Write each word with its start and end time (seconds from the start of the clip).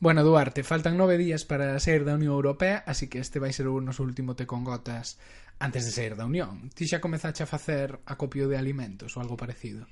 Bueno, 0.00 0.24
Duarte, 0.24 0.64
faltan 0.64 0.96
nove 0.96 1.20
días 1.20 1.44
para 1.44 1.76
sair 1.76 2.08
da 2.08 2.16
Unión 2.16 2.32
Europea, 2.32 2.80
así 2.88 3.12
que 3.12 3.20
este 3.20 3.36
vai 3.36 3.52
ser 3.52 3.68
o 3.68 3.84
noso 3.84 4.00
último 4.00 4.32
te 4.32 4.48
con 4.48 4.64
gotas 4.64 5.20
antes 5.60 5.84
de 5.84 5.92
sair 5.92 6.16
da 6.16 6.24
Unión. 6.24 6.72
Ti 6.72 6.88
xa 6.88 7.04
comezache 7.04 7.44
a 7.44 7.52
facer 7.52 8.00
acopio 8.08 8.48
de 8.48 8.56
alimentos 8.56 9.12
ou 9.12 9.20
algo 9.20 9.36
parecido? 9.36 9.84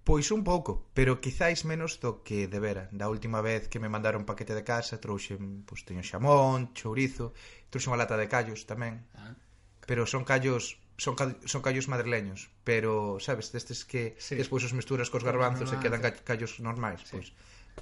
Pois 0.00 0.32
un 0.32 0.48
pouco, 0.48 0.88
pero 0.96 1.20
quizáis 1.20 1.68
menos 1.68 2.00
do 2.00 2.24
que 2.24 2.48
debera. 2.48 2.88
Da 2.88 3.12
última 3.12 3.44
vez 3.44 3.68
que 3.68 3.76
me 3.76 3.92
mandaron 3.92 4.24
un 4.24 4.30
paquete 4.32 4.56
de 4.56 4.64
casa, 4.64 4.96
trouxen, 4.96 5.68
pois 5.68 5.84
teño 5.84 6.00
xamón, 6.00 6.72
chourizo, 6.72 7.36
trouxen 7.68 7.92
unha 7.92 8.00
lata 8.00 8.16
de 8.16 8.32
callos 8.32 8.64
tamén. 8.64 9.04
Ah. 9.12 9.36
Pero 9.84 10.08
son 10.08 10.24
callos 10.24 10.80
son, 10.96 11.20
cal, 11.20 11.36
son 11.44 11.60
callos 11.60 11.84
madrileños, 11.84 12.48
pero 12.64 13.20
sabes, 13.20 13.52
destes 13.52 13.84
que 13.84 14.16
sí. 14.16 14.40
despois 14.40 14.64
os 14.64 14.72
misturas 14.72 15.12
cos 15.12 15.20
garbanzos 15.20 15.68
e 15.68 15.76
ah, 15.76 15.82
quedan 15.84 16.00
callos 16.00 16.64
normais, 16.64 17.04
sí. 17.04 17.12
pois. 17.12 17.28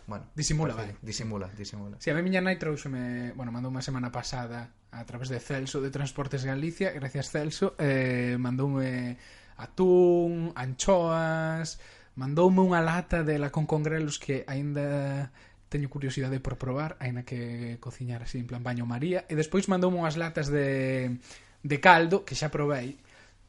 Bueno, 0.09 0.25
disimula, 0.35 0.75
vale. 0.75 0.97
Disimula, 1.03 1.49
disimula. 1.57 1.97
Si 1.99 2.05
sí, 2.05 2.11
a 2.11 2.15
mí 2.15 2.23
miña 2.23 2.41
nai 2.41 2.57
trouxeme, 2.57 3.37
bueno, 3.37 3.53
mandou 3.53 3.69
unha 3.69 3.85
semana 3.85 4.09
pasada 4.09 4.73
a 4.89 5.05
través 5.05 5.29
de 5.29 5.37
Celso 5.37 5.85
de 5.85 5.93
Transportes 5.93 6.49
Galicia, 6.49 6.97
gracias 6.97 7.29
Celso, 7.29 7.77
eh, 7.77 8.41
mandoume 8.41 8.89
eh, 8.89 9.61
atún, 9.61 10.57
anchoas, 10.57 11.77
mandoume 12.17 12.65
unha 12.65 12.81
lata 12.81 13.21
de 13.21 13.37
la 13.37 13.53
con 13.53 13.69
congrelos 13.69 14.17
que 14.17 14.49
aínda 14.49 15.29
teño 15.69 15.93
curiosidade 15.93 16.41
por 16.41 16.57
probar, 16.57 16.97
aínda 17.05 17.29
que 17.29 17.77
cociñar 17.77 18.25
así 18.25 18.41
en 18.41 18.49
plan 18.49 18.65
baño 18.65 18.89
María, 18.89 19.29
e 19.29 19.37
despois 19.37 19.69
mandoume 19.69 20.01
unhas 20.01 20.17
latas 20.17 20.49
de, 20.49 21.21
de 21.61 21.77
caldo 21.85 22.25
que 22.25 22.33
xa 22.33 22.49
probei, 22.49 22.97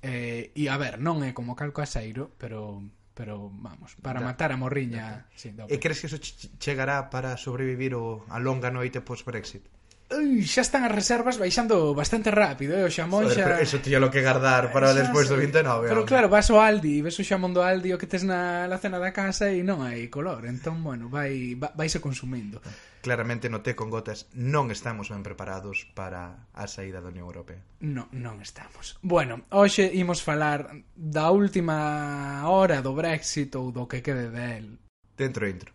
eh, 0.03 0.52
e 0.52 0.67
a 0.67 0.75
ver, 0.75 0.99
non 0.99 1.23
é 1.23 1.31
como 1.31 1.55
calco 1.55 1.80
aseiro, 1.80 2.35
pero 2.35 2.83
pero 3.20 3.52
vamos, 3.52 4.00
para 4.00 4.23
da, 4.23 4.32
matar 4.32 4.55
a 4.55 4.58
morriña 4.58 5.28
da, 5.28 5.36
sí, 5.36 5.52
da 5.52 5.68
E 5.68 5.76
crees 5.76 6.00
que 6.00 6.08
eso 6.08 6.16
chegará 6.55 7.12
para 7.12 7.36
sobrevivir 7.36 7.92
o, 7.92 8.23
a 8.32 8.40
longa 8.40 8.72
noite 8.72 9.04
post-Brexit? 9.04 9.68
Ui, 10.09 10.41
xa 10.41 10.66
están 10.66 10.81
as 10.81 10.90
reservas 10.90 11.38
baixando 11.38 11.94
bastante 11.94 12.33
rápido, 12.33 12.73
eh? 12.73 12.81
o 12.81 12.89
xamón 12.89 13.30
Joder, 13.30 13.38
xa... 13.38 13.45
Pero 13.45 13.61
eso 13.61 13.78
tío 13.78 14.02
lo 14.02 14.09
que 14.09 14.25
guardar 14.25 14.73
para 14.73 14.89
xa, 14.89 15.06
despois 15.06 15.30
do 15.30 15.38
29. 15.38 15.86
Pero 15.86 16.02
claro, 16.02 16.33
vas 16.33 16.50
ao 16.50 16.58
Aldi, 16.58 17.06
ves 17.06 17.22
o 17.22 17.23
xamón 17.23 17.53
do 17.53 17.61
Aldi 17.61 17.94
o 17.94 18.02
que 18.02 18.09
tes 18.09 18.25
na 18.25 18.66
la 18.66 18.81
cena 18.81 18.98
da 18.98 19.14
casa 19.14 19.53
e 19.53 19.61
non 19.61 19.86
hai 19.86 20.09
color, 20.09 20.50
entón, 20.50 20.81
bueno, 20.81 21.14
vai, 21.14 21.53
vai 21.53 21.89
se 21.94 22.02
consumindo. 22.02 22.58
Claramente 23.06 23.53
no 23.53 23.61
té 23.61 23.78
con 23.78 23.94
gotas 23.94 24.25
non 24.33 24.73
estamos 24.73 25.14
ben 25.14 25.22
preparados 25.22 25.86
para 25.94 26.50
a 26.58 26.66
saída 26.66 27.05
da 27.05 27.14
Unión 27.14 27.30
Europea. 27.30 27.61
Non, 27.86 28.09
non 28.09 28.42
estamos. 28.42 28.98
Bueno, 29.05 29.45
hoxe 29.53 29.94
imos 29.94 30.26
falar 30.26 30.73
da 30.98 31.30
última 31.30 32.42
hora 32.50 32.81
do 32.81 32.98
Brexit 32.98 33.53
ou 33.53 33.70
do 33.70 33.86
que 33.86 34.02
quede 34.02 34.33
del. 34.33 34.81
Dentro 35.14 35.45
intro. 35.45 35.70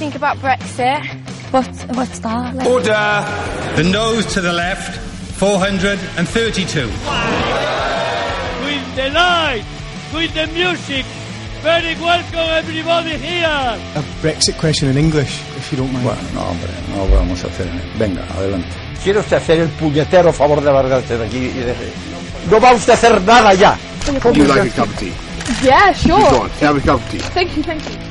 Think 0.00 0.16
about 0.16 0.40
Brexit. 0.40 1.29
What, 1.50 1.66
what's 1.96 2.20
that? 2.20 2.54
Like, 2.54 2.68
Order! 2.68 3.24
The 3.74 3.82
nose 3.90 4.24
to 4.34 4.40
the 4.40 4.52
left, 4.52 4.96
432. 5.34 6.86
with 6.86 6.94
the 8.94 9.10
light, 9.10 9.64
with 10.14 10.32
the 10.34 10.46
music. 10.54 11.04
Very 11.62 11.94
welcome 12.00 12.38
everybody 12.54 13.16
here. 13.18 13.76
A 13.96 14.02
Brexit 14.22 14.56
question 14.60 14.88
in 14.90 14.96
English, 14.96 15.40
if 15.56 15.72
you 15.72 15.78
don't 15.78 15.92
mind. 15.92 16.04
Bueno, 16.04 16.22
no, 16.34 16.40
hombre, 16.40 16.70
no 16.90 17.04
lo 17.06 17.16
vamos 17.16 17.42
a 17.44 17.48
hacer. 17.48 17.66
Venga, 17.98 18.22
adelante. 18.32 18.68
¿Quiere 19.02 19.18
usted 19.18 19.36
hacer 19.38 19.58
el 19.60 19.68
puñetero 19.70 20.32
favor 20.32 20.60
de 20.62 20.72
largarse 20.72 21.18
de 21.18 21.26
aquí 21.26 21.38
y 21.38 21.48
de... 21.50 21.74
No 22.48 22.60
va 22.60 22.72
usted 22.72 22.92
a 22.92 22.94
hacer 22.94 23.20
nada 23.22 23.52
ya. 23.54 23.76
Would 24.24 24.36
you 24.36 24.44
like 24.44 24.70
a 24.70 24.72
cup 24.76 24.88
of 24.88 24.96
tea? 24.98 25.12
yeah, 25.64 25.92
sure. 25.92 26.30
Go 26.30 26.42
on, 26.42 26.50
have 26.60 26.76
a 26.76 26.80
cup 26.80 27.00
of 27.00 27.10
tea. 27.10 27.18
Thank 27.18 27.56
you, 27.56 27.62
thank 27.64 27.82
you. 27.90 28.09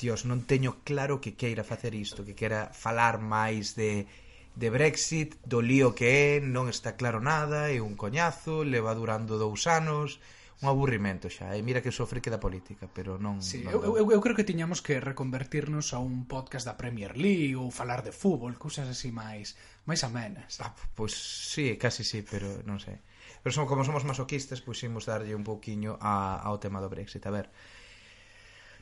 Dios, 0.00 0.24
non 0.24 0.48
teño 0.48 0.80
claro 0.80 1.20
que 1.20 1.36
queira 1.36 1.60
facer 1.60 1.92
isto, 1.92 2.24
que 2.24 2.32
queira 2.32 2.72
falar 2.72 3.20
máis 3.20 3.76
de 3.76 4.08
de 4.56 4.68
Brexit, 4.68 5.38
do 5.46 5.62
lío 5.62 5.94
que 5.94 6.36
é, 6.36 6.40
non 6.42 6.66
está 6.66 6.98
claro 6.98 7.22
nada, 7.22 7.70
é 7.70 7.78
un 7.78 7.94
coñazo, 7.94 8.66
leva 8.66 8.96
durando 8.98 9.38
dous 9.38 9.70
anos, 9.70 10.18
un 10.60 10.68
aburrimento 10.68 11.30
xa. 11.32 11.56
E 11.56 11.62
mira 11.62 11.80
que 11.80 11.94
sofre 11.94 12.20
que 12.20 12.28
da 12.28 12.42
política, 12.42 12.84
pero 12.90 13.16
non... 13.16 13.40
Sí, 13.40 13.64
non 13.64 13.72
eu, 13.72 13.96
eu, 13.96 14.06
eu 14.12 14.20
creo 14.20 14.36
que 14.36 14.44
tiñamos 14.44 14.84
que 14.84 15.00
reconvertirnos 15.00 15.96
a 15.96 16.02
un 16.02 16.28
podcast 16.28 16.68
da 16.68 16.76
Premier 16.76 17.16
League 17.16 17.56
ou 17.56 17.72
falar 17.72 18.04
de 18.04 18.12
fútbol, 18.12 18.58
cousas 18.60 18.90
así 18.90 19.08
máis 19.14 19.56
máis 19.88 20.04
amenas. 20.04 20.60
Ah, 20.60 20.74
pois 20.92 21.16
sí, 21.16 21.80
casi 21.80 22.04
sí, 22.04 22.20
pero 22.20 22.60
non 22.68 22.82
sei. 22.82 23.00
Pero 23.40 23.56
son, 23.56 23.64
como 23.64 23.86
somos 23.88 24.04
masoquistas, 24.04 24.60
pois 24.60 24.82
imos 24.84 25.08
darlle 25.08 25.32
un 25.32 25.46
pouquiño 25.46 25.96
a, 25.96 26.36
ao 26.44 26.60
tema 26.60 26.84
do 26.84 26.92
Brexit. 26.92 27.24
A 27.24 27.32
ver, 27.32 27.48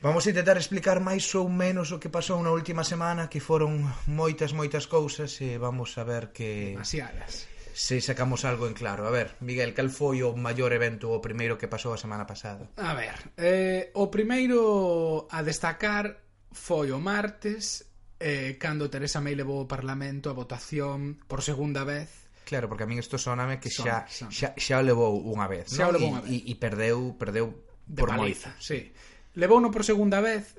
Vamos 0.01 0.25
a 0.25 0.29
intentar 0.31 0.55
explicar 0.55 1.03
máis 1.03 1.27
ou 1.35 1.51
menos 1.51 1.91
o 1.91 1.99
que 1.99 2.07
pasou 2.07 2.39
na 2.39 2.55
última 2.55 2.87
semana, 2.87 3.27
que 3.27 3.43
foron 3.43 3.83
moitas, 4.07 4.55
moitas 4.55 4.87
cousas, 4.87 5.35
e 5.43 5.59
vamos 5.59 5.91
a 5.99 6.07
ver 6.07 6.31
que... 6.31 6.79
Demasiadas. 6.79 7.51
Se 7.75 7.99
sacamos 7.99 8.47
algo 8.47 8.63
en 8.63 8.79
claro. 8.79 9.03
A 9.03 9.11
ver, 9.11 9.35
Miguel, 9.43 9.75
cal 9.75 9.91
foi 9.91 10.23
o 10.23 10.31
maior 10.39 10.71
evento, 10.71 11.11
o 11.11 11.19
primeiro 11.19 11.59
que 11.59 11.67
pasou 11.67 11.91
a 11.91 11.99
semana 11.99 12.23
pasada? 12.23 12.71
A 12.79 12.95
ver, 12.95 13.35
eh, 13.35 13.91
o 13.99 14.07
primeiro 14.07 15.27
a 15.27 15.43
destacar 15.43 16.23
foi 16.55 16.95
o 16.95 16.99
martes, 17.03 17.83
eh, 18.23 18.55
cando 18.55 18.87
Teresa 18.87 19.19
May 19.19 19.35
levou 19.35 19.59
ao 19.59 19.67
Parlamento 19.67 20.31
a 20.31 20.37
votación 20.37 21.19
por 21.27 21.43
segunda 21.43 21.83
vez 21.83 22.29
Claro, 22.47 22.65
porque 22.65 22.81
a 22.81 22.89
min 22.89 22.97
isto 22.97 23.19
soname 23.19 23.59
que 23.61 23.69
xa, 23.69 24.07
son, 24.09 24.31
xa, 24.33 24.55
xa 24.57 24.79
o 24.79 24.83
levou 24.87 25.21
unha 25.21 25.45
vez, 25.45 25.69
xa 25.69 25.85
non? 25.85 25.99
levou 25.99 26.09
unha 26.17 26.23
vez. 26.25 26.33
E, 26.33 26.49
e 26.49 26.53
perdeu, 26.57 27.13
perdeu 27.19 27.51
de 27.85 28.01
por 28.01 28.09
paliza, 28.09 28.55
moito. 28.55 28.63
Sí 28.63 28.89
levouno 29.35 29.69
por 29.69 29.83
segunda 29.83 30.21
vez 30.21 30.57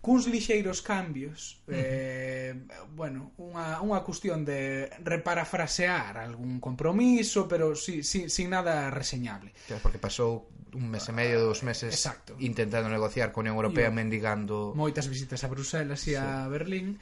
cuns 0.00 0.26
lixeiros 0.26 0.80
cambios 0.80 1.60
uh 1.68 1.72
-huh. 1.72 1.76
eh, 1.76 2.52
bueno, 2.96 3.36
unha, 3.36 3.84
unha 3.84 4.00
cuestión 4.00 4.48
de 4.48 4.88
reparafrasear 5.04 6.16
algún 6.16 6.56
compromiso 6.56 7.44
pero 7.44 7.76
si, 7.76 8.00
si, 8.00 8.32
sin 8.32 8.48
nada 8.50 8.88
reseñable 8.88 9.52
claro, 9.68 9.84
porque 9.84 10.00
pasou 10.00 10.48
un 10.72 10.88
mes 10.88 11.04
e 11.04 11.12
medio, 11.12 11.44
dos 11.44 11.60
meses 11.66 11.92
Exacto. 11.92 12.32
intentando 12.40 12.88
negociar 12.88 13.28
con 13.34 13.44
a 13.44 13.52
Unión 13.52 13.60
Europea 13.60 13.92
mendigando 13.92 14.72
moitas 14.72 15.04
visitas 15.04 15.44
a 15.44 15.52
Bruselas 15.52 16.00
e 16.08 16.16
sí. 16.16 16.18
a 16.18 16.48
Berlín 16.48 16.96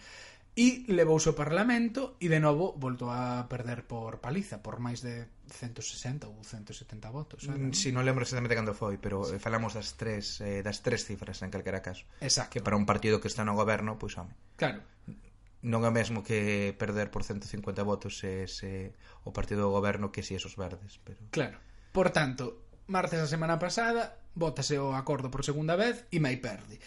e 0.58 0.90
levouse 0.90 1.30
ao 1.30 1.38
Parlamento 1.38 2.18
e 2.18 2.26
de 2.26 2.42
novo 2.42 2.74
voltou 2.74 3.14
a 3.14 3.46
perder 3.46 3.86
por 3.86 4.18
paliza 4.18 4.58
por 4.58 4.82
máis 4.82 5.06
de 5.06 5.30
160 5.46 6.26
ou 6.26 6.34
170 6.42 7.14
votos 7.14 7.46
era, 7.46 7.54
mm, 7.54 7.70
non? 7.70 7.78
Si, 7.78 7.94
non 7.94 8.02
lembro 8.02 8.26
exactamente 8.26 8.58
cando 8.58 8.74
foi 8.74 8.98
pero 8.98 9.22
sí. 9.22 9.38
falamos 9.38 9.78
das 9.78 9.94
tres 9.94 10.42
eh, 10.42 10.66
das 10.66 10.82
tres 10.82 11.06
cifras 11.06 11.46
en 11.46 11.54
calquera 11.54 11.78
caso 11.78 12.02
Exacto. 12.18 12.50
que 12.50 12.58
para 12.58 12.74
un 12.74 12.90
partido 12.90 13.22
que 13.22 13.30
está 13.30 13.46
no 13.46 13.54
goberno 13.54 14.02
pois 14.02 14.18
home 14.18 14.34
claro 14.58 14.82
non 15.62 15.86
é 15.86 15.94
mesmo 15.94 16.26
que 16.26 16.74
perder 16.74 17.14
por 17.14 17.22
150 17.22 17.62
votos 17.86 18.18
se, 18.18 18.50
se 18.50 18.90
o 19.22 19.30
partido 19.30 19.62
do 19.62 19.70
goberno 19.70 20.10
que 20.10 20.26
si 20.26 20.34
esos 20.34 20.58
verdes 20.58 20.98
pero 21.06 21.22
claro 21.30 21.62
por 21.94 22.10
tanto 22.10 22.66
martes 22.90 23.22
a 23.22 23.30
semana 23.30 23.62
pasada 23.62 24.18
votase 24.34 24.74
o 24.82 24.90
acordo 24.98 25.30
por 25.30 25.46
segunda 25.46 25.78
vez 25.78 26.02
e 26.10 26.18
mai 26.18 26.42
perde 26.42 26.82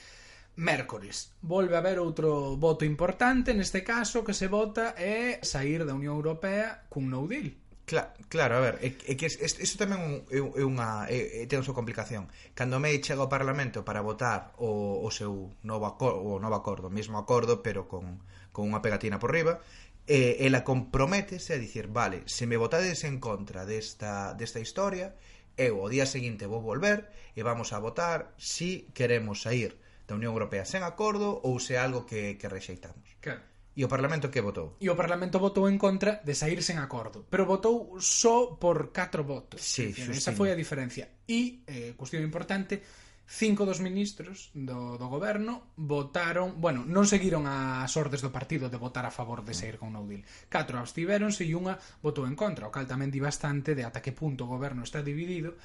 Mércores. 0.56 1.32
Volve 1.42 1.76
a 1.76 1.80
haber 1.80 2.00
outro 2.00 2.58
voto 2.60 2.84
importante, 2.84 3.56
neste 3.56 3.82
caso 3.88 4.24
que 4.26 4.36
se 4.36 4.52
vota 4.52 4.94
é 5.00 5.40
sair 5.42 5.88
da 5.88 5.96
Unión 5.96 6.20
Europea 6.20 6.84
cun 6.92 7.08
no 7.08 7.24
deal. 7.26 7.56
Claro, 7.86 8.12
claro, 8.30 8.56
a 8.56 8.62
ver, 8.62 8.76
é, 8.80 8.96
é 9.12 9.14
que 9.20 9.28
isto 9.28 9.76
tamén 9.76 10.24
é 10.32 10.40
unha 10.64 11.12
é, 11.12 11.44
é, 11.44 11.50
ten 11.50 11.60
a 11.60 11.66
súa 11.66 11.76
complicación. 11.76 12.32
Cando 12.56 12.80
May 12.80 13.04
chega 13.04 13.20
ao 13.20 13.32
Parlamento 13.32 13.84
para 13.84 14.00
votar 14.00 14.56
o, 14.60 15.04
o 15.04 15.10
seu 15.12 15.52
novo 15.68 15.88
acordo, 15.88 16.24
o 16.24 16.40
novo 16.40 16.56
acordo, 16.56 16.88
o 16.88 16.96
mesmo 16.96 17.20
acordo, 17.20 17.60
pero 17.60 17.92
con, 17.92 18.24
con 18.56 18.68
unha 18.68 18.80
pegatina 18.80 19.20
por 19.20 19.36
riba, 19.36 19.60
eh, 20.08 20.40
ela 20.40 20.64
comprométese 20.64 21.56
a 21.56 21.62
dicir, 21.62 21.92
vale, 21.92 22.24
se 22.32 22.48
me 22.48 22.56
votades 22.56 23.04
en 23.04 23.20
contra 23.20 23.68
desta, 23.68 24.36
desta 24.40 24.64
historia, 24.64 25.16
eu 25.60 25.76
o 25.80 25.92
día 25.92 26.08
seguinte 26.08 26.48
vou 26.48 26.64
volver 26.64 27.12
e 27.36 27.44
vamos 27.44 27.76
a 27.76 27.82
votar 27.84 28.32
si 28.40 28.88
queremos 28.96 29.44
sair 29.44 29.76
da 30.08 30.18
Unión 30.18 30.34
Europea 30.34 30.66
sen 30.68 30.84
acordo 30.84 31.42
ou 31.44 31.58
se 31.58 31.76
é 31.76 31.80
algo 31.82 32.06
que, 32.06 32.36
que 32.36 32.48
rexeitamos. 32.48 33.18
Claro. 33.22 33.52
E 33.72 33.88
o 33.88 33.90
Parlamento 33.90 34.28
que 34.28 34.44
votou? 34.44 34.76
E 34.84 34.92
o 34.92 35.00
Parlamento 35.00 35.40
votou 35.40 35.72
en 35.72 35.80
contra 35.80 36.20
de 36.28 36.36
sair 36.36 36.60
sen 36.60 36.76
acordo, 36.76 37.24
pero 37.32 37.48
votou 37.48 37.96
só 38.04 38.60
por 38.60 38.92
4 38.92 39.24
votos. 39.24 39.64
Sí, 39.64 39.96
esa 40.12 40.36
foi 40.36 40.52
a 40.52 40.60
diferencia. 40.60 41.24
E, 41.24 41.64
eh, 41.64 41.96
cuestión 41.96 42.20
importante, 42.20 42.84
cinco 43.32 43.64
dos 43.64 43.80
ministros 43.80 44.52
do, 44.52 45.00
do 45.00 45.08
goberno 45.08 45.72
votaron, 45.80 46.60
bueno, 46.60 46.84
non 46.84 47.08
seguiron 47.08 47.48
as 47.48 47.96
ordes 47.96 48.20
do 48.20 48.28
partido 48.28 48.68
de 48.68 48.76
votar 48.76 49.08
a 49.08 49.16
favor 49.16 49.40
de 49.48 49.56
sair 49.56 49.80
con 49.80 49.96
no 49.96 50.04
deal. 50.04 50.28
Catro 50.52 50.76
abstiveronse 50.76 51.48
e 51.48 51.56
unha 51.56 51.80
votou 52.04 52.28
en 52.28 52.36
contra, 52.36 52.68
o 52.68 52.74
cal 52.76 52.84
tamén 52.84 53.08
di 53.08 53.24
bastante 53.24 53.72
de 53.72 53.88
ata 53.88 54.04
que 54.04 54.12
punto 54.12 54.44
o 54.44 54.52
goberno 54.52 54.84
está 54.84 55.00
dividido 55.00 55.56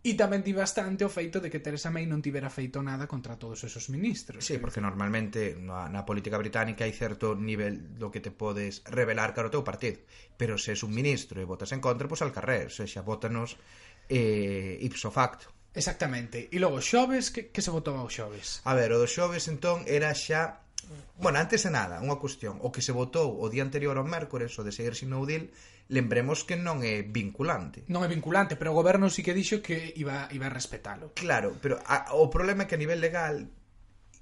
E 0.00 0.16
tamén 0.16 0.40
di 0.40 0.56
bastante 0.56 1.04
o 1.04 1.12
feito 1.12 1.44
de 1.44 1.52
que 1.52 1.60
Teresa 1.60 1.92
May 1.92 2.08
non 2.08 2.24
tivera 2.24 2.48
feito 2.48 2.80
nada 2.80 3.04
contra 3.04 3.36
todos 3.36 3.60
esos 3.68 3.92
ministros. 3.92 4.40
Sí, 4.40 4.56
porque 4.56 4.80
normalmente 4.80 5.60
na, 5.60 5.92
na 5.92 6.08
política 6.08 6.40
británica 6.40 6.88
hai 6.88 6.94
certo 6.96 7.36
nivel 7.36 8.00
do 8.00 8.08
que 8.08 8.24
te 8.24 8.32
podes 8.32 8.80
revelar 8.88 9.36
cara 9.36 9.52
ao 9.52 9.54
teu 9.54 9.60
partido. 9.60 10.00
Pero 10.40 10.56
se 10.56 10.72
es 10.72 10.80
un 10.80 10.96
ministro 10.96 11.36
e 11.36 11.44
votas 11.44 11.76
en 11.76 11.84
contra, 11.84 12.08
pois 12.08 12.24
pues, 12.24 12.24
al 12.24 12.32
carrer. 12.32 12.72
Se 12.72 12.88
xa 12.88 13.04
votanos 13.04 13.60
eh, 14.08 14.80
ipso 14.80 15.12
facto. 15.12 15.52
Exactamente. 15.76 16.48
E 16.48 16.56
logo, 16.56 16.80
xoves, 16.80 17.28
que, 17.28 17.52
que 17.52 17.60
se 17.60 17.68
votou 17.68 18.00
ao 18.00 18.08
xoves? 18.08 18.64
A 18.64 18.72
ver, 18.72 18.96
o 18.96 18.98
do 18.98 19.04
xoves, 19.04 19.52
entón, 19.52 19.84
era 19.84 20.16
xa 20.16 20.64
Bueno, 21.20 21.38
antes 21.38 21.68
de 21.68 21.70
nada, 21.70 22.00
unha 22.00 22.16
cuestión 22.16 22.56
O 22.64 22.72
que 22.72 22.80
se 22.80 22.96
votou 22.96 23.36
o 23.36 23.46
día 23.52 23.60
anterior 23.60 24.00
ao 24.00 24.08
mércores 24.08 24.56
O 24.56 24.64
de 24.64 24.72
seguir 24.72 24.96
sin 24.96 25.12
no 25.12 25.22
deal 25.28 25.52
lembremos 25.90 26.46
que 26.46 26.54
non 26.54 26.80
é 26.86 27.02
vinculante. 27.02 27.82
Non 27.90 28.06
é 28.06 28.08
vinculante, 28.08 28.54
pero 28.54 28.70
o 28.72 28.78
goberno 28.78 29.10
sí 29.10 29.26
que 29.26 29.34
dixo 29.34 29.58
que 29.60 29.90
iba, 29.98 30.30
iba 30.30 30.46
a 30.46 30.54
respetalo. 30.54 31.12
Claro, 31.18 31.58
pero 31.58 31.82
a, 31.82 32.14
o 32.14 32.30
problema 32.30 32.64
é 32.64 32.66
que 32.70 32.78
a 32.78 32.82
nivel 32.82 33.02
legal, 33.02 33.50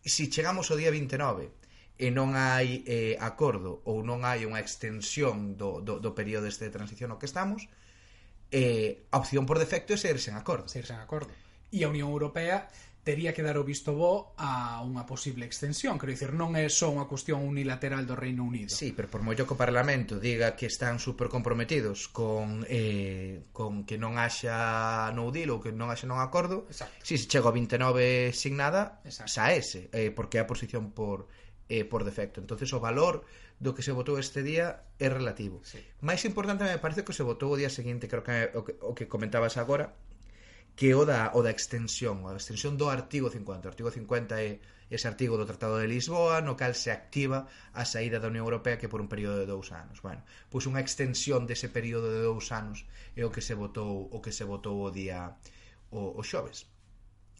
si 0.02 0.32
chegamos 0.32 0.72
ao 0.72 0.80
día 0.80 0.88
29 0.90 1.52
e 2.00 2.08
non 2.08 2.32
hai 2.34 2.82
eh, 2.88 3.20
acordo 3.20 3.84
ou 3.84 4.00
non 4.00 4.24
hai 4.24 4.48
unha 4.48 4.64
extensión 4.64 5.60
do, 5.60 5.84
do, 5.84 6.00
do 6.00 6.16
período 6.16 6.48
este 6.48 6.66
de 6.66 6.74
transición 6.74 7.12
no 7.12 7.20
que 7.20 7.28
estamos, 7.28 7.68
eh, 8.48 9.04
a 9.12 9.20
opción 9.20 9.44
por 9.44 9.60
defecto 9.60 9.92
é 9.92 10.00
ser 10.00 10.16
sen 10.16 10.40
acordo. 10.40 10.72
Ser 10.72 10.88
sen 10.88 10.98
acordo. 11.04 11.28
E 11.68 11.84
a 11.84 11.92
Unión 11.92 12.08
Europea 12.08 12.72
tería 13.08 13.32
que 13.32 13.40
dar 13.40 13.56
o 13.56 13.64
visto 13.64 13.96
bo 13.96 14.36
a 14.36 14.84
unha 14.84 15.08
posible 15.08 15.48
extensión. 15.48 15.96
Quero 15.96 16.12
dicir, 16.12 16.36
non 16.36 16.52
é 16.60 16.68
só 16.68 16.92
unha 16.92 17.08
cuestión 17.08 17.40
unilateral 17.40 18.04
do 18.04 18.12
Reino 18.12 18.44
Unido. 18.44 18.68
Sí, 18.68 18.92
pero 18.92 19.08
por 19.08 19.24
mollo 19.24 19.48
que 19.48 19.56
o 19.56 19.58
Parlamento 19.58 20.20
diga 20.20 20.52
que 20.60 20.68
están 20.68 21.00
super 21.00 21.32
comprometidos 21.32 22.12
con, 22.12 22.68
eh, 22.68 23.48
con 23.56 23.88
que 23.88 23.96
non 23.96 24.20
haxa 24.20 25.08
no 25.16 25.32
deal 25.32 25.56
ou 25.56 25.64
que 25.64 25.72
non 25.72 25.88
haxa 25.88 26.04
non 26.04 26.20
acordo, 26.20 26.68
Exacto. 26.68 27.00
si 27.00 27.16
se 27.16 27.24
chega 27.24 27.48
o 27.48 27.56
29 27.56 28.36
sin 28.36 28.60
nada, 28.60 29.00
Exacto. 29.08 29.32
xa 29.32 29.56
ese, 29.56 29.88
eh, 29.96 30.12
porque 30.12 30.36
é 30.36 30.44
a 30.44 30.50
posición 30.50 30.92
por 30.92 31.32
eh, 31.72 31.88
por 31.88 32.04
defecto. 32.04 32.44
entonces 32.44 32.68
o 32.76 32.80
valor 32.80 33.24
do 33.56 33.72
que 33.72 33.80
se 33.80 33.96
votou 33.96 34.20
este 34.20 34.44
día 34.44 34.84
é 35.00 35.08
relativo. 35.08 35.64
Sí. 35.64 35.80
Máis 36.04 36.28
importante 36.28 36.60
me 36.60 36.76
parece 36.76 37.08
que 37.08 37.16
se 37.16 37.24
votou 37.24 37.48
o 37.48 37.56
día 37.56 37.72
seguinte, 37.72 38.04
creo 38.04 38.20
que 38.20 38.52
o 38.52 38.68
que, 38.68 38.76
o 38.84 38.92
que 38.92 39.08
comentabas 39.08 39.56
agora, 39.56 39.96
que 40.78 40.94
o 40.94 41.02
da, 41.02 41.34
o 41.34 41.42
da 41.42 41.50
extensión, 41.50 42.22
a 42.22 42.38
extensión 42.38 42.78
do 42.78 42.86
artigo 42.86 43.26
50. 43.26 43.66
O 43.66 43.72
artigo 43.74 43.90
50 43.90 44.38
é 44.38 44.62
ese 44.86 45.10
artigo 45.10 45.34
do 45.34 45.42
Tratado 45.42 45.74
de 45.82 45.90
Lisboa 45.90 46.38
no 46.38 46.54
cal 46.54 46.70
se 46.78 46.94
activa 46.94 47.50
a 47.74 47.82
saída 47.82 48.22
da 48.22 48.30
Unión 48.30 48.46
Europea 48.46 48.78
que 48.78 48.86
por 48.86 49.02
un 49.02 49.10
período 49.10 49.42
de 49.42 49.50
dous 49.50 49.74
anos. 49.74 49.98
Bueno, 50.06 50.22
pois 50.46 50.70
unha 50.70 50.78
extensión 50.78 51.50
dese 51.50 51.66
período 51.66 52.14
de 52.14 52.22
dous 52.22 52.54
anos 52.54 52.86
é 53.18 53.26
o 53.26 53.34
que 53.34 53.42
se 53.42 53.58
votou 53.58 54.06
o 54.06 54.22
que 54.22 54.30
se 54.30 54.46
votou 54.46 54.78
o 54.78 54.94
día 54.94 55.34
o, 55.90 56.14
o 56.14 56.22
xoves. 56.22 56.70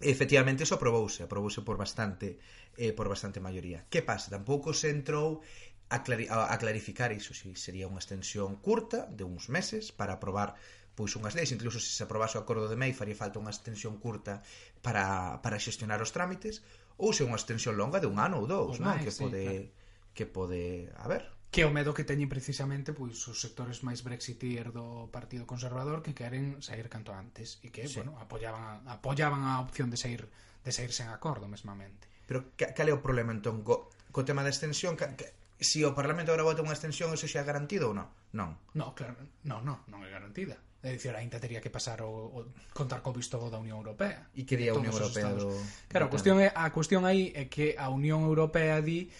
E, 0.03 0.11
efectivamente, 0.11 0.67
iso 0.67 0.75
aprobouse, 0.75 1.23
aprobouse 1.23 1.63
por 1.63 1.79
bastante 1.79 2.43
eh, 2.75 2.91
por 2.91 3.07
bastante 3.07 3.39
maioría. 3.39 3.87
Que 3.87 4.03
pasa? 4.03 4.35
Tampouco 4.35 4.75
se 4.75 4.91
entrou 4.91 5.47
a, 5.95 6.03
clari 6.03 6.27
a, 6.27 6.51
a 6.51 6.59
clarificar 6.59 7.15
iso, 7.15 7.33
si 7.39 7.55
sería 7.55 7.87
unha 7.87 8.03
extensión 8.03 8.59
curta 8.59 9.07
de 9.07 9.23
uns 9.23 9.47
meses 9.47 9.95
para 9.95 10.19
aprobar 10.19 10.59
pois 10.99 11.15
unhas 11.15 11.39
leis, 11.39 11.55
incluso 11.55 11.79
se 11.79 11.95
se 11.95 12.03
aprobase 12.03 12.35
o 12.35 12.43
acordo 12.43 12.67
de 12.67 12.75
MEI 12.75 12.91
faría 12.91 13.15
falta 13.15 13.39
unha 13.39 13.55
extensión 13.55 14.03
curta 14.03 14.43
para, 14.83 15.39
para 15.39 15.63
xestionar 15.63 16.03
os 16.03 16.11
trámites 16.11 16.67
ou 16.99 17.15
se 17.15 17.23
unha 17.23 17.39
extensión 17.39 17.79
longa 17.79 18.03
de 18.03 18.11
un 18.11 18.19
ano 18.19 18.43
ou 18.43 18.51
dous, 18.51 18.83
oh, 18.83 18.83
non? 18.83 18.99
Que 18.99 19.15
pode 19.15 19.43
sí, 19.47 19.55
claro. 19.55 20.15
que 20.19 20.25
pode, 20.27 20.63
a 20.99 21.07
ver, 21.07 21.23
Que 21.49 21.65
é 21.65 21.67
o 21.67 21.73
medo 21.73 21.97
que 21.97 22.05
teñen 22.05 22.29
precisamente 22.29 22.93
pois 22.93 23.17
os 23.25 23.41
sectores 23.41 23.81
máis 23.81 24.05
brexitier 24.05 24.69
do 24.69 25.09
Partido 25.09 25.49
Conservador 25.49 26.05
que 26.05 26.13
queren 26.13 26.61
sair 26.61 26.93
canto 26.93 27.17
antes 27.17 27.57
e 27.65 27.73
que, 27.73 27.89
sí. 27.89 27.97
bueno, 27.97 28.21
apoyaban 28.21 28.85
apoyaban 28.85 29.49
a 29.49 29.65
opción 29.65 29.89
de 29.89 29.97
sair 29.97 30.29
de 30.61 30.71
sair 30.77 30.93
sen 30.93 31.09
acordo 31.09 31.49
mesmamente. 31.49 32.05
Pero 32.29 32.53
cal 32.53 32.89
é 32.91 32.93
o 32.93 33.01
problema 33.01 33.33
entón 33.33 33.65
co, 33.65 33.89
co 34.13 34.29
tema 34.29 34.45
da 34.45 34.53
extensión? 34.53 34.93
Ca, 34.93 35.17
ca, 35.17 35.25
si 35.57 35.81
o 35.89 35.97
Parlamento 35.97 36.37
agora 36.37 36.45
vota 36.45 36.61
unha 36.61 36.77
extensión, 36.77 37.17
eso 37.17 37.25
xa 37.25 37.41
é 37.41 37.49
garantido 37.49 37.91
ou 37.91 37.95
non? 37.97 38.13
Non. 38.37 38.61
No, 38.77 38.93
claro, 38.93 39.17
non, 39.49 39.65
non, 39.65 39.81
non 39.89 40.05
é 40.05 40.13
garantida. 40.13 40.61
É 40.79 40.95
dicir, 40.95 41.11
ainda 41.11 41.43
tería 41.43 41.59
que 41.59 41.75
pasar 41.75 42.07
o, 42.07 42.11
o 42.11 42.39
contar 42.71 43.03
co 43.03 43.11
visto 43.11 43.35
da 43.51 43.59
Unión 43.59 43.83
Europea. 43.83 44.31
E 44.31 44.47
quería 44.47 44.71
a 44.71 44.79
Unión 44.79 44.95
Europea 44.95 45.35
do... 45.35 45.51
Claro, 45.91 46.07
a 46.07 46.11
cuestión, 46.11 46.39
é, 46.39 46.55
a 46.55 46.71
cuestión 46.71 47.03
aí 47.03 47.35
é 47.35 47.51
que 47.51 47.75
a 47.75 47.91
Unión 47.91 48.23
Europea 48.23 48.79
di 48.79 49.11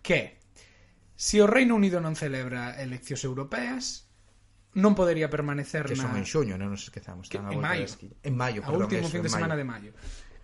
que 0.00 0.40
se 1.12 1.44
o 1.44 1.46
Reino 1.50 1.76
Unido 1.76 2.00
non 2.00 2.16
celebra 2.16 2.80
eleccións 2.80 3.20
europeas, 3.28 4.08
non 4.80 4.96
podería 4.96 5.28
permanecer 5.28 5.84
que 5.84 5.92
na... 5.92 6.08
Que 6.08 6.08
son 6.08 6.16
en 6.16 6.24
xoño, 6.24 6.54
non 6.56 6.72
nos 6.72 6.88
esquezamos. 6.88 7.28
Que, 7.28 7.36
en 7.36 7.60
maio. 7.60 7.84
En 8.24 8.34
maio, 8.38 8.64
perdón. 8.64 8.80
A 8.80 8.84
último 8.88 9.04
eso, 9.04 9.12
fin 9.12 9.24
de 9.26 9.32
semana 9.32 9.56
de 9.60 9.66
maio. 9.68 9.92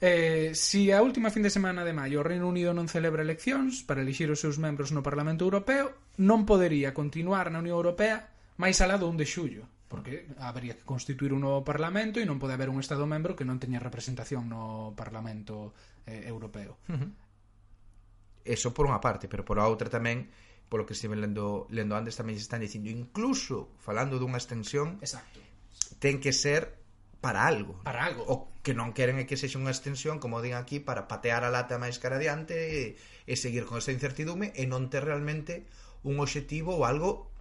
Eh, 0.05 0.53
si 0.53 0.93
a 0.93 1.01
última 1.01 1.33
fin 1.33 1.41
de 1.41 1.49
semana 1.49 1.89
de 1.89 1.97
maio 1.97 2.21
o 2.21 2.27
Reino 2.27 2.45
Unido 2.45 2.77
non 2.77 2.85
celebra 2.85 3.25
eleccións 3.25 3.81
para 3.89 4.05
elixir 4.05 4.29
os 4.29 4.45
seus 4.45 4.61
membros 4.61 4.93
no 4.93 5.01
Parlamento 5.01 5.49
Europeo, 5.49 5.97
non 6.21 6.45
podería 6.45 6.93
continuar 6.93 7.49
na 7.49 7.65
Unión 7.65 7.81
Europea 7.81 8.29
máis 8.61 8.77
alá 8.85 9.01
do 9.01 9.09
1 9.09 9.17
de 9.17 9.25
xullo 9.25 9.65
porque 9.95 10.27
habría 10.43 10.75
que 10.75 10.83
constituir 10.83 11.31
un 11.31 11.47
novo 11.47 11.63
Parlamento 11.63 12.19
e 12.19 12.27
non 12.27 12.43
pode 12.43 12.59
haber 12.59 12.67
un 12.67 12.83
Estado 12.83 13.07
membro 13.07 13.39
que 13.39 13.47
non 13.47 13.63
teña 13.63 13.79
representación 13.79 14.51
no 14.51 14.91
Parlamento 14.99 15.71
eh, 16.11 16.27
Europeo. 16.27 16.75
Eso 18.43 18.75
por 18.75 18.91
unha 18.91 18.99
parte, 18.99 19.31
pero 19.31 19.47
por 19.47 19.63
a 19.63 19.71
outra 19.71 19.87
tamén 19.87 20.27
polo 20.67 20.83
que 20.83 20.99
estive 20.99 21.15
lendo, 21.15 21.71
lendo 21.71 21.95
antes 21.95 22.19
tamén 22.19 22.35
se 22.35 22.43
están 22.43 22.59
dicindo 22.59 22.91
incluso 22.91 23.71
falando 23.79 24.19
dunha 24.19 24.41
extensión 24.43 24.99
Exacto. 24.99 25.39
ten 26.03 26.19
que 26.19 26.35
ser 26.35 26.83
para 27.23 27.47
algo. 27.47 27.81
Para 27.87 28.05
algo. 28.05 28.27
O 28.29 28.53
que 28.61 28.77
non 28.77 28.93
queren 28.93 29.17
é 29.17 29.25
que 29.25 29.41
sexa 29.41 29.57
unha 29.57 29.73
extensión, 29.73 30.21
como 30.21 30.45
din 30.45 30.53
aquí, 30.59 30.77
para 30.77 31.09
patear 31.09 31.41
a 31.41 31.53
lata 31.55 31.81
máis 31.81 31.97
cara 31.97 32.21
adiante 32.21 32.53
e, 32.53 33.01
e 33.25 33.35
seguir 33.39 33.65
con 33.65 33.81
esta 33.81 33.97
incertidume 33.97 34.53
e 34.59 34.69
non 34.69 34.93
ter 34.93 35.09
realmente 35.09 35.65
un 36.05 36.21
obxectivo 36.21 36.77
ou 36.77 36.85
algo 36.85 37.33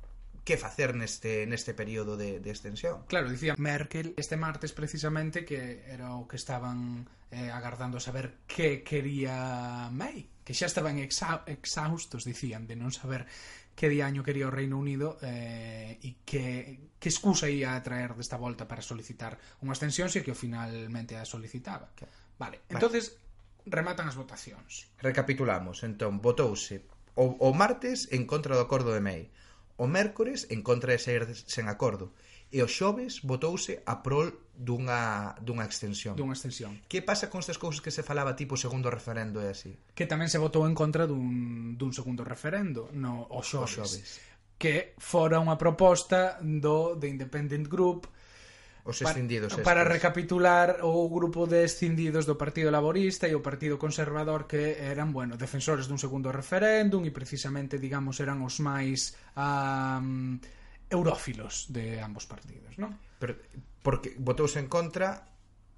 que 0.44 0.60
facer 0.60 0.92
neste, 0.92 1.48
neste 1.48 1.72
período 1.72 2.20
de, 2.20 2.44
de 2.44 2.50
extensión. 2.52 3.08
Claro, 3.08 3.32
dicía 3.32 3.56
Merkel 3.58 4.14
este 4.20 4.36
martes 4.36 4.76
precisamente 4.76 5.48
que 5.48 5.88
era 5.88 6.20
o 6.20 6.28
que 6.28 6.36
estaban 6.36 7.08
eh, 7.32 7.50
agardando 7.50 8.00
saber 8.00 8.44
que 8.46 8.84
quería 8.84 9.88
May, 9.92 10.28
que 10.44 10.52
xa 10.52 10.68
estaban 10.68 11.00
exa 11.00 11.48
exhaustos, 11.48 12.28
dicían, 12.28 12.68
de 12.68 12.76
non 12.76 12.92
saber 12.92 13.24
que 13.74 13.88
diaño 13.90 14.22
quería 14.22 14.52
o 14.52 14.54
Reino 14.54 14.78
Unido 14.78 15.18
eh, 15.24 15.98
e 16.04 16.22
que, 16.28 16.92
que 17.00 17.10
excusa 17.10 17.48
ia 17.48 17.74
a 17.74 17.82
traer 17.82 18.14
desta 18.14 18.36
volta 18.36 18.68
para 18.68 18.84
solicitar 18.84 19.40
unha 19.64 19.74
extensión 19.74 20.12
se 20.12 20.22
que 20.22 20.36
finalmente 20.36 21.16
a 21.16 21.24
solicitaba. 21.24 21.90
Vale, 22.36 22.68
entonces 22.68 23.16
rematan 23.64 24.12
as 24.12 24.20
votacións. 24.20 24.92
Recapitulamos, 25.00 25.88
entón, 25.88 26.20
votouse 26.20 26.84
o, 27.16 27.40
o 27.40 27.50
martes 27.56 28.12
en 28.12 28.28
contra 28.28 28.60
do 28.60 28.66
acordo 28.68 28.92
de 28.92 29.00
May 29.00 29.32
O 29.78 29.90
mércores 29.90 30.46
encontra 30.54 30.94
de 30.94 31.02
sair 31.02 31.26
sen 31.50 31.66
acordo 31.66 32.14
e 32.54 32.62
o 32.62 32.70
xoves 32.70 33.26
votouse 33.26 33.82
a 33.90 34.06
prol 34.06 34.30
dunha, 34.54 35.34
dunha 35.42 35.66
extensión. 35.66 36.14
Dunha 36.14 36.38
extensión. 36.38 36.78
Que 36.86 37.02
pasa 37.02 37.34
con 37.34 37.42
estas 37.42 37.58
cousas 37.58 37.82
que 37.82 37.90
se 37.90 38.06
falaba 38.06 38.38
tipo 38.38 38.54
segundo 38.54 38.94
referendo 38.94 39.42
e 39.42 39.50
así? 39.50 39.74
Que 39.98 40.06
tamén 40.06 40.30
se 40.30 40.38
votou 40.38 40.70
en 40.70 40.78
contra 40.78 41.10
dun, 41.10 41.74
dun 41.82 41.90
segundo 41.90 42.22
referendo, 42.22 42.94
no, 42.94 43.26
o 43.34 43.42
xoves. 43.42 43.66
O 43.66 43.90
xoves. 43.90 44.22
Que 44.62 44.94
fora 45.02 45.42
unha 45.42 45.58
proposta 45.58 46.38
do 46.40 46.94
The 46.94 47.10
Independent 47.10 47.66
Group 47.66 48.06
Os 48.84 49.00
escindidos 49.00 49.56
estes. 49.56 49.64
Para 49.64 49.88
recapitular 49.88 50.84
o 50.84 51.08
grupo 51.08 51.48
de 51.48 51.64
escindidos 51.64 52.28
do 52.28 52.36
Partido 52.36 52.68
Laborista 52.68 53.32
e 53.32 53.34
o 53.34 53.40
Partido 53.40 53.80
Conservador 53.80 54.44
que 54.44 54.76
eran, 54.76 55.16
bueno, 55.16 55.40
defensores 55.40 55.88
dun 55.88 55.96
segundo 55.96 56.36
referéndum 56.36 57.08
e 57.08 57.12
precisamente, 57.16 57.80
digamos, 57.80 58.20
eran 58.20 58.44
os 58.44 58.60
máis 58.60 59.16
um, 59.40 60.36
eurófilos 60.92 61.72
de 61.72 62.04
ambos 62.04 62.28
partidos, 62.28 62.76
non? 62.76 62.92
Pero, 63.24 63.40
porque 63.80 64.20
votouse 64.20 64.60
en 64.60 64.68
contra 64.68 65.32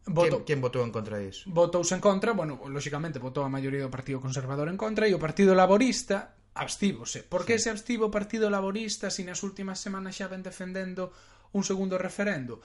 Voto, 0.05 0.45
quen, 0.45 0.57
quen 0.57 0.59
votou 0.61 0.81
en 0.85 0.93
contra 0.93 1.17
disso? 1.17 1.49
Votouse 1.49 1.97
en 1.97 2.01
contra, 2.01 2.33
bueno, 2.33 2.61
lóxicamente 2.69 3.17
votou 3.17 3.41
a 3.41 3.49
maioría 3.49 3.81
do 3.85 3.93
Partido 3.93 4.21
Conservador 4.21 4.69
en 4.69 4.77
contra 4.77 5.09
e 5.09 5.13
o 5.13 5.21
Partido 5.21 5.57
Laborista 5.57 6.37
abstívose. 6.53 7.25
Por 7.25 7.45
que 7.45 7.57
sí. 7.57 7.65
se 7.65 7.73
abstivo 7.73 8.09
o 8.09 8.13
Partido 8.13 8.49
Laborista 8.49 9.09
se 9.09 9.21
si 9.21 9.23
nas 9.25 9.41
últimas 9.41 9.81
semanas 9.81 10.13
xa 10.13 10.29
ven 10.29 10.45
defendendo 10.45 11.09
un 11.53 11.65
segundo 11.65 11.97
referendo? 11.97 12.61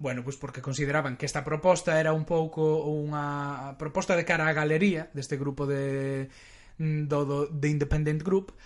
Bueno, 0.00 0.24
pois 0.24 0.40
porque 0.40 0.64
consideraban 0.64 1.20
que 1.20 1.28
esta 1.28 1.44
proposta 1.44 2.00
era 2.00 2.16
un 2.16 2.24
pouco 2.24 2.88
unha 2.88 3.76
proposta 3.76 4.16
de 4.16 4.24
cara 4.24 4.48
á 4.48 4.56
galería 4.56 5.12
deste 5.12 5.36
grupo 5.36 5.68
de 5.68 6.32
mm, 6.80 7.04
do, 7.04 7.28
do 7.28 7.38
de 7.52 7.68
Independent 7.68 8.24
Group 8.24 8.56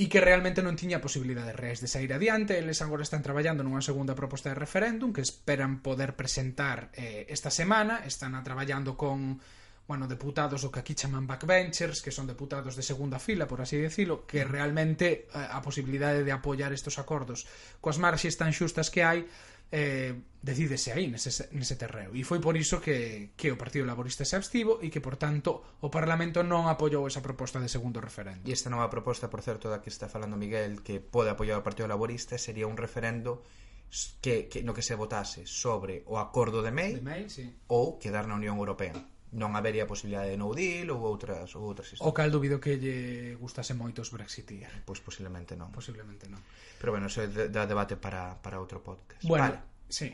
e 0.00 0.08
que 0.08 0.24
realmente 0.24 0.64
non 0.64 0.80
tiña 0.80 1.04
posibilidades 1.04 1.52
reais 1.52 1.84
de 1.84 1.90
sair 1.92 2.08
adiante. 2.16 2.56
Eles 2.56 2.80
agora 2.80 3.04
están 3.04 3.20
traballando 3.20 3.60
nunha 3.60 3.84
segunda 3.84 4.16
proposta 4.16 4.48
de 4.48 4.56
referéndum 4.56 5.12
que 5.12 5.20
esperan 5.20 5.84
poder 5.84 6.16
presentar 6.16 6.88
eh, 6.96 7.28
esta 7.28 7.52
semana. 7.52 8.00
Están 8.08 8.32
a 8.32 8.40
traballando 8.40 8.96
con 8.96 9.36
bueno, 9.84 10.08
deputados 10.08 10.64
o 10.64 10.72
que 10.72 10.80
aquí 10.80 10.96
chaman 10.96 11.28
backbenchers, 11.28 12.00
que 12.00 12.14
son 12.14 12.24
deputados 12.24 12.72
de 12.72 12.86
segunda 12.86 13.18
fila, 13.20 13.44
por 13.44 13.60
así 13.60 13.76
decirlo, 13.76 14.24
que 14.24 14.48
realmente 14.48 15.28
eh, 15.28 15.36
a 15.36 15.60
posibilidade 15.60 16.24
de 16.24 16.32
apoiar 16.32 16.72
estos 16.72 16.96
acordos 16.96 17.44
coas 17.84 18.00
marxes 18.00 18.40
tan 18.40 18.56
xustas 18.56 18.88
que 18.88 19.04
hai 19.04 19.28
eh, 19.70 20.18
decídese 20.42 20.92
aí 20.92 21.06
nese, 21.06 21.30
nese 21.52 21.76
terreo. 21.76 22.10
E 22.16 22.24
foi 22.24 22.40
por 22.40 22.56
iso 22.56 22.80
que, 22.80 23.30
que 23.36 23.52
o 23.52 23.60
Partido 23.60 23.86
Laborista 23.86 24.24
se 24.24 24.34
abstivo 24.34 24.80
e 24.82 24.90
que 24.90 24.98
por 24.98 25.20
tanto 25.20 25.62
o 25.84 25.88
Parlamento 25.92 26.42
non 26.42 26.66
apoiou 26.66 27.06
esa 27.06 27.22
proposta 27.22 27.60
de 27.60 27.70
segundo 27.70 28.00
referendo. 28.00 28.42
E 28.48 28.56
esta 28.56 28.72
nova 28.72 28.90
proposta, 28.90 29.28
por 29.28 29.44
certo, 29.44 29.68
da 29.68 29.78
que 29.78 29.92
está 29.92 30.08
falando 30.08 30.40
Miguel 30.40 30.80
que 30.82 30.98
pode 30.98 31.30
apoiar 31.30 31.60
o 31.60 31.66
Partido 31.66 31.86
Laborista 31.86 32.40
sería 32.40 32.66
un 32.66 32.80
referendo 32.80 33.44
que, 34.20 34.48
que 34.48 34.62
no 34.62 34.72
que 34.72 34.82
se 34.82 34.96
votase 34.96 35.46
sobre 35.46 36.02
o 36.06 36.18
acordo 36.18 36.62
de 36.62 36.72
MEI, 36.72 36.92
de 36.98 37.04
MEI 37.04 37.24
sí. 37.28 37.46
ou 37.68 38.00
quedar 38.00 38.26
na 38.26 38.38
Unión 38.38 38.56
Europea 38.56 38.96
non 39.30 39.54
habería 39.54 39.86
posibilidade 39.86 40.34
de 40.34 40.38
no 40.38 40.50
deal 40.50 40.90
ou 40.90 41.06
outras 41.06 41.54
ou 41.54 41.62
outras 41.62 41.86
historias. 41.94 42.10
O 42.10 42.16
cal 42.16 42.34
dubido 42.34 42.58
que 42.58 42.74
lle 42.74 43.38
gustase 43.38 43.78
moitos 43.78 44.10
Brexiteer. 44.10 44.82
Pois 44.82 44.98
posiblemente 44.98 45.54
non. 45.54 45.70
Posiblemente 45.70 46.26
non. 46.26 46.42
Pero 46.82 46.90
bueno, 46.90 47.06
eso 47.06 47.22
de 47.22 47.46
debate 47.46 47.94
para, 47.94 48.34
para 48.42 48.58
outro 48.58 48.82
podcast. 48.82 49.22
Bueno, 49.22 49.54
vale. 49.54 49.86
sí. 49.86 50.10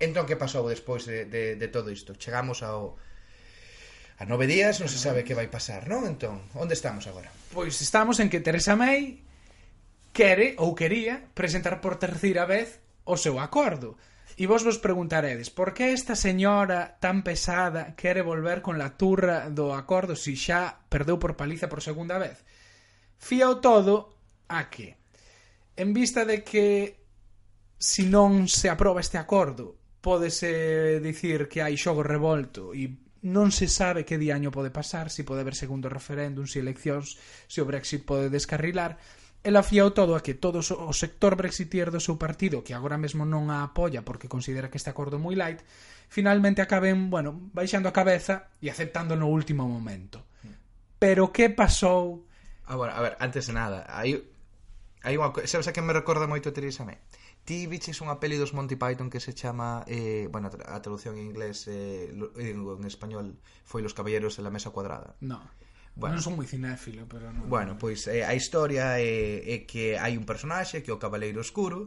Entón, 0.00 0.24
que 0.24 0.40
pasou 0.40 0.64
despois 0.66 1.04
de, 1.04 1.28
de, 1.28 1.60
de 1.60 1.68
todo 1.68 1.92
isto? 1.92 2.16
Chegamos 2.16 2.64
ao 2.64 2.96
a 4.16 4.24
nove 4.24 4.46
días, 4.46 4.78
non 4.78 4.88
se 4.88 4.96
sabe 4.96 5.26
que 5.26 5.36
vai 5.36 5.50
pasar, 5.50 5.90
non? 5.90 6.06
Entón, 6.06 6.48
onde 6.56 6.72
estamos 6.72 7.04
agora? 7.10 7.28
Pois 7.52 7.76
estamos 7.82 8.16
en 8.22 8.32
que 8.32 8.40
Teresa 8.40 8.78
May 8.78 9.20
quere 10.14 10.54
ou 10.56 10.72
quería 10.72 11.28
presentar 11.34 11.82
por 11.82 11.98
terceira 11.98 12.46
vez 12.46 12.80
o 13.04 13.18
seu 13.18 13.36
acordo 13.42 13.98
E 14.34 14.50
vos 14.50 14.66
vos 14.66 14.82
preguntaredes, 14.82 15.46
por 15.46 15.70
que 15.78 15.94
esta 15.94 16.18
señora 16.18 16.98
tan 16.98 17.22
pesada 17.22 17.94
quere 17.94 18.18
volver 18.18 18.66
con 18.66 18.82
la 18.82 18.98
turra 18.98 19.46
do 19.46 19.70
acordo 19.70 20.18
se 20.18 20.34
si 20.34 20.50
xa 20.50 20.82
perdeu 20.90 21.22
por 21.22 21.38
paliza 21.38 21.70
por 21.70 21.86
segunda 21.86 22.18
vez? 22.18 22.42
Fíao 23.14 23.62
todo 23.62 24.18
a 24.50 24.66
que, 24.66 24.98
en 25.78 25.94
vista 25.94 26.26
de 26.26 26.42
que 26.42 26.98
se 27.78 28.02
si 28.02 28.10
non 28.10 28.50
se 28.50 28.66
aproba 28.66 28.98
este 28.98 29.22
acordo, 29.22 29.78
pódese 30.02 30.98
dicir 30.98 31.46
que 31.46 31.62
hai 31.62 31.78
xogo 31.78 32.02
revolto 32.02 32.74
e 32.74 32.90
non 33.24 33.54
se 33.54 33.70
sabe 33.70 34.02
que 34.02 34.20
diaño 34.20 34.50
pode 34.50 34.74
pasar, 34.74 35.14
se 35.14 35.22
si 35.22 35.22
pode 35.22 35.46
haber 35.46 35.54
segundo 35.54 35.86
referéndum, 35.86 36.44
se 36.44 36.58
si 36.58 36.64
eleccións, 36.64 37.16
se 37.46 37.62
o 37.62 37.68
Brexit 37.70 38.02
pode 38.02 38.28
descarrilar, 38.28 38.98
el 39.44 39.56
afiao 39.60 39.92
todo 39.92 40.16
a 40.16 40.24
que 40.24 40.32
todos 40.32 40.72
o 40.72 40.90
sector 40.96 41.36
brexitier 41.36 41.92
do 41.92 42.00
seu 42.00 42.16
partido, 42.16 42.64
que 42.64 42.72
agora 42.72 42.96
mesmo 42.96 43.28
non 43.28 43.52
a 43.52 43.60
apoia 43.60 44.00
porque 44.00 44.26
considera 44.26 44.72
que 44.72 44.80
este 44.80 44.88
acordo 44.88 45.20
moi 45.20 45.36
light, 45.36 45.60
finalmente 46.08 46.64
acaben, 46.64 47.12
bueno, 47.12 47.36
baixando 47.52 47.92
a 47.92 47.94
cabeza 47.94 48.48
e 48.64 48.72
aceptando 48.72 49.12
no 49.14 49.28
último 49.28 49.68
momento. 49.68 50.24
Pero 50.96 51.28
que 51.28 51.52
pasou? 51.52 52.24
Agora, 52.64 52.96
a 52.96 53.04
ver, 53.04 53.14
antes 53.20 53.44
de 53.44 53.52
nada, 53.52 53.84
hai 53.84 54.16
hai 55.04 55.20
unha 55.20 55.28
cousa 55.28 55.44
sabes 55.44 55.68
a 55.68 55.76
que 55.76 55.84
me 55.84 55.92
recorda 55.92 56.24
moito 56.24 56.48
Teresa 56.48 56.88
May. 56.88 56.96
Ti 57.44 57.68
viches 57.68 58.00
unha 58.00 58.16
peli 58.16 58.40
dos 58.40 58.56
Monty 58.56 58.80
Python 58.80 59.12
que 59.12 59.20
se 59.20 59.36
chama, 59.36 59.84
eh, 59.84 60.32
bueno, 60.32 60.48
a 60.48 60.80
traducción 60.80 61.20
en 61.20 61.28
inglés, 61.28 61.68
eh, 61.68 62.08
en 62.16 62.84
español, 62.88 63.36
foi 63.68 63.84
Los 63.84 63.92
Caballeros 63.92 64.40
de 64.40 64.42
la 64.48 64.48
Mesa 64.48 64.72
Cuadrada. 64.72 65.20
No. 65.20 65.44
Bueno. 65.94 66.18
Non 66.18 66.26
son 66.26 66.34
moi 66.34 66.46
cinéfilo, 66.50 67.06
pero 67.06 67.30
non... 67.30 67.46
Bueno, 67.46 67.78
pois 67.78 68.10
eh, 68.10 68.26
a 68.26 68.34
historia 68.34 68.98
é, 68.98 69.46
é 69.46 69.56
que 69.62 69.94
hai 69.94 70.18
un 70.18 70.26
personaxe 70.26 70.82
que 70.82 70.90
é 70.90 70.94
o 70.94 70.98
Cabaleiro 70.98 71.38
Escuro 71.38 71.86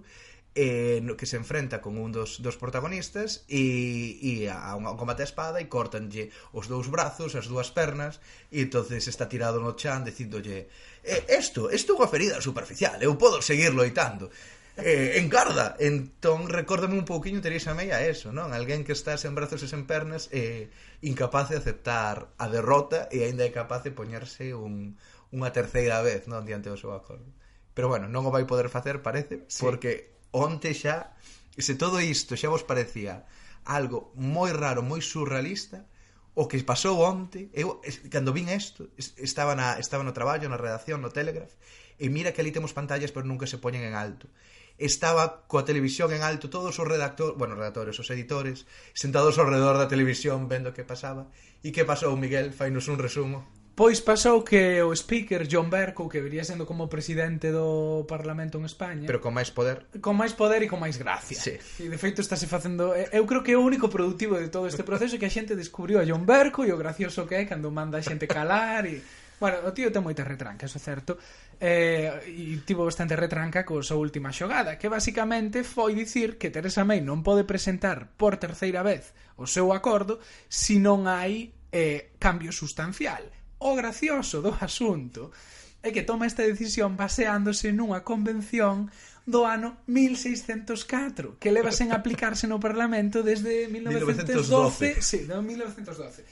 eh, 0.58 1.04
que 1.18 1.26
se 1.26 1.38
enfrenta 1.38 1.82
con 1.82 1.98
un 2.00 2.12
dos, 2.12 2.42
dos 2.42 2.58
protagonistas 2.58 3.46
e, 3.48 4.18
e 4.24 4.34
a 4.50 4.74
un, 4.74 4.90
combate 4.98 5.22
a 5.22 5.30
espada 5.30 5.62
e 5.62 5.70
cortanlle 5.70 6.34
os 6.56 6.66
dous 6.66 6.90
brazos, 6.90 7.38
as 7.38 7.46
dúas 7.46 7.70
pernas 7.70 8.18
e 8.50 8.66
entonces 8.66 9.06
está 9.06 9.30
tirado 9.30 9.62
no 9.62 9.78
chan 9.78 10.02
dicindolle 10.02 10.72
eh, 11.06 11.24
esto, 11.30 11.70
isto 11.70 11.94
é 11.94 11.96
unha 12.02 12.10
ferida 12.10 12.42
superficial, 12.42 12.98
eu 13.04 13.14
podo 13.22 13.44
seguir 13.46 13.70
loitando 13.70 14.34
eh, 14.78 15.28
Garda, 15.30 15.76
entón 15.80 16.50
recórdame 16.50 16.98
un 16.98 17.06
pouquiño 17.06 17.42
Teresa 17.42 17.74
May 17.74 17.90
a 17.90 18.06
eso 18.06 18.30
non? 18.30 18.54
Alguén 18.54 18.86
que 18.86 18.94
está 18.94 19.18
sen 19.18 19.34
brazos 19.34 19.66
e 19.66 19.68
sen 19.68 19.90
pernas 19.90 20.30
e 20.30 20.70
eh, 20.70 21.06
incapaz 21.06 21.50
de 21.50 21.58
aceptar 21.58 22.30
a 22.38 22.46
derrota 22.46 23.10
e 23.10 23.26
aínda 23.26 23.42
é 23.42 23.52
capaz 23.52 23.82
de 23.82 23.92
poñerse 23.92 24.54
un, 24.54 25.02
unha 25.34 25.50
terceira 25.50 26.06
vez 26.06 26.30
non? 26.30 26.46
Diante 26.46 26.70
do 26.70 26.78
seu 26.78 26.94
acordo 26.94 27.26
pero 27.74 27.90
bueno, 27.90 28.06
non 28.06 28.26
o 28.26 28.34
vai 28.34 28.46
poder 28.46 28.70
facer 28.70 29.02
parece 29.02 29.46
sí. 29.50 29.66
porque 29.66 30.14
onte 30.30 30.78
xa 30.78 31.18
se 31.58 31.74
todo 31.74 31.98
isto 31.98 32.38
xa 32.38 32.54
vos 32.54 32.62
parecía 32.62 33.26
algo 33.66 34.14
moi 34.14 34.54
raro, 34.54 34.86
moi 34.86 35.02
surrealista 35.02 35.90
o 36.38 36.46
que 36.46 36.62
pasou 36.62 37.02
onte 37.02 37.50
eu 37.58 37.82
cando 38.14 38.30
vin 38.30 38.46
isto 38.54 38.94
estaba, 39.18 39.58
na, 39.58 39.82
estaba 39.82 40.06
no 40.06 40.14
traballo, 40.14 40.46
na 40.54 40.62
redacción, 40.62 41.02
no 41.02 41.10
Telegraph 41.10 41.58
e 41.98 42.14
mira 42.14 42.30
que 42.30 42.46
ali 42.46 42.54
temos 42.54 42.78
pantallas 42.78 43.10
pero 43.10 43.26
nunca 43.26 43.50
se 43.50 43.58
poñen 43.58 43.82
en 43.82 43.98
alto 43.98 44.30
estaba 44.78 45.50
coa 45.50 45.66
televisión 45.66 46.14
en 46.14 46.22
alto 46.22 46.54
todos 46.54 46.78
os 46.78 46.88
redactores, 46.88 47.36
bueno, 47.38 47.58
redactores, 47.58 47.98
os 47.98 48.08
editores, 48.14 48.70
sentados 48.94 49.42
ao 49.42 49.50
redor 49.50 49.78
da 49.82 49.90
televisión 49.90 50.46
vendo 50.46 50.74
que 50.74 50.86
pasaba. 50.86 51.30
E 51.66 51.74
que 51.74 51.86
pasou, 51.86 52.14
Miguel? 52.14 52.54
Fainos 52.54 52.86
un 52.86 53.02
resumo. 53.02 53.46
Pois 53.78 54.02
pasou 54.02 54.42
que 54.42 54.82
o 54.82 54.90
speaker 54.90 55.46
John 55.46 55.70
Bercow, 55.70 56.10
que 56.10 56.18
vería 56.18 56.42
sendo 56.42 56.66
como 56.66 56.90
presidente 56.90 57.54
do 57.54 58.10
Parlamento 58.10 58.58
en 58.58 58.66
España... 58.66 59.06
Pero 59.06 59.22
con 59.22 59.38
máis 59.38 59.54
poder. 59.54 59.86
Con 60.02 60.18
máis 60.18 60.34
poder 60.34 60.66
e 60.66 60.68
con 60.70 60.82
máis 60.82 60.98
gracia. 60.98 61.38
Sí. 61.38 61.62
E 61.78 61.86
de 61.86 61.98
feito 62.02 62.26
estáse 62.26 62.50
facendo... 62.50 62.98
Eh, 62.98 63.14
eu 63.14 63.30
creo 63.30 63.46
que 63.46 63.54
é 63.54 63.58
o 63.58 63.62
único 63.62 63.86
productivo 63.86 64.42
de 64.42 64.50
todo 64.50 64.66
este 64.66 64.82
proceso 64.82 65.22
que 65.22 65.30
a 65.30 65.34
xente 65.34 65.54
descubriu 65.54 66.02
a 66.02 66.06
John 66.10 66.26
Bercow 66.26 66.66
e 66.66 66.74
o 66.74 66.82
gracioso 66.82 67.30
que 67.30 67.38
é 67.38 67.46
cando 67.46 67.70
manda 67.70 68.02
a 68.02 68.06
xente 68.06 68.26
calar 68.26 68.90
e... 68.90 68.98
Bueno, 69.38 69.62
o 69.62 69.70
tío 69.70 69.94
ten 69.94 70.02
moitas 70.02 70.26
eso 70.26 70.78
é 70.78 70.82
certo, 70.82 71.22
eh, 71.60 72.22
e 72.28 72.62
tivo 72.66 72.86
bastante 72.86 73.18
retranca 73.18 73.66
co 73.66 73.82
súa 73.82 73.98
última 73.98 74.30
xogada, 74.30 74.78
que 74.78 74.90
basicamente 74.90 75.66
foi 75.66 75.98
dicir 75.98 76.38
que 76.38 76.54
Teresa 76.54 76.86
May 76.86 77.02
non 77.02 77.26
pode 77.26 77.46
presentar 77.50 78.14
por 78.14 78.38
terceira 78.38 78.86
vez 78.86 79.18
o 79.38 79.50
seu 79.50 79.74
acordo 79.74 80.22
se 80.46 80.78
non 80.78 81.10
hai 81.10 81.54
eh, 81.74 82.14
cambio 82.22 82.54
sustancial. 82.54 83.26
O 83.58 83.74
gracioso 83.74 84.42
do 84.46 84.54
asunto 84.62 85.34
é 85.82 85.90
que 85.90 86.06
toma 86.06 86.30
esta 86.30 86.46
decisión 86.46 86.94
baseándose 86.94 87.74
nunha 87.74 88.06
convención 88.06 88.90
do 89.26 89.44
ano 89.44 89.82
1604, 89.90 91.36
que 91.42 91.52
leva 91.52 91.74
sen 91.74 91.92
aplicarse 91.92 92.46
no 92.46 92.62
Parlamento 92.62 93.26
desde 93.26 93.68
1912. 93.68 95.02
1912. 95.02 95.02
Sí, 95.02 95.20
no 95.26 95.42
1912. 95.42 96.24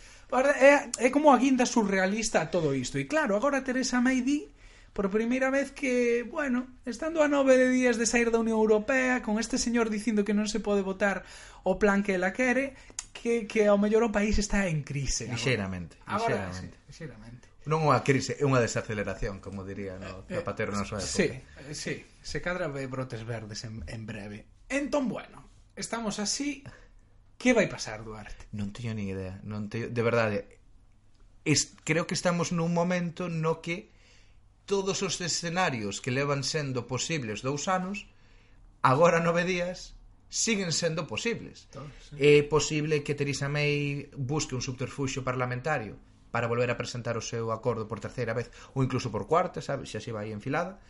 É, 0.58 0.89
é 0.98 1.10
como 1.10 1.29
a 1.29 1.38
guinda 1.38 1.65
surrealista 1.65 2.41
a 2.41 2.50
todo 2.50 2.74
isto. 2.74 2.98
E 2.98 3.05
claro, 3.05 3.36
agora 3.36 3.62
Teresa 3.62 4.01
May 4.01 4.22
di 4.25 4.48
por 4.96 5.12
primeira 5.12 5.52
vez 5.52 5.75
que, 5.75 6.24
bueno, 6.24 6.72
estando 6.88 7.20
a 7.20 7.28
nove 7.28 7.60
de 7.60 7.68
días 7.68 8.00
de 8.00 8.08
sair 8.08 8.32
da 8.32 8.40
Unión 8.40 8.56
Europea, 8.56 9.20
con 9.20 9.44
este 9.44 9.60
señor 9.60 9.92
dicindo 9.92 10.24
que 10.24 10.32
non 10.32 10.48
se 10.48 10.64
pode 10.64 10.88
votar 10.88 11.28
o 11.68 11.75
plan 11.75 12.00
que 12.00 12.16
ela 12.16 12.32
quere, 12.32 12.80
que, 13.12 13.44
que 13.44 13.68
ao 13.68 13.75
mellor 13.75 14.08
o 14.08 14.12
país 14.16 14.40
está 14.40 14.72
en 14.72 14.88
crise. 14.88 15.28
Lixeramente. 15.28 16.00
Agora. 16.08 16.48
Sí. 16.56 16.72
Non 17.68 17.84
unha 17.84 18.08
crise, 18.08 18.40
é 18.40 18.48
unha 18.48 18.64
desaceleración, 18.64 19.44
como 19.44 19.68
diría 19.68 20.00
no 20.00 20.24
Zapatero 20.32 20.72
eh, 20.72 20.80
na 20.80 20.88
súa 20.88 21.04
época. 21.04 21.12
Sí, 21.12 21.28
eh, 21.28 21.75
sí, 21.75 21.96
se 22.24 22.40
cadra 22.40 22.72
ve 22.72 22.88
brotes 22.88 23.28
verdes 23.28 23.68
en, 23.68 23.84
en 23.92 24.08
breve. 24.08 24.48
Entón, 24.72 25.12
bueno, 25.12 25.44
estamos 25.75 26.24
así, 26.24 26.64
que 27.36 27.52
vai 27.52 27.68
pasar, 27.68 28.06
Duarte? 28.08 28.48
Non 28.56 28.72
teño 28.72 28.96
ni 28.96 29.12
idea, 29.12 29.44
non 29.44 29.68
teño, 29.68 29.92
de 29.92 30.04
verdade, 30.06 30.38
es, 31.44 31.75
creo 31.84 32.08
que 32.08 32.16
estamos 32.16 32.56
nun 32.56 32.72
momento 32.72 33.28
no 33.28 33.60
que 33.60 33.92
todos 34.65 35.01
os 35.01 35.22
escenarios 35.22 36.01
que 36.01 36.12
levan 36.12 36.41
sendo 36.41 36.89
posibles 36.89 37.41
dous 37.45 37.69
anos, 37.69 38.10
agora 38.81 39.22
nove 39.22 39.45
días, 39.45 39.93
siguen 40.29 40.74
sendo 40.74 41.07
posibles. 41.07 41.69
É 42.17 42.43
posible 42.43 43.05
que 43.05 43.15
Theresa 43.15 43.48
May 43.48 44.10
busque 44.17 44.57
un 44.57 44.65
subterfuxio 44.65 45.24
parlamentario 45.24 45.95
para 46.34 46.51
volver 46.51 46.67
a 46.67 46.75
presentar 46.75 47.15
o 47.15 47.24
seu 47.24 47.53
acordo 47.53 47.88
por 47.88 48.03
terceira 48.03 48.36
vez 48.36 48.51
ou 48.75 48.84
incluso 48.84 49.07
por 49.13 49.29
cuarta, 49.29 49.63
sabe, 49.63 49.88
se 49.88 49.95
así 49.95 50.12
vai 50.12 50.34
enfilada. 50.36 50.81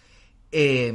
É, 0.49 0.89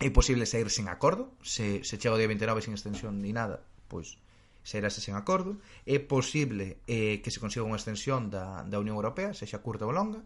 é 0.00 0.08
posible 0.10 0.48
sair 0.48 0.66
sen 0.72 0.88
acordo, 0.88 1.36
se, 1.44 1.84
se 1.86 2.00
chega 2.00 2.16
o 2.16 2.20
día 2.20 2.26
29 2.26 2.64
sin 2.64 2.74
extensión 2.74 3.20
ni 3.20 3.30
nada, 3.30 3.62
pois 3.86 4.18
sairase 4.64 5.04
sen 5.04 5.14
acordo. 5.14 5.60
É 5.84 6.00
posible 6.00 6.80
eh, 6.88 7.20
que 7.20 7.30
se 7.30 7.38
consiga 7.38 7.68
unha 7.68 7.78
extensión 7.78 8.32
da, 8.32 8.64
da 8.64 8.80
Unión 8.80 8.96
Europea, 8.96 9.36
sexa 9.36 9.62
curta 9.62 9.86
ou 9.86 9.92
longa 9.92 10.24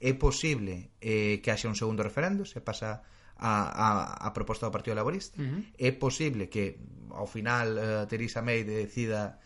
é 0.00 0.12
posible 0.16 0.90
eh, 1.04 1.44
que 1.44 1.52
haxa 1.52 1.68
un 1.68 1.76
segundo 1.76 2.00
referendo 2.02 2.48
se 2.48 2.64
pasa 2.64 3.04
a, 3.36 3.52
a, 3.68 3.88
a 4.26 4.28
proposta 4.32 4.66
do 4.66 4.72
Partido 4.72 4.96
Laborista. 4.96 5.36
Uh 5.40 5.44
-huh. 5.44 5.62
é 5.76 5.92
posible 5.92 6.48
que 6.48 6.80
ao 7.12 7.28
final 7.28 7.76
eh, 7.76 8.04
Theresa 8.08 8.40
May 8.40 8.64
decida 8.64 9.40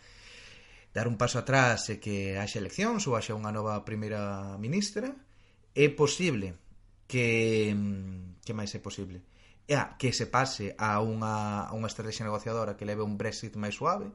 dar 0.95 1.11
un 1.11 1.19
paso 1.19 1.43
atrás 1.43 1.91
e 1.91 1.99
que 1.99 2.39
haxa 2.39 2.63
eleccións 2.63 3.03
ou 3.11 3.19
haxa 3.19 3.35
unha 3.35 3.51
nova 3.51 3.83
primeira 3.83 4.55
ministra 4.63 5.11
é 5.75 5.91
posible 5.91 6.55
que 7.11 7.75
que 8.47 8.55
máis 8.55 8.71
é 8.75 8.81
posible? 8.83 9.27
É 9.67 9.75
ah, 9.81 9.97
que 9.99 10.13
se 10.13 10.31
pase 10.31 10.77
a 10.79 11.01
unha, 11.03 11.67
a 11.67 11.73
unha 11.75 11.91
estrategia 11.91 12.29
negociadora 12.29 12.77
que 12.79 12.87
leve 12.87 13.03
un 13.03 13.19
Brexit 13.19 13.59
máis 13.59 13.75
suave 13.75 14.07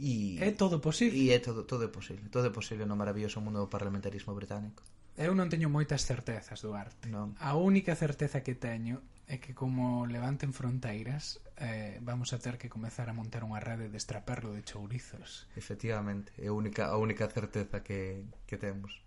e 0.00 0.40
é 0.40 0.52
todo 0.52 0.80
posible. 0.80 1.16
e 1.16 1.32
é 1.32 1.40
todo, 1.44 1.68
todo 1.68 1.84
é 1.84 1.92
posible 1.92 2.28
todo 2.32 2.48
é 2.48 2.52
posible 2.52 2.88
no 2.88 2.96
maravilloso 2.96 3.40
mundo 3.44 3.60
do 3.60 3.68
parlamentarismo 3.68 4.32
británico 4.32 4.80
eu 5.16 5.32
non 5.32 5.48
teño 5.48 5.72
moitas 5.72 6.04
certezas 6.04 6.60
do 6.60 6.76
arte. 6.76 7.08
Non. 7.08 7.32
A 7.40 7.56
única 7.56 7.96
certeza 7.96 8.44
que 8.44 8.52
teño 8.52 9.00
é 9.26 9.40
que 9.40 9.56
como 9.56 10.06
levanten 10.06 10.52
fronteiras 10.52 11.40
eh, 11.56 11.98
vamos 12.04 12.36
a 12.36 12.38
ter 12.38 12.60
que 12.60 12.68
comezar 12.68 13.08
a 13.08 13.16
montar 13.16 13.42
unha 13.42 13.58
rede 13.58 13.88
de 13.88 13.96
estraperlo 13.96 14.52
de 14.52 14.62
chourizos. 14.62 15.48
Efectivamente, 15.56 16.36
é 16.36 16.52
a 16.52 16.54
única, 16.54 16.92
a 16.92 17.00
única 17.00 17.26
certeza 17.32 17.80
que, 17.80 18.28
que 18.44 18.60
temos 18.60 19.02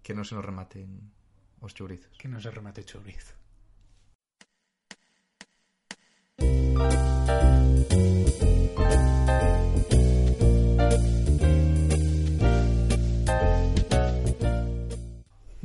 que 0.00 0.16
non 0.16 0.24
se 0.24 0.32
nos 0.32 0.42
rematen 0.42 1.12
os 1.60 1.76
chourizos. 1.76 2.16
Que 2.16 2.32
non 2.32 2.40
se 2.40 2.48
remate 2.48 2.82
chourizo. 2.82 3.36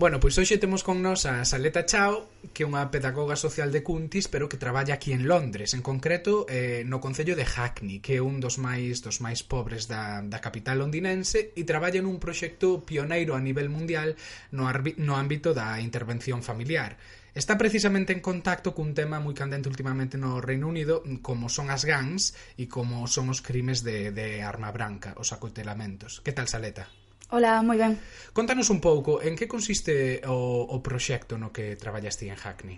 Bueno, 0.01 0.19
pois 0.19 0.33
hoxe 0.33 0.57
temos 0.57 0.81
con 0.81 1.05
nos 1.05 1.29
a 1.29 1.45
Saleta 1.45 1.85
Chao, 1.85 2.25
que 2.57 2.65
é 2.65 2.69
unha 2.69 2.89
pedagoga 2.89 3.37
social 3.37 3.69
de 3.69 3.85
Cuntis, 3.85 4.25
pero 4.25 4.49
que 4.49 4.57
traballa 4.57 4.97
aquí 4.97 5.13
en 5.13 5.29
Londres, 5.29 5.77
en 5.77 5.85
concreto 5.85 6.49
eh, 6.49 6.81
no 6.89 6.97
Concello 6.97 7.37
de 7.37 7.45
Hackney, 7.45 8.01
que 8.01 8.17
é 8.17 8.21
un 8.25 8.41
dos 8.41 8.57
máis 8.57 9.05
dos 9.05 9.21
máis 9.21 9.45
pobres 9.45 9.85
da, 9.85 10.25
da 10.25 10.41
capital 10.41 10.81
londinense 10.81 11.53
e 11.53 11.61
traballa 11.69 12.01
nun 12.01 12.17
proxecto 12.17 12.81
pioneiro 12.81 13.37
a 13.37 13.45
nivel 13.45 13.69
mundial 13.69 14.17
no, 14.49 14.65
arbi, 14.65 14.97
no 14.97 15.21
ámbito 15.21 15.53
da 15.53 15.77
intervención 15.77 16.41
familiar. 16.41 16.97
Está 17.37 17.53
precisamente 17.61 18.09
en 18.09 18.25
contacto 18.25 18.73
cun 18.73 18.97
tema 18.97 19.21
moi 19.21 19.37
candente 19.37 19.69
últimamente 19.69 20.17
no 20.17 20.41
Reino 20.41 20.65
Unido 20.65 21.05
como 21.21 21.45
son 21.45 21.69
as 21.69 21.85
gangs 21.85 22.33
e 22.57 22.65
como 22.65 23.05
son 23.05 23.29
os 23.29 23.45
crimes 23.45 23.85
de, 23.85 24.09
de 24.09 24.41
arma 24.41 24.73
branca, 24.73 25.13
os 25.21 25.29
acoitelamentos. 25.29 26.25
Que 26.25 26.33
tal, 26.33 26.49
Saleta? 26.49 26.89
Ola, 27.31 27.63
moi 27.63 27.79
ben. 27.79 27.95
Contanos 28.35 28.67
un 28.67 28.83
pouco, 28.83 29.23
en 29.23 29.39
que 29.39 29.47
consiste 29.47 30.19
o, 30.27 30.67
o 30.67 30.77
proxecto 30.83 31.39
no 31.39 31.55
que 31.55 31.79
traballas 31.79 32.19
ti 32.19 32.27
en 32.27 32.35
Hackney? 32.35 32.75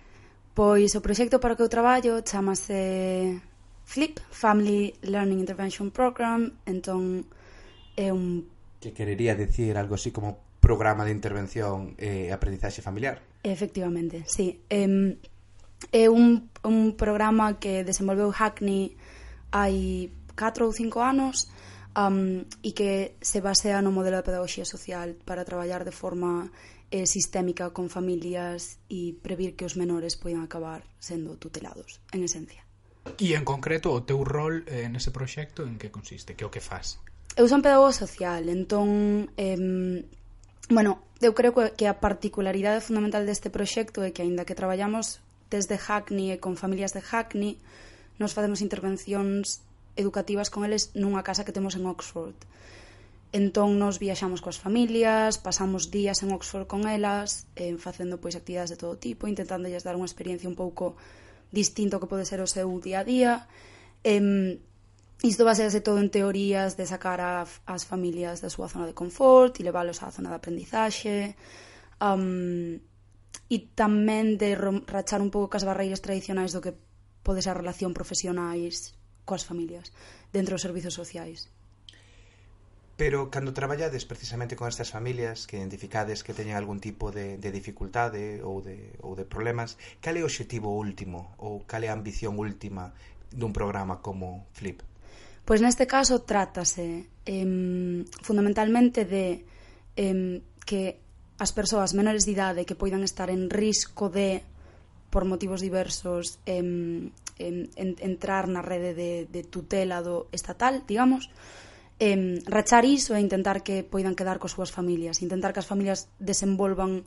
Pois 0.53 0.93
o 0.93 1.01
proxecto 1.01 1.41
para 1.41 1.53
o 1.53 1.57
que 1.57 1.65
eu 1.65 1.73
traballo 1.73 2.21
chamase 2.21 3.41
FLIP, 3.89 4.21
Family 4.29 4.93
Learning 5.09 5.41
Intervention 5.41 5.89
Program, 5.89 6.53
entón 6.69 7.25
é 7.97 8.13
un... 8.13 8.45
Que 8.77 8.93
querería 8.93 9.33
decir 9.33 9.73
algo 9.73 9.97
así 9.97 10.13
como 10.13 10.37
programa 10.61 11.01
de 11.01 11.17
intervención 11.17 11.97
e 11.97 12.29
eh, 12.29 12.33
aprendizaxe 12.33 12.85
familiar. 12.85 13.25
Efectivamente, 13.41 14.21
sí. 14.29 14.61
Eh, 14.69 15.17
é 15.89 16.05
un, 16.13 16.53
un 16.61 16.93
programa 16.93 17.57
que 17.57 17.81
desenvolveu 17.81 18.29
Hackney 18.29 18.93
hai 19.49 20.13
4 20.37 20.65
ou 20.65 20.71
5 20.71 21.01
anos 21.01 21.49
um, 21.95 22.45
e 22.61 22.73
que 22.73 23.15
se 23.21 23.41
basea 23.41 23.81
no 23.81 23.93
modelo 23.93 24.17
de 24.17 24.27
pedagogía 24.27 24.65
social 24.65 25.15
para 25.25 25.45
traballar 25.45 25.85
de 25.85 25.93
forma 25.93 26.49
eh, 26.93 27.05
sistémica 27.05 27.73
con 27.73 27.89
familias 27.89 28.77
e 28.89 29.17
previr 29.17 29.57
que 29.57 29.65
os 29.65 29.73
menores 29.73 30.17
poidan 30.17 30.45
acabar 30.45 30.85
sendo 31.01 31.37
tutelados, 31.41 32.01
en 32.13 32.25
esencia. 32.25 32.61
E 33.17 33.35
en 33.35 33.43
concreto 33.43 33.91
o 33.91 34.05
teu 34.05 34.21
rol 34.23 34.63
eh, 34.69 34.87
nese 34.87 35.09
proxecto 35.09 35.65
en 35.65 35.81
que 35.81 35.89
consiste? 35.89 36.37
Que 36.37 36.45
o 36.45 36.53
que 36.53 36.61
faz? 36.61 37.01
Eu 37.33 37.49
son 37.49 37.65
pedagogo 37.65 37.89
social, 37.89 38.45
entón 38.49 39.29
eh, 39.37 39.57
bueno, 40.69 41.01
eu 41.17 41.33
creo 41.33 41.53
que 41.53 41.85
a 41.89 41.97
particularidade 41.97 42.85
fundamental 42.85 43.25
deste 43.25 43.49
proxecto 43.49 44.05
é 44.05 44.13
que 44.13 44.21
aínda 44.21 44.45
que 44.45 44.57
traballamos 44.57 45.19
desde 45.49 45.77
Hackney 45.77 46.33
e 46.33 46.41
con 46.41 46.57
familias 46.57 46.93
de 46.93 47.01
Hackney, 47.01 47.57
nos 48.17 48.33
facemos 48.33 48.61
intervencións 48.61 49.65
educativas 49.95 50.49
con 50.49 50.65
eles 50.65 50.91
nunha 50.97 51.25
casa 51.25 51.45
que 51.45 51.55
temos 51.55 51.77
en 51.77 51.85
Oxford. 51.85 52.37
Entón 53.33 53.81
nos 53.81 53.97
viaxamos 53.97 54.45
coas 54.45 54.61
familias, 54.61 55.41
pasamos 55.41 55.89
días 55.89 56.21
en 56.21 56.29
Oxford 56.37 56.69
con 56.69 56.85
elas, 56.85 57.49
eh, 57.57 57.73
facendo 57.81 58.21
pois 58.21 58.37
actividades 58.37 58.69
de 58.73 58.77
todo 58.77 59.01
tipo, 59.01 59.25
intentándolles 59.25 59.81
dar 59.81 59.97
unha 59.97 60.05
experiencia 60.05 60.45
un 60.45 60.57
pouco 60.57 60.93
distinto 61.49 61.97
que 61.97 62.09
pode 62.09 62.29
ser 62.29 62.41
o 62.41 62.49
seu 62.49 62.69
día 62.77 63.01
a 63.01 63.07
día. 63.07 63.33
Eh, 64.05 64.61
isto 65.23 65.45
basease 65.45 65.81
todo 65.81 65.97
en 66.03 66.11
teorías 66.11 66.77
de 66.77 66.85
sacar 66.85 67.21
a, 67.21 67.45
as 67.65 67.83
familias 67.85 68.43
da 68.43 68.53
súa 68.53 68.67
zona 68.67 68.85
de 68.85 68.97
confort 68.97 69.57
e 69.57 69.65
leválos 69.65 70.03
á 70.03 70.11
zona 70.11 70.29
de 70.29 70.37
aprendizaxe. 70.37 71.37
Um, 72.01 72.77
e 73.49 73.57
tamén 73.77 74.35
de 74.41 74.57
rachar 74.57 75.21
un 75.21 75.29
pouco 75.29 75.53
cas 75.53 75.65
barreiras 75.65 76.01
tradicionais 76.01 76.51
do 76.51 76.61
que 76.61 76.73
pode 77.23 77.41
ser 77.41 77.53
a 77.53 77.61
relación 77.61 77.93
profesionais 77.93 78.97
coas 79.25 79.47
familias 79.47 79.91
dentro 80.31 80.55
dos 80.55 80.63
servizos 80.63 80.93
sociais. 80.93 81.49
Pero 82.95 83.33
cando 83.33 83.57
traballades 83.57 84.05
precisamente 84.05 84.55
con 84.55 84.69
estas 84.69 84.93
familias 84.93 85.49
que 85.49 85.57
identificades 85.57 86.21
que 86.21 86.37
teñen 86.37 86.53
algún 86.53 86.77
tipo 86.77 87.09
de, 87.09 87.41
de 87.41 87.49
dificultade 87.49 88.45
ou 88.45 88.61
de, 88.61 88.93
ou 89.01 89.17
de 89.17 89.25
problemas, 89.25 89.81
cal 89.97 90.13
é 90.13 90.21
o 90.21 90.29
objetivo 90.29 90.69
último 90.77 91.33
ou 91.41 91.65
cal 91.65 91.81
é 91.81 91.89
a 91.89 91.97
ambición 91.97 92.37
última 92.37 92.93
dun 93.33 93.49
programa 93.49 93.97
como 94.05 94.45
Flip? 94.53 94.85
Pois 95.41 95.59
neste 95.59 95.89
caso 95.89 96.21
trátase 96.21 97.09
eh, 97.25 98.05
fundamentalmente 98.21 99.09
de 99.09 99.41
eh, 99.97 100.39
que 100.61 101.01
as 101.41 101.51
persoas 101.51 101.97
menores 101.97 102.29
de 102.29 102.37
idade 102.37 102.63
que 102.63 102.77
poidan 102.77 103.01
estar 103.01 103.33
en 103.33 103.49
risco 103.49 104.13
de 104.13 104.45
por 105.13 105.29
motivos 105.29 105.61
diversos 105.61 106.41
em, 106.49 107.13
em, 107.37 107.69
en, 107.77 107.89
entrar 108.01 108.49
na 108.49 108.65
rede 108.65 108.97
de, 108.97 109.11
de 109.29 109.45
tutela 109.45 110.01
do 110.01 110.25
estatal, 110.33 110.81
digamos, 110.89 111.29
em, 112.01 112.41
rachar 112.49 112.81
iso 112.81 113.13
e 113.13 113.21
intentar 113.21 113.61
que 113.61 113.85
poidan 113.85 114.17
quedar 114.17 114.41
coas 114.41 114.57
súas 114.57 114.73
familias, 114.73 115.21
intentar 115.21 115.53
que 115.53 115.61
as 115.61 115.69
familias 115.69 116.09
desenvolvan 116.17 117.05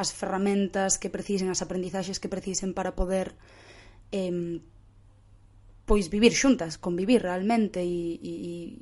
as 0.00 0.08
ferramentas 0.16 0.96
que 0.96 1.12
precisen, 1.12 1.52
as 1.52 1.60
aprendizaxes 1.60 2.16
que 2.16 2.32
precisen 2.32 2.72
para 2.72 2.96
poder 2.96 3.36
em, 4.08 4.64
pois 5.84 6.08
vivir 6.08 6.32
xuntas, 6.32 6.80
convivir 6.80 7.20
realmente 7.20 7.84
e, 7.84 8.16
e, 8.24 8.32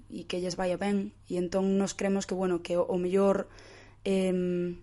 e 0.07 0.21
que 0.31 0.39
lles 0.39 0.55
vaya 0.55 0.79
ben. 0.79 1.11
E 1.27 1.35
entón 1.35 1.75
nos 1.75 1.99
cremos 1.99 2.31
que, 2.31 2.39
bueno, 2.39 2.63
que 2.63 2.79
o, 2.79 2.87
o 2.87 2.95
mellor... 2.95 3.51
Em, 4.07 4.79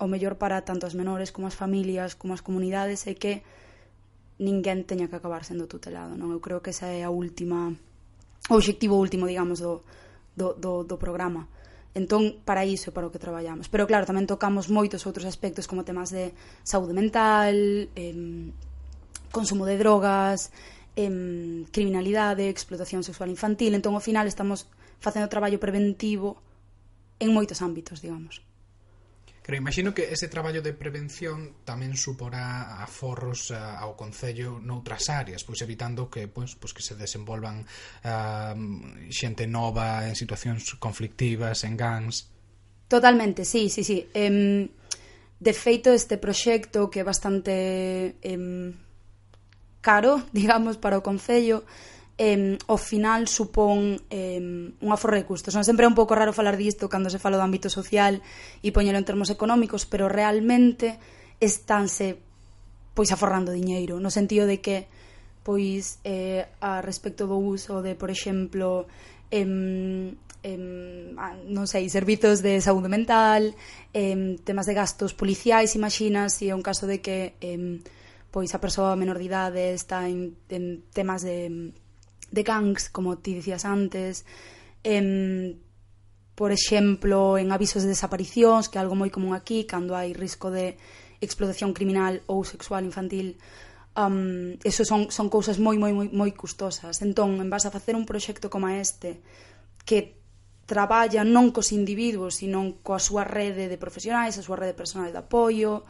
o 0.00 0.08
mellor 0.08 0.40
para 0.40 0.64
tanto 0.64 0.88
as 0.88 0.96
menores 0.96 1.30
como 1.30 1.46
as 1.46 1.54
familias, 1.54 2.16
como 2.16 2.32
as 2.32 2.40
comunidades, 2.40 3.04
é 3.04 3.14
que 3.14 3.44
ninguén 4.40 4.88
teña 4.88 5.12
que 5.12 5.20
acabar 5.20 5.44
sendo 5.44 5.68
tutelado, 5.68 6.16
non? 6.16 6.32
Eu 6.32 6.40
creo 6.40 6.64
que 6.64 6.72
esa 6.72 6.88
é 6.88 7.04
a 7.04 7.12
última 7.12 7.76
o 8.48 8.56
obxectivo 8.56 8.96
último, 8.96 9.28
digamos, 9.28 9.60
do, 9.60 9.84
do, 10.34 10.56
do, 10.56 10.72
do 10.88 10.96
programa. 10.96 11.46
Entón, 11.92 12.40
para 12.46 12.64
iso 12.64 12.90
é 12.90 12.92
para 12.96 13.06
o 13.06 13.12
que 13.12 13.20
traballamos. 13.20 13.68
Pero 13.68 13.84
claro, 13.84 14.08
tamén 14.08 14.24
tocamos 14.24 14.72
moitos 14.72 15.04
outros 15.04 15.28
aspectos 15.28 15.68
como 15.68 15.84
temas 15.84 16.08
de 16.08 16.32
saúde 16.64 16.96
mental, 16.96 17.52
em, 17.92 18.56
consumo 19.28 19.68
de 19.68 19.76
drogas, 19.76 20.48
em, 20.96 21.68
criminalidade, 21.68 22.48
explotación 22.48 23.04
sexual 23.04 23.28
infantil. 23.28 23.76
Entón, 23.76 23.92
ao 23.92 24.02
final, 24.02 24.24
estamos 24.24 24.64
facendo 25.02 25.28
traballo 25.28 25.60
preventivo 25.60 26.40
en 27.20 27.34
moitos 27.36 27.60
ámbitos, 27.60 28.00
digamos. 28.00 28.40
Pero 29.42 29.56
imagino 29.56 29.94
que 29.94 30.12
ese 30.12 30.28
traballo 30.28 30.60
de 30.60 30.76
prevención 30.76 31.64
tamén 31.64 31.96
suporá 31.96 32.78
aforros 32.84 33.50
uh, 33.50 33.80
ao 33.80 33.96
Concello 33.96 34.60
noutras 34.60 35.08
áreas, 35.08 35.42
pois 35.42 35.64
evitando 35.64 36.12
que 36.12 36.28
pois, 36.28 36.54
pois 36.60 36.76
que 36.76 36.84
se 36.84 36.94
desenvolvan 36.94 37.64
uh, 37.64 38.54
xente 39.08 39.48
nova 39.48 40.04
en 40.04 40.14
situacións 40.14 40.76
conflictivas, 40.76 41.64
en 41.64 41.74
gangs. 41.74 42.28
Totalmente, 42.86 43.48
sí, 43.48 43.70
sí, 43.70 43.82
sí. 43.82 44.04
Um, 44.12 44.68
de 45.40 45.52
feito, 45.56 45.88
este 45.90 46.20
proxecto 46.20 46.92
que 46.92 47.00
é 47.00 47.04
bastante 47.04 48.20
um, 48.28 48.76
caro, 49.80 50.22
digamos, 50.36 50.76
para 50.76 51.00
o 51.00 51.02
Concello, 51.02 51.64
eh, 52.20 52.60
ao 52.68 52.76
final 52.76 53.24
supón 53.32 53.96
eh, 54.12 54.36
un 54.36 54.90
aforro 54.92 55.16
de 55.16 55.24
custos. 55.24 55.56
Non 55.56 55.64
sempre 55.64 55.88
é 55.88 55.90
un 55.90 55.96
pouco 55.96 56.12
raro 56.12 56.36
falar 56.36 56.60
disto 56.60 56.92
cando 56.92 57.08
se 57.08 57.16
fala 57.16 57.40
do 57.40 57.46
ámbito 57.48 57.72
social 57.72 58.20
e 58.60 58.68
poñelo 58.76 59.00
en 59.00 59.08
termos 59.08 59.32
económicos, 59.32 59.88
pero 59.88 60.04
realmente 60.04 61.00
estánse 61.40 62.20
pois 62.92 63.08
aforrando 63.08 63.56
diñeiro, 63.56 64.04
no 64.04 64.12
sentido 64.12 64.44
de 64.44 64.60
que 64.60 64.84
pois 65.40 65.96
eh, 66.04 66.44
a 66.60 66.84
respecto 66.84 67.24
do 67.24 67.40
uso 67.40 67.80
de, 67.80 67.96
por 67.96 68.12
exemplo, 68.12 68.84
em, 69.32 70.12
em, 70.44 71.16
non 71.48 71.64
sei, 71.64 71.88
servizos 71.88 72.44
de 72.44 72.60
saúde 72.60 72.92
mental, 72.92 73.56
em, 73.96 74.36
temas 74.44 74.68
de 74.68 74.76
gastos 74.76 75.16
policiais, 75.16 75.72
imagina, 75.72 76.28
se 76.28 76.52
é 76.52 76.54
un 76.54 76.60
caso 76.60 76.84
de 76.84 77.00
que 77.00 77.40
em, 77.40 77.80
pois 78.28 78.52
a 78.52 78.60
persoa 78.60 78.92
menor 78.92 79.16
de 79.16 79.24
idade 79.24 79.72
está 79.72 80.04
en, 80.04 80.36
en 80.52 80.84
temas 80.92 81.24
de 81.24 81.72
de 82.30 82.42
gangs, 82.42 82.88
como 82.88 83.18
ti 83.18 83.34
dicías 83.34 83.66
antes, 83.66 84.24
em, 84.82 85.58
por 86.34 86.52
exemplo, 86.52 87.36
en 87.36 87.52
avisos 87.52 87.84
de 87.84 87.92
desaparicións, 87.92 88.72
que 88.72 88.78
é 88.78 88.80
algo 88.80 88.96
moi 88.96 89.12
común 89.12 89.36
aquí, 89.36 89.68
cando 89.68 89.92
hai 89.92 90.16
risco 90.16 90.48
de 90.48 90.80
explotación 91.20 91.76
criminal 91.76 92.24
ou 92.26 92.46
sexual 92.48 92.86
infantil, 92.88 93.36
um, 93.92 94.56
eso 94.64 94.84
son, 94.88 95.10
son 95.12 95.28
cousas 95.28 95.60
moi, 95.60 95.76
moi, 95.76 95.92
moi, 95.92 96.08
moi 96.08 96.32
custosas. 96.32 97.02
Entón, 97.04 97.36
en 97.42 97.50
base 97.52 97.68
a 97.68 97.74
facer 97.74 97.92
un 97.92 98.08
proxecto 98.08 98.48
como 98.48 98.72
este, 98.72 99.20
que 99.84 100.16
traballa 100.64 101.26
non 101.26 101.50
cos 101.50 101.74
individuos, 101.74 102.40
sino 102.40 102.78
coa 102.80 103.02
súa 103.02 103.26
rede 103.26 103.66
de 103.66 103.76
profesionais, 103.76 104.38
a 104.38 104.46
súa 104.46 104.56
rede 104.56 104.72
personal 104.72 105.10
de 105.10 105.20
apoio, 105.20 105.84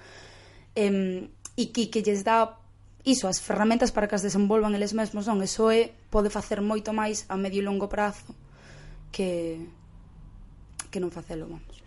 em, 0.75 1.29
e 1.55 1.71
que, 1.71 1.93
que 1.93 2.01
lles 2.01 2.25
dá 2.25 2.60
iso, 3.05 3.29
as 3.29 3.41
ferramentas 3.41 3.93
para 3.93 4.09
que 4.09 4.17
as 4.17 4.25
desenvolvan 4.25 4.77
eles 4.77 4.93
mesmos 4.93 5.25
non, 5.25 5.41
eso 5.41 5.73
é, 5.73 5.93
pode 6.13 6.29
facer 6.29 6.61
moito 6.61 6.93
máis 6.93 7.25
a 7.33 7.37
medio 7.37 7.61
e 7.61 7.67
longo 7.67 7.89
prazo 7.89 8.37
que 9.13 9.61
que 10.91 10.99
non 10.99 11.15
facelo, 11.15 11.47
vamos. 11.47 11.81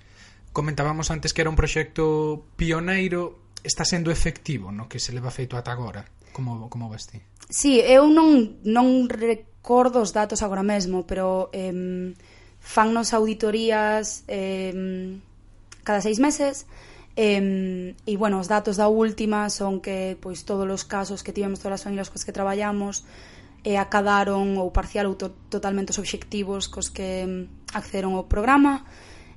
Comentábamos 0.56 1.12
antes 1.12 1.36
que 1.36 1.44
era 1.44 1.52
un 1.52 1.60
proxecto 1.60 2.48
pioneiro, 2.56 3.52
está 3.64 3.84
sendo 3.84 4.10
efectivo 4.10 4.72
no 4.72 4.88
que 4.88 4.98
se 4.98 5.12
leva 5.12 5.30
feito 5.30 5.60
ata 5.60 5.76
agora? 5.76 6.06
Como, 6.32 6.70
como 6.70 6.90
vas 6.90 7.06
ti? 7.06 7.20
Sí, 7.52 7.84
eu 7.84 8.08
non, 8.10 8.62
non 8.64 9.06
recordo 9.12 10.02
os 10.02 10.16
datos 10.16 10.42
agora 10.42 10.64
mesmo, 10.64 11.04
pero 11.04 11.52
eh, 11.52 12.16
fannos 12.64 13.12
auditorías 13.12 14.24
eh, 14.32 15.20
cada 15.84 16.00
seis 16.00 16.18
meses, 16.18 16.66
E, 17.16 17.94
e 17.94 18.14
bueno, 18.18 18.42
os 18.42 18.50
datos 18.50 18.82
da 18.82 18.90
última 18.90 19.46
son 19.54 19.78
que 19.86 20.18
pois 20.18 20.42
todos 20.50 20.66
os 20.66 20.82
casos 20.82 21.22
que 21.22 21.30
tivemos 21.30 21.62
todas 21.62 21.78
as 21.78 21.86
familias 21.86 22.10
cos 22.10 22.26
que 22.26 22.34
traballamos 22.34 23.06
e 23.62 23.78
acadaron 23.78 24.58
ou 24.58 24.74
parcial 24.74 25.06
ou 25.08 25.16
to 25.16 25.30
totalmente 25.54 25.94
os 25.94 26.02
obxectivos 26.02 26.66
cos 26.68 26.90
que 26.90 27.48
accederon 27.70 28.18
ao 28.18 28.26
programa. 28.26 28.82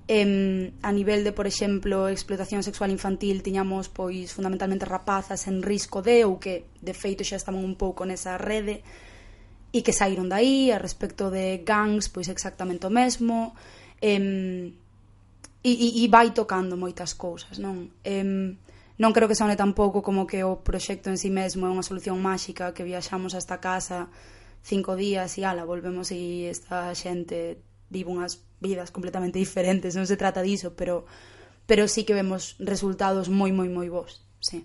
Em, 0.09 0.73
a 0.81 0.91
nivel 0.95 1.21
de, 1.27 1.37
por 1.37 1.51
exemplo, 1.51 2.09
explotación 2.09 2.63
sexual 2.63 2.89
infantil 2.89 3.45
tiñamos 3.45 3.93
pois 3.93 4.33
fundamentalmente 4.33 4.89
rapazas 4.89 5.45
en 5.45 5.61
risco 5.61 6.01
de 6.01 6.25
ou 6.25 6.41
que 6.41 6.73
de 6.81 6.95
feito 6.97 7.29
xa 7.29 7.37
estaban 7.37 7.61
un 7.61 7.77
pouco 7.77 8.09
nesa 8.09 8.41
rede 8.41 8.81
e 9.69 9.85
que 9.85 9.93
saíron 9.93 10.33
dai. 10.33 10.73
A 10.73 10.81
respecto 10.81 11.29
de 11.29 11.61
gangs 11.61 12.09
pois 12.09 12.33
exactamente 12.33 12.89
o 12.89 12.93
mesmo. 12.95 13.53
Em, 14.01 14.73
e, 15.67 15.73
e, 15.75 15.89
e 16.05 16.05
vai 16.07 16.31
tocando 16.31 16.79
moitas 16.79 17.19
cousas, 17.19 17.59
non? 17.59 17.91
Em, 18.07 18.55
non 19.03 19.11
creo 19.11 19.27
que 19.27 19.35
sone 19.35 19.59
tampouco 19.59 19.99
como 19.99 20.23
que 20.31 20.47
o 20.47 20.63
proxecto 20.63 21.11
en 21.11 21.19
sí 21.19 21.29
mesmo 21.29 21.67
é 21.67 21.71
unha 21.75 21.83
solución 21.83 22.23
máxica 22.23 22.71
que 22.71 22.87
viaxamos 22.87 23.35
a 23.35 23.43
esta 23.43 23.59
casa 23.59 24.07
cinco 24.63 24.95
días 24.95 25.35
e 25.39 25.43
ala, 25.43 25.67
volvemos 25.67 26.15
e 26.15 26.47
esta 26.47 26.95
xente 26.95 27.59
vive 27.91 28.15
unhas 28.15 28.47
vidas 28.63 28.95
completamente 28.95 29.43
diferentes, 29.43 29.99
non 29.99 30.07
se 30.07 30.15
trata 30.15 30.47
diso, 30.47 30.79
pero 30.79 31.03
pero 31.67 31.91
sí 31.91 32.07
que 32.07 32.15
vemos 32.15 32.55
resultados 32.63 33.27
moi 33.27 33.51
moi 33.51 33.67
moi 33.67 33.91
bons, 33.91 34.23
sí. 34.39 34.63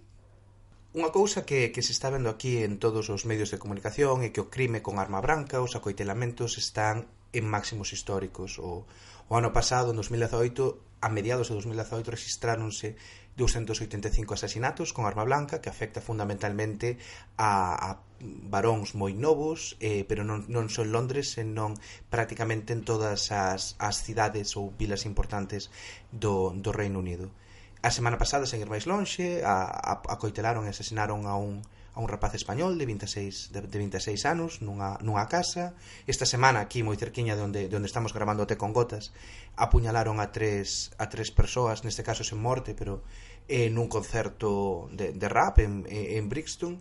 Unha 0.92 1.10
cousa 1.10 1.48
que, 1.48 1.72
que 1.74 1.82
se 1.82 1.96
está 1.96 2.12
vendo 2.14 2.30
aquí 2.30 2.62
en 2.62 2.78
todos 2.78 3.10
os 3.10 3.26
medios 3.26 3.50
de 3.50 3.58
comunicación 3.58 4.22
é 4.22 4.30
que 4.30 4.44
o 4.44 4.54
crime 4.54 4.86
con 4.86 5.02
arma 5.02 5.24
branca, 5.24 5.64
os 5.64 5.74
acoitelamentos 5.74 6.62
están 6.62 7.10
en 7.34 7.46
máximos 7.48 7.94
históricos. 7.94 8.60
O, 8.60 8.86
o 9.28 9.34
ano 9.36 9.52
pasado, 9.56 9.92
en 9.92 9.98
2018, 9.98 11.02
a 11.02 11.10
mediados 11.10 11.50
de 11.50 11.56
2018, 11.56 12.12
registráronse 12.12 12.96
285 13.38 14.34
asasinatos 14.34 14.94
con 14.94 15.06
arma 15.06 15.24
blanca 15.24 15.62
que 15.62 15.70
afecta 15.70 16.02
fundamentalmente 16.02 16.98
a, 17.38 17.74
a 17.74 17.90
varóns 18.22 18.94
moi 18.94 19.16
novos, 19.18 19.80
eh, 19.82 20.06
pero 20.06 20.22
non, 20.22 20.46
non 20.52 20.70
só 20.70 20.86
en 20.86 20.94
Londres, 20.94 21.34
senón 21.34 21.74
prácticamente 22.12 22.76
en 22.76 22.86
todas 22.86 23.34
as, 23.34 23.80
as 23.82 23.96
cidades 24.04 24.54
ou 24.60 24.70
vilas 24.78 25.08
importantes 25.10 25.74
do, 26.14 26.54
do 26.54 26.70
Reino 26.70 27.02
Unido. 27.02 27.34
A 27.82 27.90
semana 27.90 28.22
pasada, 28.22 28.46
sen 28.46 28.62
ir 28.62 28.70
máis 28.70 28.86
lonxe, 28.86 29.42
a, 29.42 29.66
a, 29.66 29.94
acoitelaron 30.14 30.70
e 30.70 30.74
asasinaron 30.76 31.26
a 31.26 31.34
un 31.34 31.66
a 31.94 32.00
un 32.00 32.08
rapaz 32.08 32.36
español 32.36 32.78
de 32.78 32.86
26 32.86 33.52
de, 33.52 33.62
de 33.68 33.78
26 33.78 34.26
anos 34.26 34.62
nunha, 34.64 34.96
nunha 35.04 35.28
casa. 35.28 35.76
Esta 36.08 36.24
semana 36.24 36.64
aquí 36.64 36.84
moi 36.84 36.96
cerquiña 36.96 37.36
de 37.36 37.44
onde 37.44 37.62
de 37.68 37.76
onde 37.76 37.92
estamos 37.92 38.16
grabando 38.16 38.48
Te 38.48 38.56
con 38.56 38.72
gotas, 38.72 39.12
apuñalaron 39.60 40.24
a 40.24 40.32
tres 40.32 40.96
a 40.96 41.12
tres 41.12 41.30
persoas, 41.36 41.84
neste 41.84 42.04
caso 42.04 42.24
sen 42.24 42.40
morte, 42.40 42.72
pero 42.72 43.04
eh, 43.52 43.68
nun 43.68 43.92
concerto 43.92 44.88
de, 44.96 45.12
de 45.12 45.28
rap 45.28 45.60
en, 45.60 45.84
en 45.90 46.32
Brixton 46.32 46.80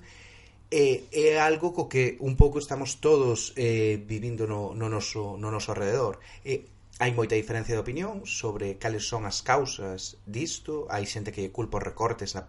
e 0.71 1.11
é 1.11 1.43
algo 1.43 1.75
co 1.75 1.91
que 1.91 2.15
un 2.23 2.39
pouco 2.39 2.63
estamos 2.63 3.03
todos 3.03 3.51
eh, 3.59 3.99
vivindo 3.99 4.47
no, 4.47 4.71
no, 4.71 4.87
noso, 4.87 5.35
no 5.35 5.51
noso 5.51 5.75
alrededor 5.75 6.23
e 6.47 6.71
Hai 7.01 7.17
moita 7.17 7.33
diferencia 7.33 7.73
de 7.73 7.81
opinión 7.81 8.29
sobre 8.29 8.77
cales 8.77 9.09
son 9.09 9.25
as 9.25 9.41
causas 9.41 10.21
disto, 10.29 10.85
hai 10.93 11.09
xente 11.09 11.33
que 11.33 11.49
culpa 11.49 11.81
os 11.81 11.87
recortes 11.89 12.37
na, 12.37 12.45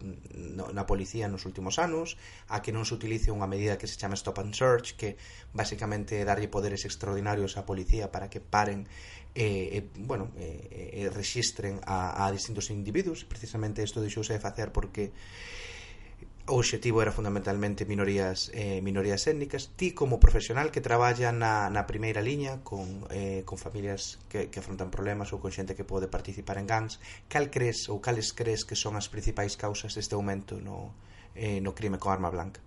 na 0.76 0.84
policía 0.84 1.32
nos 1.32 1.48
últimos 1.48 1.80
anos, 1.80 2.20
a 2.52 2.60
que 2.60 2.76
non 2.76 2.84
se 2.84 2.92
utilice 2.92 3.32
unha 3.32 3.48
medida 3.48 3.80
que 3.80 3.88
se 3.88 3.96
chama 3.96 4.20
Stop 4.20 4.44
and 4.44 4.52
Search, 4.52 5.00
que 5.00 5.16
basicamente 5.56 6.28
darlle 6.28 6.52
poderes 6.52 6.84
extraordinarios 6.84 7.56
á 7.56 7.64
policía 7.64 8.12
para 8.12 8.28
que 8.28 8.44
paren 8.44 8.92
e, 9.32 9.72
eh, 9.72 9.84
bueno, 10.04 10.36
eh, 10.36 11.08
eh, 11.08 11.10
registren 11.16 11.80
a, 11.88 12.20
a 12.20 12.28
distintos 12.36 12.76
individuos, 12.76 13.24
precisamente 13.24 13.80
isto 13.88 14.04
deixouse 14.04 14.36
de 14.36 14.44
facer 14.44 14.76
porque 14.76 15.16
o 16.48 16.58
obxectivo 16.58 17.02
era 17.02 17.12
fundamentalmente 17.12 17.86
minorías 17.86 18.50
eh, 18.54 18.82
minorías 18.82 19.28
étnicas 19.28 19.70
ti 19.76 19.94
como 19.94 20.20
profesional 20.20 20.72
que 20.72 20.82
traballa 20.82 21.30
na, 21.30 21.70
na 21.70 21.86
primeira 21.86 22.22
liña 22.22 22.66
con, 22.66 23.06
eh, 23.14 23.44
con 23.46 23.62
familias 23.62 24.18
que, 24.30 24.50
que 24.50 24.60
afrontan 24.60 24.90
problemas 24.90 25.34
ou 25.34 25.42
con 25.42 25.54
xente 25.54 25.78
que 25.78 25.86
pode 25.86 26.10
participar 26.10 26.58
en 26.58 26.66
gangs 26.66 26.98
cal 27.30 27.54
crees 27.54 27.90
ou 27.90 28.02
cales 28.02 28.34
crees 28.34 28.66
que 28.66 28.74
son 28.74 28.98
as 28.98 29.10
principais 29.12 29.54
causas 29.60 29.94
deste 29.94 30.18
aumento 30.18 30.58
no, 30.58 30.96
eh, 31.38 31.62
no 31.62 31.78
crime 31.78 32.02
con 32.02 32.16
arma 32.16 32.34
blanca? 32.34 32.62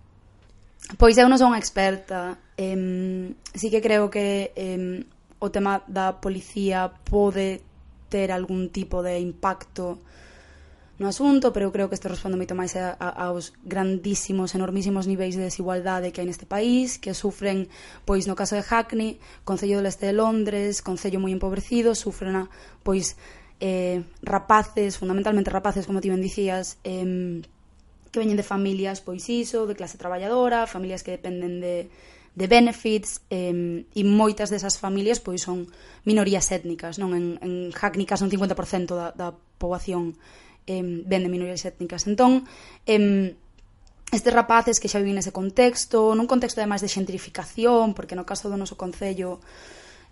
Pois 1.01 1.17
eu 1.17 1.27
non 1.27 1.41
son 1.41 1.57
experta 1.57 2.37
Eh, 2.57 3.35
sí 3.53 3.69
que 3.69 3.81
creo 3.81 4.09
que 4.09 4.51
eh, 4.55 5.03
o 5.39 5.51
tema 5.51 5.83
da 5.87 6.23
policía 6.23 6.87
pode 7.03 7.61
ter 8.07 8.31
algún 8.31 8.71
tipo 8.71 9.03
de 9.03 9.19
impacto 9.19 9.99
no 10.97 11.11
asunto, 11.11 11.51
pero 11.51 11.67
eu 11.67 11.73
creo 11.75 11.87
que 11.91 11.99
isto 11.99 12.07
responde 12.07 12.39
moito 12.39 12.55
máis 12.55 12.71
a, 12.79 12.95
a, 12.95 13.27
aos 13.27 13.51
grandísimos, 13.67 14.55
enormísimos 14.55 15.11
niveis 15.11 15.35
de 15.35 15.43
desigualdade 15.43 16.15
que 16.15 16.23
hai 16.23 16.27
neste 16.27 16.47
país, 16.47 16.95
que 16.95 17.11
sufren, 17.11 17.67
pois 18.07 18.31
no 18.31 18.35
caso 18.39 18.55
de 18.55 18.63
Hackney, 18.63 19.19
Concello 19.43 19.79
do 19.79 19.83
Leste 19.83 20.07
de 20.07 20.15
Londres, 20.15 20.79
Concello 20.79 21.19
moi 21.19 21.35
empobrecido, 21.35 21.91
sufren, 21.99 22.39
a, 22.39 22.47
pois, 22.87 23.19
eh, 23.59 24.07
rapaces, 24.23 24.95
fundamentalmente 24.95 25.51
rapaces, 25.51 25.83
como 25.83 25.99
ti 25.99 26.07
ben 26.07 26.23
dicías, 26.23 26.79
eh, 26.87 27.43
que 28.15 28.19
veñen 28.23 28.39
de 28.39 28.47
familias, 28.47 29.03
pois 29.03 29.27
iso, 29.27 29.67
de 29.67 29.75
clase 29.75 29.99
traballadora, 29.99 30.63
familias 30.63 31.03
que 31.03 31.11
dependen 31.11 31.59
de, 31.59 31.91
de 32.35 32.47
benefits 32.47 33.19
eh, 33.27 33.83
e 33.83 34.01
moitas 34.07 34.47
desas 34.47 34.79
familias 34.79 35.19
pois 35.19 35.43
son 35.43 35.67
minorías 36.07 36.47
étnicas, 36.55 36.95
non? 36.95 37.11
En, 37.11 37.35
en 37.43 37.75
Hackney 37.75 38.07
case 38.07 38.23
un 38.23 38.31
50% 38.31 38.95
da, 38.95 39.11
da 39.11 39.35
poboación 39.59 40.15
eh, 40.67 40.81
ben 40.81 41.21
de 41.23 41.29
minorías 41.29 41.65
étnicas. 41.65 42.05
Entón, 42.09 42.45
eh, 42.85 43.35
estes 44.11 44.33
rapaces 44.33 44.79
que 44.79 44.87
xa 44.87 45.01
viven 45.01 45.17
nese 45.17 45.33
contexto, 45.33 46.13
nun 46.13 46.29
contexto 46.29 46.61
ademais 46.61 46.81
de 46.81 46.91
xentrificación, 46.91 47.97
porque 47.97 48.13
no 48.17 48.27
caso 48.27 48.49
do 48.49 48.57
noso 48.57 48.77
concello 48.77 49.41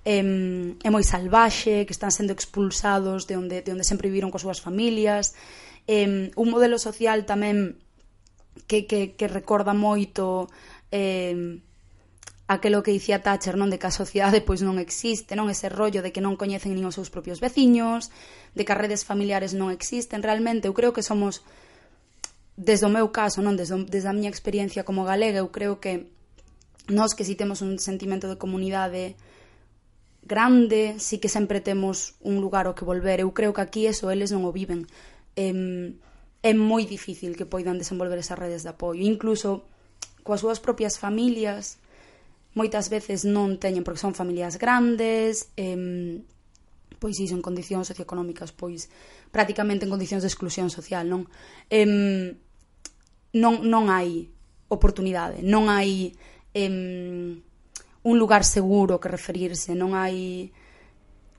eh, 0.04 0.76
é 0.76 0.90
moi 0.90 1.06
salvaxe, 1.06 1.86
que 1.86 1.96
están 1.96 2.12
sendo 2.12 2.34
expulsados 2.34 3.30
de 3.30 3.38
onde, 3.38 3.62
de 3.64 3.72
onde 3.72 3.88
sempre 3.88 4.10
viviron 4.10 4.34
coas 4.34 4.44
súas 4.44 4.60
familias, 4.60 5.38
eh, 5.88 6.32
un 6.36 6.48
modelo 6.50 6.76
social 6.82 7.24
tamén 7.24 7.80
que, 8.68 8.86
que, 8.86 9.16
que 9.16 9.28
recorda 9.30 9.74
moito 9.74 10.50
eh, 10.92 11.60
aquelo 12.54 12.86
que 12.86 12.94
dicía 12.94 13.26
Thatcher, 13.26 13.58
non, 13.58 13.74
de 13.74 13.82
que 13.82 13.90
a 13.90 13.94
sociedade 13.94 14.46
pois 14.46 14.62
non 14.62 14.78
existe, 14.78 15.34
non 15.34 15.50
ese 15.50 15.68
rollo 15.68 16.06
de 16.06 16.14
que 16.14 16.22
non 16.22 16.38
coñecen 16.38 16.78
nin 16.78 16.86
os 16.86 16.96
seus 16.96 17.10
propios 17.10 17.42
veciños, 17.42 18.14
de 18.54 18.62
que 18.64 18.74
as 18.74 18.82
redes 18.82 19.02
familiares 19.02 19.58
non 19.58 19.74
existen, 19.74 20.22
realmente 20.22 20.70
eu 20.70 20.78
creo 20.78 20.94
que 20.94 21.02
somos 21.02 21.42
desde 22.54 22.86
o 22.86 22.94
meu 22.94 23.10
caso, 23.10 23.42
non, 23.42 23.58
desde, 23.58 23.74
desde 23.90 24.08
a 24.10 24.14
miña 24.14 24.30
experiencia 24.30 24.86
como 24.86 25.04
galega, 25.04 25.42
eu 25.42 25.50
creo 25.50 25.82
que 25.82 26.14
nós 26.88 27.18
que 27.18 27.26
si 27.26 27.34
temos 27.36 27.66
un 27.66 27.80
sentimento 27.80 28.30
de 28.30 28.38
comunidade 28.38 29.18
grande, 30.24 30.96
si 31.00 31.18
que 31.20 31.30
sempre 31.30 31.62
temos 31.62 32.16
un 32.22 32.40
lugar 32.40 32.68
ao 32.68 32.76
que 32.76 32.86
volver. 32.86 33.20
Eu 33.20 33.32
creo 33.32 33.54
que 33.54 33.64
aquí 33.64 33.88
eso 33.88 34.12
eles 34.12 34.32
non 34.32 34.48
o 34.48 34.52
viven. 34.56 34.88
Em, 35.36 36.00
é 36.44 36.52
moi 36.52 36.84
difícil 36.84 37.36
que 37.36 37.48
poidan 37.48 37.80
desenvolver 37.80 38.20
esas 38.20 38.40
redes 38.40 38.64
de 38.64 38.72
apoio. 38.72 39.04
Incluso 39.04 39.64
coas 40.24 40.44
súas 40.44 40.60
propias 40.60 41.00
familias, 41.00 41.80
moitas 42.54 42.90
veces 42.90 43.26
non 43.26 43.58
teñen 43.58 43.82
porque 43.82 44.02
son 44.02 44.14
familias 44.14 44.62
grandes, 44.62 45.50
eh, 45.58 46.22
pois 47.02 47.20
iso 47.20 47.36
en 47.36 47.44
condicións 47.44 47.90
socioeconómicas, 47.90 48.54
pois 48.56 48.88
prácticamente 49.34 49.84
en 49.84 49.92
condicións 49.92 50.24
de 50.24 50.32
exclusión 50.32 50.70
social, 50.70 51.10
non? 51.10 51.28
Eh, 51.68 52.32
non, 53.34 53.54
non 53.66 53.90
hai 53.90 54.30
oportunidade, 54.70 55.42
non 55.42 55.68
hai 55.68 56.14
eh, 56.54 57.42
un 58.04 58.16
lugar 58.20 58.44
seguro 58.46 59.02
que 59.02 59.10
referirse, 59.10 59.74
non 59.74 59.98
hai 59.98 60.52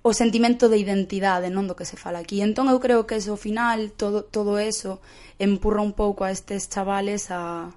o 0.05 0.13
sentimento 0.13 0.69
de 0.69 0.77
identidade, 0.77 1.49
non 1.49 1.65
do 1.65 1.79
que 1.79 1.89
se 1.89 1.97
fala 1.97 2.21
aquí. 2.21 2.45
Entón 2.45 2.69
eu 2.69 2.77
creo 2.77 3.09
que 3.09 3.17
eso 3.17 3.33
ao 3.33 3.41
final 3.41 3.95
todo 3.97 4.21
todo 4.27 4.61
eso 4.61 5.01
empurra 5.41 5.81
un 5.81 5.97
pouco 5.97 6.29
a 6.29 6.33
estes 6.35 6.69
chavales 6.69 7.33
a 7.33 7.73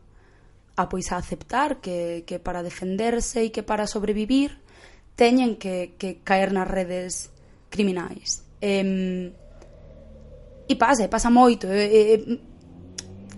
a 0.78 0.86
pois 0.86 1.10
a 1.10 1.18
aceptar 1.18 1.82
que, 1.82 2.24
que 2.30 2.38
para 2.38 2.62
defenderse 2.62 3.42
e 3.42 3.50
que 3.50 3.66
para 3.66 3.90
sobrevivir 3.90 4.62
teñen 5.18 5.58
que, 5.58 5.98
que 5.98 6.22
caer 6.22 6.54
nas 6.54 6.70
redes 6.70 7.34
criminais. 7.74 8.46
E, 8.62 9.34
e 10.70 10.74
pasa, 10.78 11.10
pasa 11.10 11.34
moito. 11.34 11.66
E, 11.66 11.82
e, 11.82 12.38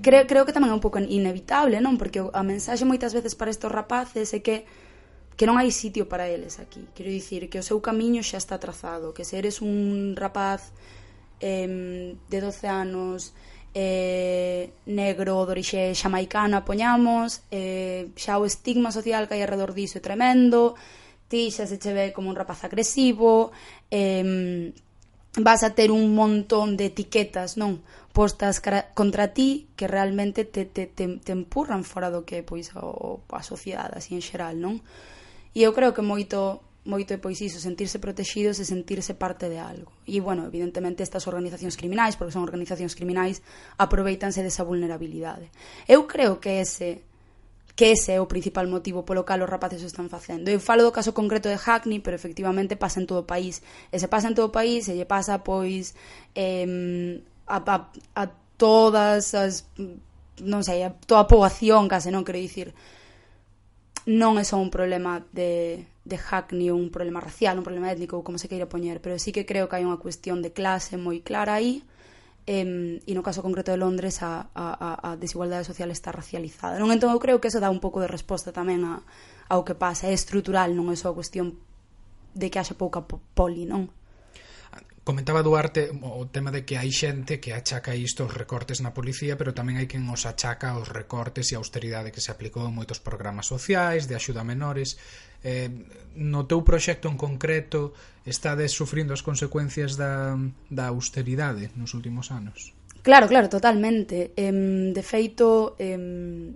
creo, 0.04 0.28
creo 0.28 0.44
que 0.44 0.52
tamén 0.52 0.70
é 0.70 0.76
un 0.76 0.84
pouco 0.84 1.00
inevitable, 1.00 1.80
non? 1.80 1.96
Porque 1.96 2.20
a 2.20 2.44
mensaxe 2.44 2.84
moitas 2.84 3.16
veces 3.16 3.40
para 3.40 3.50
estes 3.50 3.72
rapaces 3.72 4.36
é 4.36 4.44
que 4.44 4.68
que 5.40 5.48
non 5.48 5.56
hai 5.56 5.72
sitio 5.72 6.12
para 6.12 6.28
eles 6.28 6.60
aquí. 6.60 6.84
Quero 6.92 7.08
dicir 7.08 7.48
que 7.48 7.56
o 7.56 7.64
seu 7.64 7.80
camiño 7.80 8.20
xa 8.20 8.36
está 8.36 8.60
trazado, 8.60 9.16
que 9.16 9.24
se 9.24 9.40
eres 9.40 9.64
un 9.64 10.20
rapaz 10.20 10.76
eh, 11.40 12.20
de 12.20 12.38
12 12.44 12.68
anos 12.68 13.32
eh, 13.74 14.72
negro 14.86 15.46
de 15.46 15.52
orixe 15.52 15.82
xamaicana, 15.96 16.66
poñamos, 16.66 17.42
eh, 17.52 18.10
xa 18.16 18.38
o 18.42 18.46
estigma 18.46 18.92
social 18.92 19.28
que 19.28 19.36
hai 19.38 19.44
alrededor 19.44 19.74
diso 19.78 20.00
é 20.00 20.06
tremendo, 20.06 20.76
ti 21.30 21.54
xa 21.54 21.70
se 21.70 21.78
che 21.78 21.94
ve 21.94 22.12
como 22.14 22.30
un 22.30 22.38
rapaz 22.38 22.66
agresivo, 22.66 23.52
eh, 23.90 24.74
vas 25.38 25.64
a 25.64 25.76
ter 25.76 25.92
un 25.92 26.16
montón 26.16 26.78
de 26.78 26.90
etiquetas, 26.90 27.58
non? 27.58 27.86
Postas 28.10 28.62
contra 28.98 29.32
ti 29.32 29.70
que 29.78 29.86
realmente 29.86 30.44
te, 30.44 30.66
te, 30.66 30.90
te, 30.90 31.22
te 31.22 31.32
empurran 31.32 31.86
fora 31.86 32.10
do 32.10 32.26
que 32.26 32.42
é 32.42 32.44
pois, 32.44 32.74
o, 32.76 33.22
a 33.30 33.44
sociedade 33.46 34.02
así 34.02 34.18
en 34.18 34.26
xeral, 34.26 34.58
non? 34.58 34.82
E 35.54 35.62
eu 35.62 35.72
creo 35.74 35.94
que 35.94 36.02
moito 36.02 36.66
moito 36.86 37.12
é 37.12 37.20
pois 37.20 37.42
iso, 37.44 37.60
sentirse 37.60 38.00
protegidos 38.00 38.60
e 38.60 38.66
sentirse 38.66 39.14
parte 39.14 39.52
de 39.52 39.60
algo. 39.60 39.92
E, 40.08 40.24
bueno, 40.24 40.48
evidentemente 40.48 41.04
estas 41.04 41.28
organizacións 41.28 41.76
criminais, 41.76 42.16
porque 42.16 42.32
son 42.32 42.48
organizacións 42.48 42.96
criminais, 42.96 43.44
aproveitanse 43.76 44.40
desa 44.40 44.64
vulnerabilidade. 44.64 45.52
Eu 45.88 46.08
creo 46.08 46.40
que 46.40 46.64
ese 46.64 47.04
que 47.80 47.96
ese 47.96 48.12
é 48.12 48.20
o 48.20 48.28
principal 48.28 48.68
motivo 48.68 49.08
polo 49.08 49.24
cal 49.24 49.40
os 49.40 49.48
rapaces 49.48 49.80
o 49.80 49.88
están 49.88 50.12
facendo. 50.12 50.52
Eu 50.52 50.60
falo 50.60 50.84
do 50.84 50.92
caso 50.92 51.16
concreto 51.16 51.48
de 51.48 51.56
Hackney, 51.56 52.04
pero 52.04 52.20
efectivamente 52.20 52.76
pasa 52.76 53.00
en 53.00 53.08
todo 53.08 53.24
o 53.24 53.30
país. 53.30 53.64
E 53.88 53.96
se 53.96 54.12
pasa 54.12 54.28
en 54.28 54.36
todo 54.36 54.52
o 54.52 54.56
país, 54.56 54.92
e 54.92 55.00
lle 55.00 55.08
pasa, 55.08 55.40
pois, 55.40 55.96
eh, 56.36 56.68
a, 57.48 57.64
a, 57.64 57.78
a 58.20 58.24
todas 58.60 59.32
as, 59.32 59.64
non 60.44 60.60
sei, 60.68 60.84
a 60.84 60.92
toda 60.92 61.24
a 61.24 61.30
poboación, 61.32 61.88
case, 61.88 62.12
non 62.12 62.28
quero 62.28 62.44
dicir 62.44 62.76
non 64.10 64.42
é 64.42 64.44
só 64.44 64.58
un 64.58 64.74
problema 64.74 65.22
de, 65.38 65.86
de 66.02 66.18
hack 66.18 66.58
ni 66.58 66.74
un 66.74 66.90
problema 66.90 67.22
racial, 67.22 67.62
un 67.62 67.68
problema 67.68 67.94
étnico 67.94 68.18
ou 68.18 68.26
como 68.26 68.42
se 68.42 68.50
queira 68.50 68.66
poñer, 68.66 69.06
pero 69.06 69.22
sí 69.22 69.30
que 69.30 69.46
creo 69.46 69.70
que 69.70 69.78
hai 69.78 69.86
unha 69.86 70.02
cuestión 70.02 70.42
de 70.42 70.50
clase 70.50 70.98
moi 70.98 71.22
clara 71.22 71.62
aí 71.62 71.86
eh, 72.50 72.98
e 73.06 73.12
no 73.14 73.22
caso 73.22 73.46
concreto 73.46 73.70
de 73.70 73.78
Londres 73.78 74.26
a, 74.26 74.50
a, 74.58 75.14
a 75.14 75.14
desigualdade 75.14 75.70
social 75.70 75.94
está 75.94 76.10
racializada. 76.10 76.82
Non 76.82 76.90
entón 76.90 77.14
eu 77.14 77.22
creo 77.22 77.38
que 77.38 77.54
eso 77.54 77.62
dá 77.62 77.70
un 77.70 77.78
pouco 77.78 78.02
de 78.02 78.10
resposta 78.10 78.50
tamén 78.50 78.82
a, 78.82 79.06
ao 79.46 79.62
que 79.62 79.78
pasa, 79.78 80.10
é 80.10 80.14
estrutural, 80.18 80.74
non 80.74 80.90
é 80.90 80.98
só 80.98 81.14
cuestión 81.14 81.62
de 82.34 82.50
que 82.50 82.58
haxa 82.58 82.74
pouca 82.74 83.06
poli, 83.06 83.70
non? 83.70 83.94
Comentaba 85.10 85.42
Duarte 85.42 85.90
o 86.06 86.30
tema 86.30 86.54
de 86.54 86.62
que 86.62 86.78
hai 86.78 86.94
xente 86.94 87.42
que 87.42 87.50
achaca 87.50 87.98
isto 87.98 88.30
os 88.30 88.34
recortes 88.38 88.78
na 88.78 88.94
policía, 88.94 89.34
pero 89.42 89.58
tamén 89.58 89.82
hai 89.82 89.90
quen 89.90 90.06
os 90.06 90.30
achaca 90.30 90.78
os 90.78 90.86
recortes 90.86 91.50
e 91.50 91.58
a 91.58 91.62
austeridade 91.66 92.14
que 92.14 92.22
se 92.22 92.30
aplicou 92.30 92.70
en 92.70 92.78
moitos 92.78 93.02
programas 93.02 93.50
sociais, 93.50 94.06
de 94.06 94.14
axuda 94.14 94.46
a 94.46 94.50
menores. 94.54 95.02
Eh, 95.42 95.74
no 96.14 96.46
teu 96.46 96.62
proxecto 96.62 97.10
en 97.10 97.18
concreto 97.18 97.98
estades 98.22 98.70
sufrindo 98.70 99.10
as 99.10 99.26
consecuencias 99.26 99.98
da, 99.98 100.38
da 100.70 100.94
austeridade 100.94 101.74
nos 101.74 101.98
últimos 101.98 102.30
anos? 102.30 102.78
Claro, 103.02 103.26
claro, 103.26 103.50
totalmente. 103.50 104.38
Em, 104.38 104.94
de 104.94 105.02
feito, 105.02 105.74
em, 105.82 106.54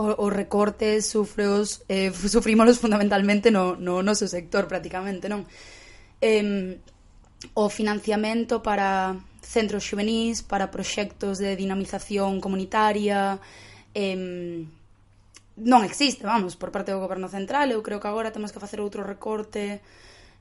os 0.00 0.32
recortes 0.32 1.12
sufreos, 1.12 1.84
eh, 1.92 2.08
sufrimos 2.08 2.80
fundamentalmente 2.80 3.52
no, 3.52 3.76
no 3.76 4.00
noso 4.00 4.24
sector, 4.32 4.64
prácticamente, 4.64 5.28
non? 5.28 5.44
Em, 6.24 6.80
o 7.52 7.68
financiamento 7.68 8.64
para 8.64 9.20
centros 9.44 9.84
juvenis, 9.84 10.40
para 10.40 10.72
proxectos 10.72 11.36
de 11.36 11.52
dinamización 11.54 12.40
comunitaria, 12.40 13.36
eh, 13.92 14.64
non 15.54 15.86
existe, 15.86 16.26
vamos, 16.26 16.58
por 16.58 16.74
parte 16.74 16.90
do 16.90 16.98
goberno 16.98 17.30
central, 17.30 17.70
eu 17.70 17.84
creo 17.84 18.02
que 18.02 18.10
agora 18.10 18.34
temos 18.34 18.50
que 18.50 18.58
facer 18.58 18.82
outro 18.82 19.06
recorte 19.06 19.78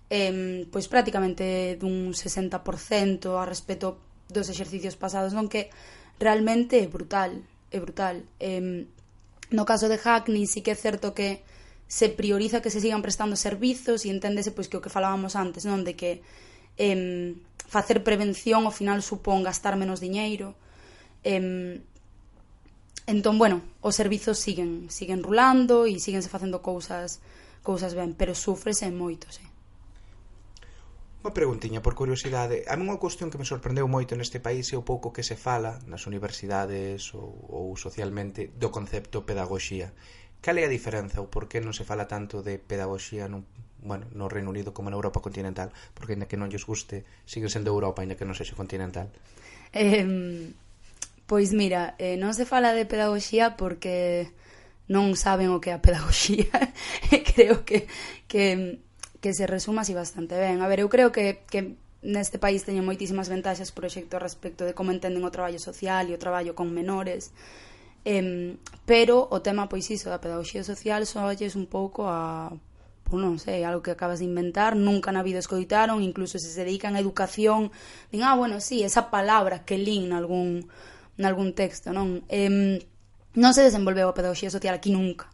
eh, 0.09 0.65
pois 0.73 0.89
prácticamente 0.89 1.77
dun 1.77 2.17
60% 2.17 3.37
a 3.37 3.45
respecto 3.45 4.01
dos 4.29 4.49
exercicios 4.49 4.97
pasados, 4.97 5.37
non 5.37 5.45
que 5.45 5.69
realmente 6.17 6.81
é 6.81 6.89
brutal, 6.89 7.37
é 7.69 7.77
brutal. 7.77 8.25
Eh, 8.41 8.89
no 9.53 9.63
caso 9.69 9.85
de 9.85 10.01
Hackney 10.01 10.49
sí 10.49 10.65
que 10.65 10.73
é 10.73 10.77
certo 10.77 11.13
que 11.13 11.45
se 11.85 12.09
prioriza 12.09 12.61
que 12.61 12.73
se 12.73 12.81
sigan 12.81 13.05
prestando 13.05 13.37
servizos 13.37 14.01
e 14.01 14.09
enténdese 14.09 14.49
pois 14.49 14.65
que 14.65 14.77
o 14.77 14.83
que 14.83 14.89
falábamos 14.89 15.37
antes, 15.37 15.61
non 15.69 15.85
de 15.85 15.93
que 15.93 16.25
em, 16.77 17.37
facer 17.67 18.03
prevención 18.05 18.65
ao 18.65 18.73
final 18.73 19.01
supón 19.01 19.41
gastar 19.41 19.75
menos 19.77 19.99
diñeiro 19.99 20.53
em, 21.23 21.81
entón, 23.07 23.37
bueno, 23.37 23.61
os 23.81 23.95
servizos 23.95 24.39
siguen 24.39 24.89
siguen 24.89 25.23
rulando 25.23 25.85
e 25.85 25.99
síguense 25.99 26.29
facendo 26.29 26.61
cousas 26.61 27.19
cousas 27.63 27.95
ben, 27.95 28.13
pero 28.13 28.35
sufrese 28.35 28.91
moito, 28.91 29.31
sí. 29.31 29.43
Unha 31.23 31.31
preguntiña 31.31 31.79
por 31.79 31.95
curiosidade. 31.95 32.67
A 32.67 32.75
mí 32.75 32.83
unha 32.83 32.99
cuestión 32.99 33.31
que 33.31 33.39
me 33.39 33.47
sorprendeu 33.47 33.87
moito 33.87 34.11
neste 34.19 34.43
país 34.43 34.67
é 34.75 34.77
o 34.77 34.83
pouco 34.83 35.15
que 35.15 35.23
se 35.23 35.39
fala 35.39 35.79
nas 35.87 36.03
universidades 36.03 37.15
ou, 37.15 37.31
ou 37.47 37.65
socialmente 37.79 38.51
do 38.59 38.75
concepto 38.75 39.23
pedagoxía. 39.23 39.95
Cal 40.43 40.59
é 40.59 40.67
a 40.67 40.73
diferenza 40.75 41.23
ou 41.23 41.31
por 41.31 41.47
que 41.47 41.63
non 41.63 41.71
se 41.71 41.87
fala 41.87 42.11
tanto 42.11 42.43
de 42.43 42.59
pedagoxía 42.59 43.31
nun 43.31 43.47
bueno, 43.83 44.07
no 44.15 44.31
Reino 44.31 44.49
Unido 44.49 44.73
como 44.73 44.89
na 44.89 44.95
Europa 44.95 45.19
continental, 45.19 45.69
porque 45.93 46.15
ainda 46.15 46.25
que 46.25 46.39
non 46.39 46.47
lles 46.47 46.63
guste, 46.63 47.03
sigue 47.27 47.51
sendo 47.51 47.69
Europa, 47.69 48.01
ainda 48.01 48.15
que 48.15 48.23
non 48.23 48.33
sexa 48.33 48.55
continental. 48.55 49.11
Eh, 49.75 50.55
pois 51.27 51.51
mira, 51.51 51.99
eh, 51.99 52.15
non 52.15 52.31
se 52.31 52.47
fala 52.47 52.71
de 52.71 52.87
pedagogía 52.87 53.59
porque 53.59 54.31
non 54.87 55.15
saben 55.19 55.51
o 55.51 55.59
que 55.59 55.71
é 55.71 55.75
a 55.75 55.83
pedagogía. 55.83 56.49
creo 57.35 57.63
que, 57.67 57.87
que, 58.27 58.79
que 59.19 59.31
se 59.35 59.47
resuma 59.47 59.83
así 59.83 59.91
bastante 59.91 60.39
ben. 60.39 60.63
A 60.63 60.67
ver, 60.71 60.79
eu 60.79 60.89
creo 60.91 61.11
que, 61.11 61.43
que 61.51 61.75
neste 62.03 62.39
país 62.39 62.67
teñen 62.67 62.87
moitísimas 62.87 63.31
ventaxas 63.31 63.71
proxecto 63.71 64.19
respecto 64.19 64.67
de 64.67 64.75
como 64.75 64.91
entenden 64.91 65.23
o 65.23 65.31
traballo 65.31 65.59
social 65.59 66.07
e 66.07 66.15
o 66.15 66.21
traballo 66.21 66.55
con 66.55 66.71
menores. 66.71 67.31
Eh, 68.03 68.59
pero 68.83 69.31
o 69.31 69.39
tema, 69.39 69.71
pois 69.71 69.87
iso, 69.87 70.11
da 70.11 70.19
pedagogía 70.19 70.63
social 70.63 71.07
só 71.07 71.23
un 71.31 71.67
pouco 71.71 72.11
a 72.11 72.51
pues 73.13 73.21
non 73.21 73.37
sei, 73.37 73.61
algo 73.61 73.85
que 73.85 73.93
acabas 73.93 74.17
de 74.17 74.25
inventar, 74.25 74.73
nunca 74.73 75.13
na 75.13 75.21
vida 75.21 75.37
escoitaron, 75.37 76.01
incluso 76.01 76.41
se 76.41 76.49
se 76.49 76.65
dedican 76.65 76.97
a 76.97 77.03
educación, 77.05 77.69
din, 78.09 78.25
ah, 78.25 78.33
bueno, 78.33 78.57
sí, 78.57 78.81
esa 78.81 79.13
palabra 79.13 79.61
que 79.69 79.77
lín 79.77 80.09
nalgún, 80.09 80.65
nalgún 81.21 81.53
texto, 81.53 81.93
non? 81.93 82.25
Eh, 82.25 82.81
non 83.37 83.53
se 83.53 83.61
desenvolveu 83.61 84.09
a 84.09 84.17
pedagogía 84.17 84.49
social 84.49 84.73
aquí 84.73 84.89
nunca. 84.89 85.29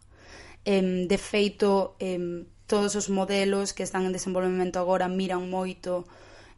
Eh, 0.68 1.08
de 1.08 1.16
feito, 1.16 1.96
eh, 2.04 2.44
todos 2.68 3.00
os 3.00 3.08
modelos 3.08 3.72
que 3.72 3.88
están 3.88 4.04
en 4.04 4.12
desenvolvemento 4.12 4.84
agora 4.84 5.08
miran 5.08 5.48
moito 5.48 6.04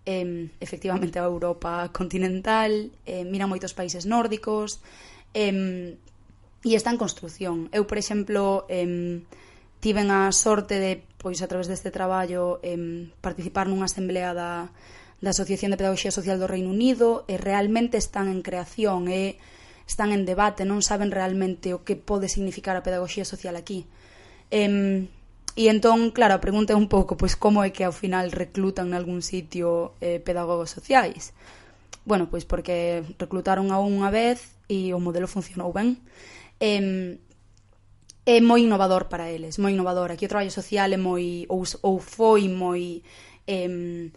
eh, 0.09 0.49
efectivamente 0.57 1.21
a 1.21 1.29
Europa 1.29 1.93
continental, 1.93 2.89
eh, 3.05 3.29
miran 3.29 3.45
moitos 3.45 3.77
países 3.77 4.09
nórdicos, 4.09 4.81
eh, 5.37 6.01
e 6.65 6.73
está 6.73 6.89
en 6.89 6.97
construción. 6.97 7.69
Eu, 7.69 7.85
por 7.85 8.01
exemplo, 8.01 8.65
eh, 8.73 9.21
tiven 9.81 10.13
a 10.13 10.31
sorte 10.31 10.77
de 10.79 11.03
pois 11.21 11.37
a 11.45 11.47
través 11.47 11.69
deste 11.69 11.93
traballo 11.93 12.57
em, 12.65 13.13
participar 13.21 13.69
nunha 13.69 13.85
asamblea 13.85 14.33
da, 14.33 14.73
da 15.21 15.29
Asociación 15.29 15.69
de 15.69 15.77
Pedagogía 15.77 16.09
Social 16.09 16.41
do 16.41 16.49
Reino 16.49 16.73
Unido 16.73 17.29
e 17.29 17.37
realmente 17.37 18.01
están 18.01 18.25
en 18.25 18.41
creación 18.41 19.05
e 19.05 19.37
están 19.85 20.09
en 20.09 20.25
debate, 20.25 20.65
non 20.65 20.81
saben 20.81 21.13
realmente 21.13 21.77
o 21.77 21.85
que 21.85 21.93
pode 21.93 22.25
significar 22.25 22.73
a 22.73 22.81
pedagogía 22.81 23.23
social 23.23 23.53
aquí. 23.53 23.85
Em, 24.49 25.07
E 25.51 25.67
entón, 25.67 26.15
claro, 26.15 26.31
a 26.31 26.39
pregunta 26.39 26.71
é 26.71 26.79
un 26.79 26.87
pouco 26.87 27.19
pois 27.19 27.35
como 27.35 27.59
é 27.59 27.75
que 27.75 27.83
ao 27.83 27.91
final 27.91 28.31
reclutan 28.31 28.91
en 28.91 28.95
algún 28.95 29.19
sitio 29.19 29.91
eh, 29.99 30.23
pedagogos 30.23 30.71
sociais. 30.71 31.35
Bueno, 32.07 32.31
pois 32.31 32.47
porque 32.47 33.03
reclutaron 33.19 33.75
a 33.75 33.83
unha 33.83 34.07
vez 34.07 34.55
e 34.71 34.95
o 34.95 35.03
modelo 35.03 35.27
funcionou 35.27 35.75
ben. 35.75 35.99
Em, 36.63 37.19
é 38.25 38.37
moi 38.41 38.61
innovador 38.61 39.09
para 39.09 39.29
eles, 39.29 39.57
moi 39.57 39.73
innovador. 39.73 40.11
Aquí 40.11 40.25
o 40.25 40.31
traballo 40.31 40.53
social 40.53 40.89
é 40.93 40.97
moi 40.97 41.45
ou, 41.49 41.63
ou 41.81 41.97
foi 41.99 42.45
moi 42.47 43.01
eh, 43.47 44.11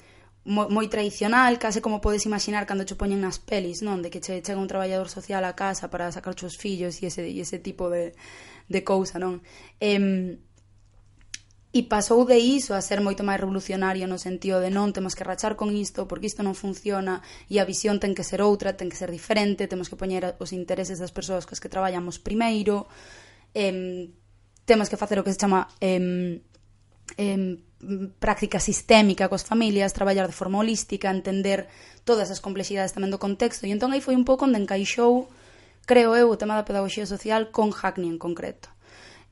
moi, 0.44 0.68
moi 0.68 0.86
tradicional, 0.92 1.56
case 1.56 1.80
como 1.80 2.04
podes 2.04 2.28
imaginar 2.28 2.68
cando 2.68 2.84
che 2.84 3.00
poñen 3.00 3.24
nas 3.24 3.40
pelis, 3.40 3.80
non? 3.80 4.04
De 4.04 4.12
que 4.12 4.20
che 4.20 4.44
chega 4.44 4.60
un 4.60 4.68
traballador 4.68 5.08
social 5.08 5.40
a 5.44 5.56
casa 5.56 5.88
para 5.88 6.12
sacar 6.12 6.36
os 6.36 6.56
fillos 6.60 7.00
e 7.00 7.08
ese, 7.08 7.24
e 7.24 7.40
ese 7.40 7.58
tipo 7.58 7.88
de, 7.88 8.12
de 8.68 8.80
cousa, 8.84 9.16
non? 9.16 9.40
Eh, 9.80 10.36
e 11.74 11.82
pasou 11.90 12.22
de 12.22 12.38
iso 12.38 12.70
a 12.76 12.84
ser 12.84 13.02
moito 13.02 13.26
máis 13.26 13.42
revolucionario 13.42 14.06
no 14.06 14.14
sentido 14.14 14.62
de 14.62 14.70
non 14.70 14.94
temos 14.94 15.18
que 15.18 15.26
rachar 15.26 15.58
con 15.58 15.74
isto 15.74 16.06
porque 16.06 16.30
isto 16.30 16.46
non 16.46 16.54
funciona 16.54 17.18
e 17.50 17.58
a 17.58 17.66
visión 17.66 17.98
ten 17.98 18.14
que 18.14 18.22
ser 18.22 18.44
outra, 18.46 18.78
ten 18.78 18.86
que 18.86 19.00
ser 19.00 19.10
diferente, 19.10 19.66
temos 19.66 19.90
que 19.90 19.98
poñer 19.98 20.38
os 20.38 20.54
intereses 20.54 21.02
das 21.02 21.10
persoas 21.10 21.50
cos 21.50 21.58
que 21.58 21.72
traballamos 21.72 22.22
primeiro, 22.22 22.86
eh, 23.54 24.10
temos 24.64 24.90
que 24.90 24.98
facer 24.98 25.18
o 25.18 25.24
que 25.24 25.32
se 25.32 25.40
chama 25.40 25.70
eh, 25.80 26.42
eh, 27.16 27.58
práctica 28.18 28.60
sistémica 28.60 29.28
coas 29.28 29.44
familias, 29.44 29.92
traballar 29.92 30.26
de 30.26 30.36
forma 30.36 30.58
holística, 30.58 31.10
entender 31.10 31.68
todas 32.04 32.30
as 32.30 32.40
complexidades 32.40 32.92
tamén 32.92 33.12
do 33.12 33.22
contexto. 33.22 33.64
E 33.64 33.72
entón 33.72 33.92
aí 33.92 34.02
foi 34.04 34.18
un 34.18 34.26
pouco 34.28 34.44
onde 34.44 34.60
encaixou, 34.60 35.28
creo 35.88 36.16
eu, 36.16 36.32
o 36.32 36.40
tema 36.40 36.56
da 36.58 36.66
pedagogía 36.66 37.08
social 37.08 37.52
con 37.52 37.72
Hackney 37.72 38.10
en 38.10 38.20
concreto. 38.20 38.68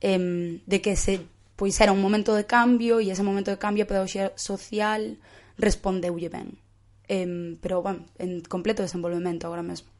Eh, 0.01 0.59
de 0.65 0.77
que 0.81 0.97
se 0.97 1.23
pois 1.55 1.79
era 1.79 1.93
un 1.93 2.01
momento 2.01 2.33
de 2.33 2.45
cambio 2.49 2.97
e 2.97 3.13
ese 3.13 3.21
momento 3.21 3.53
de 3.53 3.61
cambio 3.61 3.85
a 3.85 3.89
pedagogía 3.89 4.33
social 4.35 5.21
respondeulle 5.57 6.29
ben. 6.29 6.57
Eh, 7.07 7.57
pero, 7.61 7.81
bueno, 7.85 8.05
en 8.17 8.41
completo 8.41 8.81
desenvolvemento 8.81 9.45
agora 9.45 9.61
mesmo. 9.61 9.92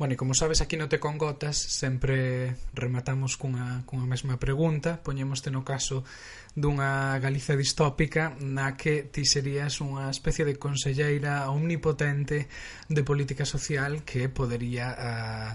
Bueno, 0.00 0.16
e 0.16 0.16
como 0.16 0.32
sabes, 0.32 0.64
aquí 0.64 0.80
no 0.80 0.88
te 0.88 0.96
con 0.96 1.20
gotas 1.20 1.60
sempre 1.60 2.56
rematamos 2.72 3.36
cunha, 3.36 3.84
cunha 3.84 4.08
mesma 4.08 4.40
pregunta. 4.40 4.96
Poñemoste 4.96 5.52
no 5.52 5.60
caso 5.60 6.08
dunha 6.56 7.20
Galiza 7.20 7.52
distópica 7.52 8.32
na 8.40 8.80
que 8.80 9.04
ti 9.12 9.28
serías 9.28 9.76
unha 9.84 10.08
especie 10.08 10.48
de 10.48 10.56
conselleira 10.56 11.52
omnipotente 11.52 12.48
de 12.88 13.02
política 13.04 13.44
social 13.44 14.00
que 14.00 14.32
podería... 14.32 14.88
Uh, 14.96 15.52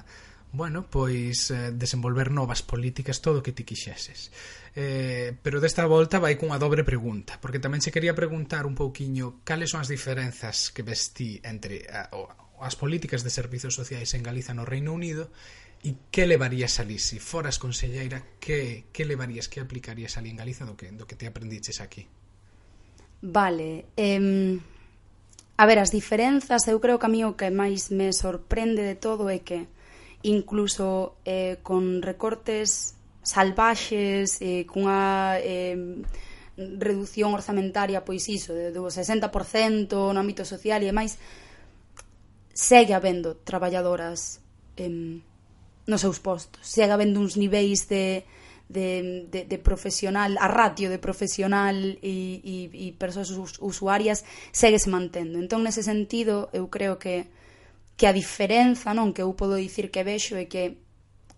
bueno, 0.53 0.85
pois 0.93 1.49
eh, 1.49 1.73
desenvolver 1.73 2.29
novas 2.29 2.61
políticas 2.61 3.25
todo 3.25 3.41
o 3.41 3.43
que 3.43 3.49
ti 3.49 3.65
quixeses. 3.65 4.29
Eh, 4.77 5.33
pero 5.41 5.57
desta 5.57 5.89
volta 5.89 6.21
vai 6.21 6.37
cunha 6.37 6.61
dobre 6.61 6.85
pregunta, 6.85 7.41
porque 7.41 7.57
tamén 7.57 7.81
se 7.81 7.89
quería 7.89 8.13
preguntar 8.13 8.69
un 8.69 8.77
pouquiño 8.77 9.41
cales 9.41 9.73
son 9.73 9.81
as 9.81 9.89
diferenzas 9.89 10.69
que 10.69 10.85
vestí 10.85 11.41
entre 11.41 11.89
a, 11.89 12.13
o, 12.13 12.44
as 12.61 12.75
políticas 12.75 13.23
de 13.23 13.31
servizos 13.31 13.75
sociais 13.75 14.13
en 14.13 14.23
Galiza 14.23 14.53
no 14.53 14.63
Reino 14.63 14.93
Unido 14.93 15.31
e 15.83 15.95
que 16.09 16.25
levarías 16.25 16.79
ali 16.79 16.97
se 16.97 17.19
foras 17.19 17.59
conselleira 17.59 18.23
que, 18.39 18.89
que 18.89 19.05
levarías, 19.05 19.47
que 19.51 19.59
aplicarías 19.59 20.17
ali 20.17 20.31
en 20.31 20.39
Galiza 20.39 20.65
do 20.65 20.75
que, 20.77 20.91
do 20.91 21.05
que 21.05 21.19
te 21.19 21.27
aprendiches 21.27 21.81
aquí? 21.81 22.07
Vale 23.21 23.91
eh, 23.97 24.59
a 25.57 25.65
ver, 25.65 25.79
as 25.79 25.91
diferenzas 25.91 26.67
eu 26.67 26.79
creo 26.79 26.99
que 26.99 27.07
a 27.07 27.13
mí 27.13 27.23
o 27.23 27.39
que 27.39 27.47
máis 27.51 27.91
me 27.91 28.11
sorprende 28.11 28.83
de 28.83 28.95
todo 28.95 29.31
é 29.31 29.39
que 29.39 29.67
incluso 30.25 31.15
eh, 31.23 31.61
con 31.61 32.01
recortes 32.01 32.97
salvaxes 33.21 34.41
eh, 34.41 34.65
cunha 34.67 35.39
eh, 35.39 36.01
reducción 36.57 37.31
orzamentaria 37.31 38.03
pois 38.03 38.27
iso, 38.27 38.51
do 38.51 38.87
60% 38.87 39.31
no 39.91 40.19
ámbito 40.19 40.43
social 40.43 40.83
e 40.83 40.91
máis, 40.91 41.15
segue 42.55 42.95
habendo 42.95 43.35
traballadoras 43.43 44.39
em, 44.79 45.19
nos 45.85 46.01
seus 46.01 46.23
postos, 46.23 46.63
segue 46.63 46.95
habendo 46.95 47.19
uns 47.19 47.35
niveis 47.35 47.91
de, 47.91 48.23
de, 48.71 49.27
de, 49.27 49.43
de 49.43 49.57
profesional, 49.59 50.39
a 50.39 50.47
ratio 50.47 50.87
de 50.87 50.97
profesional 50.97 51.75
e, 51.75 52.39
e, 52.39 52.55
e 52.71 52.85
persoas 52.95 53.29
usuarias 53.59 54.23
segue 54.55 54.79
se 54.79 54.87
mantendo. 54.87 55.35
Entón, 55.37 55.67
nese 55.67 55.83
sentido, 55.83 56.47
eu 56.55 56.71
creo 56.71 56.95
que 56.95 57.27
que 57.95 58.07
a 58.07 58.15
diferenza 58.15 58.91
non 58.91 59.15
que 59.15 59.23
eu 59.23 59.31
podo 59.39 59.55
dicir 59.55 59.87
que 59.87 60.03
vexo 60.03 60.35
é 60.35 60.51
que 60.51 60.83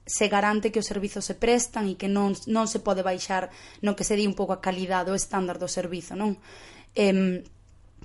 se 0.08 0.25
garante 0.32 0.71
que 0.71 0.82
os 0.82 0.89
servizos 0.89 1.25
se 1.27 1.36
prestan 1.38 1.86
e 1.86 1.99
que 1.99 2.10
non, 2.10 2.34
non 2.49 2.65
se 2.65 2.82
pode 2.82 3.06
baixar 3.06 3.53
no 3.84 3.93
que 3.93 4.08
se 4.08 4.17
di 4.17 4.25
un 4.25 4.34
pouco 4.34 4.58
a 4.58 4.63
calidade 4.63 5.13
o 5.13 5.19
estándar 5.19 5.62
do 5.62 5.69
servizo, 5.69 6.17
non? 6.17 6.39
Em, 6.97 7.45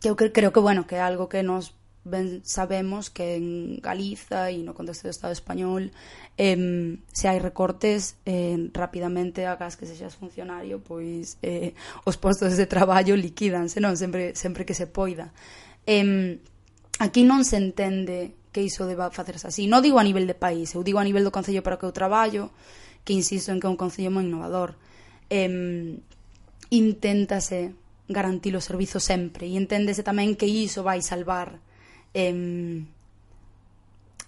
que 0.02 0.10
eu 0.10 0.18
creo 0.18 0.52
que, 0.52 0.60
bueno, 0.60 0.84
que 0.84 0.98
é 0.98 1.02
algo 1.02 1.32
que 1.32 1.40
nos 1.40 1.72
ben 2.02 2.42
sabemos 2.42 3.10
que 3.10 3.38
en 3.38 3.78
Galiza 3.78 4.50
e 4.50 4.66
no 4.66 4.74
contexto 4.74 5.06
do 5.06 5.14
Estado 5.14 5.30
español 5.30 5.94
eh, 6.34 6.98
se 7.14 7.30
hai 7.30 7.38
recortes 7.38 8.18
eh, 8.26 8.58
rapidamente 8.74 9.46
a 9.46 9.54
cas 9.54 9.78
que 9.78 9.86
se 9.86 9.94
xas 9.94 10.18
funcionario 10.18 10.82
pois 10.82 11.38
eh, 11.46 11.78
os 12.08 12.18
postos 12.18 12.58
de 12.58 12.66
traballo 12.66 13.14
liquidanse 13.14 13.78
non 13.78 13.94
sempre, 13.94 14.34
sempre 14.34 14.66
que 14.66 14.74
se 14.74 14.90
poida 14.90 15.30
eh, 15.86 16.42
aquí 16.98 17.22
non 17.22 17.46
se 17.46 17.58
entende 17.58 18.34
que 18.52 18.62
iso 18.62 18.84
deba 18.84 19.08
facerse 19.10 19.48
así. 19.48 19.64
Non 19.66 19.80
digo 19.80 19.96
a 19.96 20.04
nivel 20.04 20.28
de 20.28 20.36
país, 20.36 20.76
eu 20.76 20.84
digo 20.84 21.00
a 21.00 21.06
nivel 21.08 21.24
do 21.24 21.32
Concello 21.32 21.64
para 21.64 21.80
que 21.80 21.88
eu 21.88 21.96
traballo 21.96 22.52
que 23.02 23.16
insisto 23.16 23.50
en 23.50 23.58
que 23.58 23.66
é 23.66 23.72
un 23.72 23.80
Concello 23.80 24.12
moi 24.12 24.22
innovador. 24.22 24.76
Eh, 25.32 25.96
inténtase 26.68 27.72
garantir 28.12 28.52
o 28.54 28.60
servizo 28.60 29.00
sempre 29.00 29.48
e 29.48 29.56
enténdese 29.56 30.04
tamén 30.04 30.36
que 30.36 30.46
iso 30.46 30.84
vai 30.84 31.00
salvar 31.00 31.58
eh, 32.14 32.84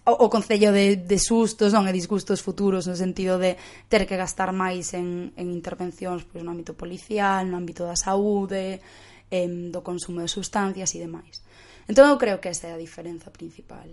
o, 0.05 0.13
o 0.25 0.29
Concello 0.29 0.73
de, 0.73 0.97
de 0.97 1.19
sustos 1.19 1.73
non 1.73 1.89
e 1.89 1.93
disgustos 1.97 2.45
futuros 2.45 2.85
no 2.85 2.97
sentido 2.97 3.41
de 3.41 3.57
ter 3.89 4.05
que 4.05 4.21
gastar 4.21 4.53
máis 4.53 4.93
en, 4.93 5.33
en 5.41 5.49
intervencións 5.49 6.29
pois, 6.29 6.45
no 6.45 6.53
ámbito 6.53 6.77
policial, 6.77 7.49
no 7.49 7.57
ámbito 7.57 7.89
da 7.89 7.97
saúde, 7.97 8.85
em, 9.33 9.73
do 9.73 9.81
consumo 9.81 10.21
de 10.21 10.29
sustancias 10.29 10.93
e 10.93 11.01
demais. 11.01 11.41
Entón 11.89 12.09
eu 12.13 12.21
creo 12.21 12.37
que 12.37 12.53
esa 12.53 12.69
é 12.69 12.73
a 12.77 12.81
diferenza 12.81 13.33
principal. 13.33 13.89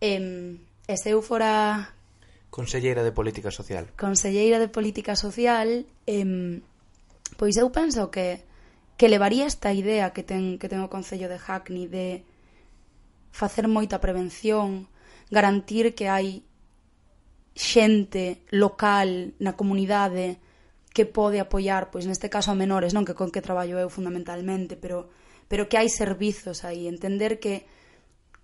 Em, 0.00 0.60
e 0.84 0.94
se 1.00 1.16
eu 1.16 1.24
fora... 1.24 1.96
Conselleira 2.48 3.04
de 3.04 3.12
Política 3.12 3.52
Social. 3.52 3.92
Conselleira 3.96 4.60
de 4.60 4.68
Política 4.68 5.16
Social, 5.16 5.84
em, 6.04 6.60
pois 7.40 7.56
eu 7.56 7.72
penso 7.72 8.12
que 8.12 8.44
que 8.98 9.06
levaría 9.06 9.46
esta 9.46 9.72
idea 9.72 10.10
que 10.10 10.26
ten, 10.26 10.58
que 10.58 10.66
ten 10.66 10.82
o 10.82 10.90
Concello 10.90 11.30
de 11.30 11.38
Hackney 11.38 11.86
de 11.86 12.26
facer 13.30 13.68
moita 13.68 14.00
prevención, 14.00 14.88
garantir 15.30 15.94
que 15.94 16.08
hai 16.08 16.42
xente 17.58 18.46
local 18.54 19.34
na 19.42 19.58
comunidade 19.58 20.38
que 20.94 21.04
pode 21.06 21.38
apoiar, 21.42 21.90
pois 21.90 22.06
neste 22.06 22.30
caso 22.30 22.50
a 22.50 22.58
menores, 22.58 22.94
non 22.94 23.06
que 23.06 23.18
con 23.18 23.30
que 23.34 23.44
traballo 23.44 23.78
eu 23.78 23.90
fundamentalmente, 23.90 24.78
pero 24.78 25.10
pero 25.48 25.64
que 25.66 25.80
hai 25.80 25.88
servizos 25.88 26.62
aí, 26.62 26.86
entender 26.86 27.40
que 27.40 27.64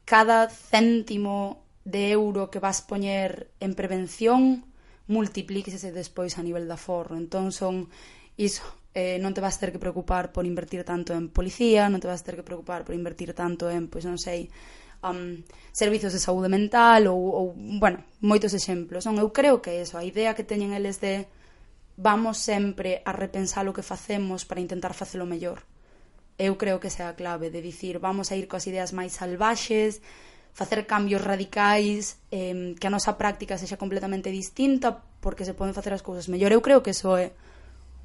cada 0.08 0.48
céntimo 0.48 1.64
de 1.84 2.10
euro 2.12 2.48
que 2.48 2.58
vas 2.60 2.80
poñer 2.80 3.52
en 3.60 3.76
prevención 3.76 4.64
multiplíquese 5.06 5.92
despois 5.92 6.40
a 6.40 6.42
nivel 6.42 6.64
da 6.64 6.80
forro. 6.80 7.16
Entón 7.16 7.52
son 7.52 7.92
iso, 8.36 8.62
eh, 8.94 9.18
non 9.18 9.34
te 9.34 9.42
vas 9.42 9.58
ter 9.58 9.74
que 9.74 9.82
preocupar 9.82 10.30
por 10.30 10.46
invertir 10.46 10.86
tanto 10.86 11.14
en 11.14 11.30
policía, 11.30 11.90
non 11.90 11.98
te 11.98 12.06
vas 12.06 12.22
ter 12.22 12.38
que 12.38 12.46
preocupar 12.46 12.86
por 12.86 12.94
invertir 12.94 13.34
tanto 13.34 13.66
en, 13.66 13.90
pois 13.90 14.06
non 14.06 14.18
sei, 14.18 14.50
um, 15.02 15.42
servizos 15.74 16.14
de 16.14 16.22
saúde 16.22 16.48
mental 16.48 17.10
ou, 17.10 17.18
ou, 17.18 17.46
bueno, 17.54 18.06
moitos 18.22 18.54
exemplos. 18.54 19.04
Non, 19.04 19.18
eu 19.18 19.34
creo 19.34 19.58
que 19.58 19.74
é 19.74 19.82
iso, 19.82 19.98
a 19.98 20.06
idea 20.06 20.38
que 20.38 20.46
teñen 20.46 20.72
eles 20.72 21.02
de 21.02 21.26
vamos 21.98 22.38
sempre 22.38 23.02
a 23.06 23.12
repensar 23.14 23.66
o 23.70 23.74
que 23.74 23.86
facemos 23.86 24.42
para 24.46 24.62
intentar 24.62 24.94
facelo 24.94 25.26
mellor. 25.26 25.62
Eu 26.38 26.58
creo 26.58 26.82
que 26.82 26.90
esa 26.90 27.06
é 27.06 27.08
a 27.10 27.18
clave 27.18 27.50
de 27.50 27.62
dicir 27.62 28.02
vamos 28.02 28.30
a 28.30 28.38
ir 28.38 28.50
coas 28.50 28.66
ideas 28.66 28.90
máis 28.90 29.14
salvaxes, 29.14 30.02
facer 30.54 30.86
cambios 30.86 31.22
radicais, 31.22 32.18
eh, 32.34 32.74
que 32.74 32.86
a 32.86 32.94
nosa 32.94 33.14
práctica 33.14 33.58
sexa 33.58 33.78
completamente 33.78 34.34
distinta 34.34 35.02
porque 35.22 35.46
se 35.46 35.54
poden 35.54 35.74
facer 35.74 35.94
as 35.94 36.02
cousas 36.02 36.26
mellor. 36.26 36.50
Eu 36.50 36.62
creo 36.62 36.82
que 36.82 36.90
eso 36.90 37.14
é 37.14 37.30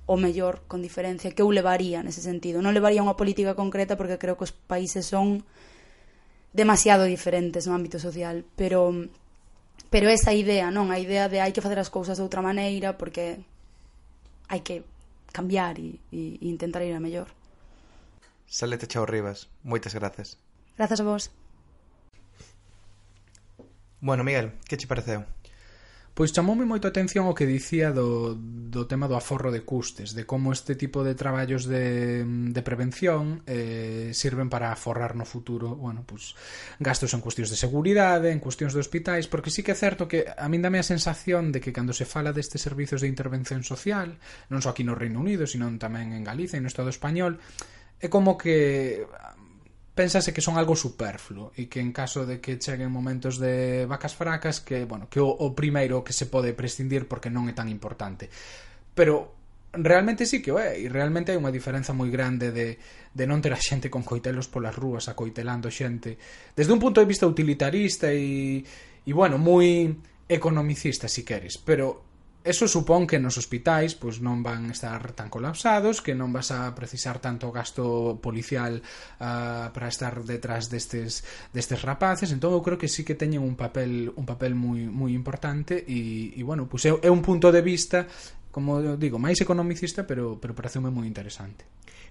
o 0.10 0.18
mellor, 0.18 0.66
con 0.66 0.82
diferencia, 0.82 1.30
que 1.30 1.46
eu 1.46 1.54
levaría 1.54 2.02
nese 2.02 2.26
sentido. 2.26 2.66
Non 2.66 2.74
levaría 2.74 3.06
unha 3.06 3.14
política 3.14 3.54
concreta 3.54 3.94
porque 3.94 4.18
creo 4.18 4.34
que 4.34 4.50
os 4.50 4.54
países 4.54 5.06
son 5.06 5.46
demasiado 6.50 7.06
diferentes 7.06 7.70
no 7.70 7.78
ámbito 7.78 8.02
social, 8.02 8.42
pero 8.58 8.90
pero 9.94 10.10
esa 10.10 10.34
idea, 10.34 10.74
non, 10.74 10.90
a 10.90 10.98
idea 10.98 11.30
de 11.30 11.46
hai 11.46 11.54
que 11.54 11.62
facer 11.62 11.78
as 11.78 11.94
cousas 11.94 12.18
de 12.18 12.26
outra 12.26 12.42
maneira 12.42 12.98
porque 12.98 13.38
hai 14.50 14.66
que 14.66 14.82
cambiar 15.30 15.78
e, 15.78 16.02
e, 16.10 16.42
e 16.42 16.46
intentar 16.50 16.82
ir 16.82 16.98
a 16.98 17.02
mellor. 17.02 17.30
Salete 18.50 18.90
Chao 18.90 19.06
Rivas, 19.06 19.46
moitas 19.62 19.94
grazas. 19.94 20.42
Grazas 20.74 20.98
a 20.98 21.06
vos. 21.06 21.30
Bueno, 24.02 24.26
Miguel, 24.26 24.58
que 24.66 24.74
che 24.74 24.90
pareceu? 24.90 25.22
Pois 26.20 26.36
chamoume 26.36 26.68
moito 26.68 26.84
a 26.84 26.92
atención 26.92 27.32
o 27.32 27.38
que 27.38 27.48
dicía 27.48 27.96
do, 27.96 28.36
do 28.36 28.84
tema 28.92 29.08
do 29.08 29.16
aforro 29.16 29.56
de 29.56 29.64
custes, 29.64 30.12
de 30.12 30.28
como 30.28 30.52
este 30.52 30.76
tipo 30.76 31.00
de 31.08 31.16
traballos 31.16 31.64
de, 31.64 32.28
de 32.28 32.60
prevención 32.60 33.40
eh, 33.48 34.12
sirven 34.12 34.52
para 34.52 34.76
aforrar 34.76 35.16
no 35.16 35.24
futuro 35.24 35.80
bueno, 35.80 36.04
pois, 36.04 36.36
gastos 36.76 37.16
en 37.16 37.24
cuestións 37.24 37.48
de 37.48 37.56
seguridade, 37.56 38.36
en 38.36 38.44
cuestións 38.44 38.76
de 38.76 38.84
hospitais, 38.84 39.32
porque 39.32 39.48
sí 39.48 39.64
que 39.64 39.72
é 39.72 39.80
certo 39.80 40.12
que 40.12 40.28
a 40.28 40.52
min 40.52 40.60
dame 40.60 40.76
a 40.76 40.84
sensación 40.84 41.56
de 41.56 41.64
que 41.64 41.72
cando 41.72 41.96
se 41.96 42.04
fala 42.04 42.36
destes 42.36 42.68
servizos 42.68 43.00
de 43.00 43.08
intervención 43.08 43.64
social, 43.64 44.20
non 44.52 44.60
só 44.60 44.76
aquí 44.76 44.84
no 44.84 45.00
Reino 45.00 45.24
Unido, 45.24 45.48
sino 45.48 45.72
tamén 45.80 46.12
en 46.12 46.28
Galicia 46.28 46.60
e 46.60 46.64
no 46.64 46.68
Estado 46.68 46.92
español, 46.92 47.40
é 48.04 48.12
como 48.12 48.36
que 48.36 49.08
pensase 50.00 50.32
que 50.32 50.40
son 50.40 50.56
algo 50.56 50.80
superfluo 50.80 51.52
e 51.60 51.68
que 51.68 51.84
en 51.84 51.92
caso 51.92 52.24
de 52.24 52.40
que 52.40 52.56
cheguen 52.56 52.88
momentos 52.88 53.36
de 53.36 53.84
vacas 53.84 54.16
fracas 54.16 54.64
que, 54.64 54.88
bueno, 54.88 55.12
que 55.12 55.20
o, 55.20 55.28
o 55.28 55.52
primeiro 55.52 56.08
que 56.08 56.16
se 56.16 56.32
pode 56.32 56.56
prescindir 56.56 57.04
porque 57.04 57.28
non 57.28 57.52
é 57.52 57.54
tan 57.54 57.68
importante. 57.68 58.32
Pero 58.96 59.36
realmente 59.76 60.24
sí 60.24 60.40
que 60.40 60.56
o 60.56 60.58
é, 60.58 60.80
e 60.80 60.88
realmente 60.88 61.36
hai 61.36 61.38
unha 61.38 61.52
diferenza 61.52 61.92
moi 61.92 62.08
grande 62.08 62.56
de, 62.56 62.80
de 63.12 63.26
non 63.28 63.44
ter 63.44 63.52
a 63.52 63.60
xente 63.60 63.92
con 63.92 64.08
coitelos 64.08 64.48
polas 64.48 64.72
rúas 64.72 65.12
acoitelando 65.12 65.68
xente 65.68 66.16
desde 66.56 66.72
un 66.72 66.80
punto 66.80 67.04
de 67.04 67.10
vista 67.12 67.28
utilitarista 67.28 68.08
e, 68.16 68.64
e 69.04 69.12
bueno, 69.12 69.36
moi 69.36 70.00
economicista, 70.32 71.12
si 71.12 71.28
queres, 71.28 71.60
pero 71.60 72.09
eso 72.44 72.68
supón 72.68 73.06
que 73.06 73.20
nos 73.20 73.36
hospitais 73.36 73.96
pois 74.00 74.24
non 74.24 74.40
van 74.40 74.72
estar 74.72 75.12
tan 75.12 75.28
colapsados, 75.28 76.00
que 76.00 76.16
non 76.16 76.32
vas 76.32 76.56
a 76.56 76.72
precisar 76.72 77.20
tanto 77.20 77.52
gasto 77.52 78.18
policial 78.24 78.80
uh, 78.80 79.68
para 79.76 79.88
estar 79.92 80.24
detrás 80.24 80.72
destes 80.72 81.28
destes 81.52 81.84
rapaces, 81.84 82.32
entón 82.32 82.56
eu 82.56 82.64
creo 82.64 82.80
que 82.80 82.88
sí 82.88 83.04
que 83.04 83.20
teñen 83.20 83.44
un 83.44 83.60
papel 83.60 84.12
un 84.16 84.24
papel 84.24 84.56
moi 84.56 84.88
moi 84.88 85.12
importante 85.12 85.84
e, 85.84 86.32
e 86.36 86.42
bueno, 86.48 86.72
pois 86.72 86.88
é, 86.88 86.96
é 86.96 87.12
un 87.12 87.20
punto 87.20 87.52
de 87.52 87.62
vista 87.62 88.08
como 88.50 88.98
digo, 88.98 89.22
máis 89.22 89.38
economicista, 89.44 90.10
pero 90.10 90.42
pero 90.42 90.58
pareceume 90.58 90.90
moi 90.90 91.06
interesante. 91.06 91.70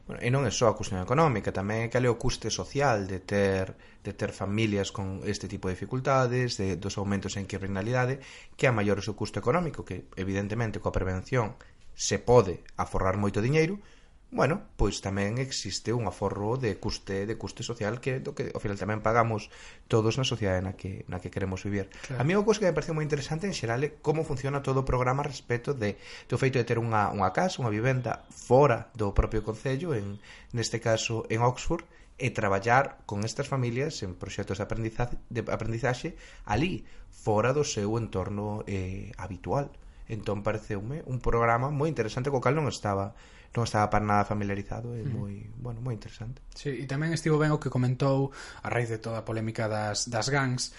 Bueno, 0.08 0.24
e 0.24 0.32
non 0.32 0.48
é 0.48 0.52
só 0.58 0.72
a 0.72 0.76
cuestión 0.78 1.04
económica, 1.04 1.52
tamén 1.52 1.84
é 1.84 1.88
cal 1.92 2.00
é 2.00 2.08
o 2.08 2.16
custe 2.16 2.48
social 2.48 3.04
de 3.04 3.20
ter 3.20 3.76
de 4.00 4.16
ter 4.16 4.32
familias 4.32 4.88
con 4.88 5.20
este 5.28 5.52
tipo 5.52 5.68
de 5.68 5.76
dificultades, 5.76 6.56
de, 6.56 6.80
dos 6.80 6.96
aumentos 6.96 7.36
en 7.36 7.44
criminalidade, 7.44 8.24
que 8.56 8.64
a 8.64 8.72
maior 8.72 8.96
é 8.96 9.04
o 9.04 9.06
seu 9.06 9.12
custo 9.12 9.36
económico, 9.36 9.84
que 9.84 10.08
evidentemente 10.16 10.80
coa 10.80 10.96
prevención 10.96 11.60
se 11.92 12.16
pode 12.16 12.64
aforrar 12.80 13.20
moito 13.20 13.44
diñeiro, 13.44 13.84
bueno, 14.30 14.60
pois 14.76 15.00
tamén 15.00 15.40
existe 15.40 15.96
un 15.96 16.04
aforro 16.04 16.60
de 16.60 16.76
custe 16.76 17.24
de 17.24 17.40
custe 17.40 17.64
social 17.64 17.96
que 17.96 18.20
do 18.20 18.36
que 18.36 18.52
ao 18.52 18.60
final 18.60 18.76
tamén 18.76 19.00
pagamos 19.00 19.48
todos 19.88 20.20
na 20.20 20.28
sociedade 20.28 20.60
na 20.60 20.76
que 20.76 21.08
na 21.08 21.16
que 21.16 21.32
queremos 21.32 21.64
vivir. 21.64 21.88
Claro. 22.04 22.20
A 22.20 22.24
mí 22.28 22.36
o 22.36 22.44
cousa 22.44 22.60
que 22.60 22.68
me 22.68 22.76
parece 22.76 22.92
moi 22.92 23.08
interesante 23.08 23.48
en 23.48 23.56
xeral 23.56 23.80
é 23.80 23.96
como 24.04 24.28
funciona 24.28 24.60
todo 24.60 24.84
o 24.84 24.88
programa 24.88 25.24
respecto 25.24 25.72
de 25.72 25.96
do 26.28 26.36
feito 26.36 26.60
de 26.60 26.68
ter 26.68 26.76
unha 26.76 27.08
unha 27.08 27.32
casa, 27.32 27.64
unha 27.64 27.72
vivenda 27.72 28.28
fora 28.28 28.92
do 28.92 29.16
propio 29.16 29.40
concello, 29.40 29.96
en 29.96 30.20
neste 30.52 30.76
caso 30.76 31.24
en 31.32 31.40
Oxford, 31.40 31.88
e 32.20 32.28
traballar 32.28 33.00
con 33.08 33.24
estas 33.24 33.48
familias 33.48 34.04
en 34.04 34.12
proxectos 34.12 34.60
de 34.60 34.64
aprendizaxe, 34.68 35.16
de 35.32 35.40
aprendizaxe 35.48 36.20
ali, 36.44 36.84
fora 37.08 37.56
do 37.56 37.64
seu 37.64 37.96
entorno 37.96 38.60
eh, 38.68 39.14
habitual. 39.16 39.72
Entón, 40.10 40.44
pareceume 40.44 41.00
un 41.08 41.22
programa 41.24 41.72
moi 41.72 41.88
interesante 41.88 42.28
co 42.28 42.44
cal 42.44 42.58
non 42.58 42.68
estaba 42.68 43.16
non 43.56 43.64
estaba 43.64 43.88
para 43.88 44.04
nada 44.04 44.28
familiarizado 44.28 44.92
e 44.92 45.02
mm. 45.02 45.12
moi, 45.12 45.34
bueno, 45.56 45.80
moi 45.80 45.94
interesante. 45.96 46.44
Sí, 46.52 46.72
e 46.72 46.84
tamén 46.84 47.16
estivo 47.16 47.40
ben 47.40 47.52
o 47.52 47.60
que 47.62 47.72
comentou 47.72 48.34
a 48.62 48.68
raíz 48.68 48.92
de 48.92 49.00
toda 49.00 49.22
a 49.22 49.26
polémica 49.26 49.66
das, 49.66 50.08
das 50.08 50.28
gangs, 50.28 50.72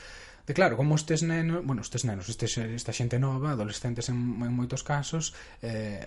de 0.45 0.53
claro, 0.57 0.77
como 0.77 0.97
estes 0.97 1.21
nenos, 1.21 1.61
bueno, 1.65 1.81
estes 1.81 2.05
nenos, 2.05 2.29
estes, 2.29 2.57
esta 2.57 2.93
xente 2.93 3.21
nova, 3.21 3.53
adolescentes 3.53 4.09
en, 4.09 4.17
en 4.41 4.53
moitos 4.53 4.81
casos, 4.81 5.37
eh, 5.61 6.01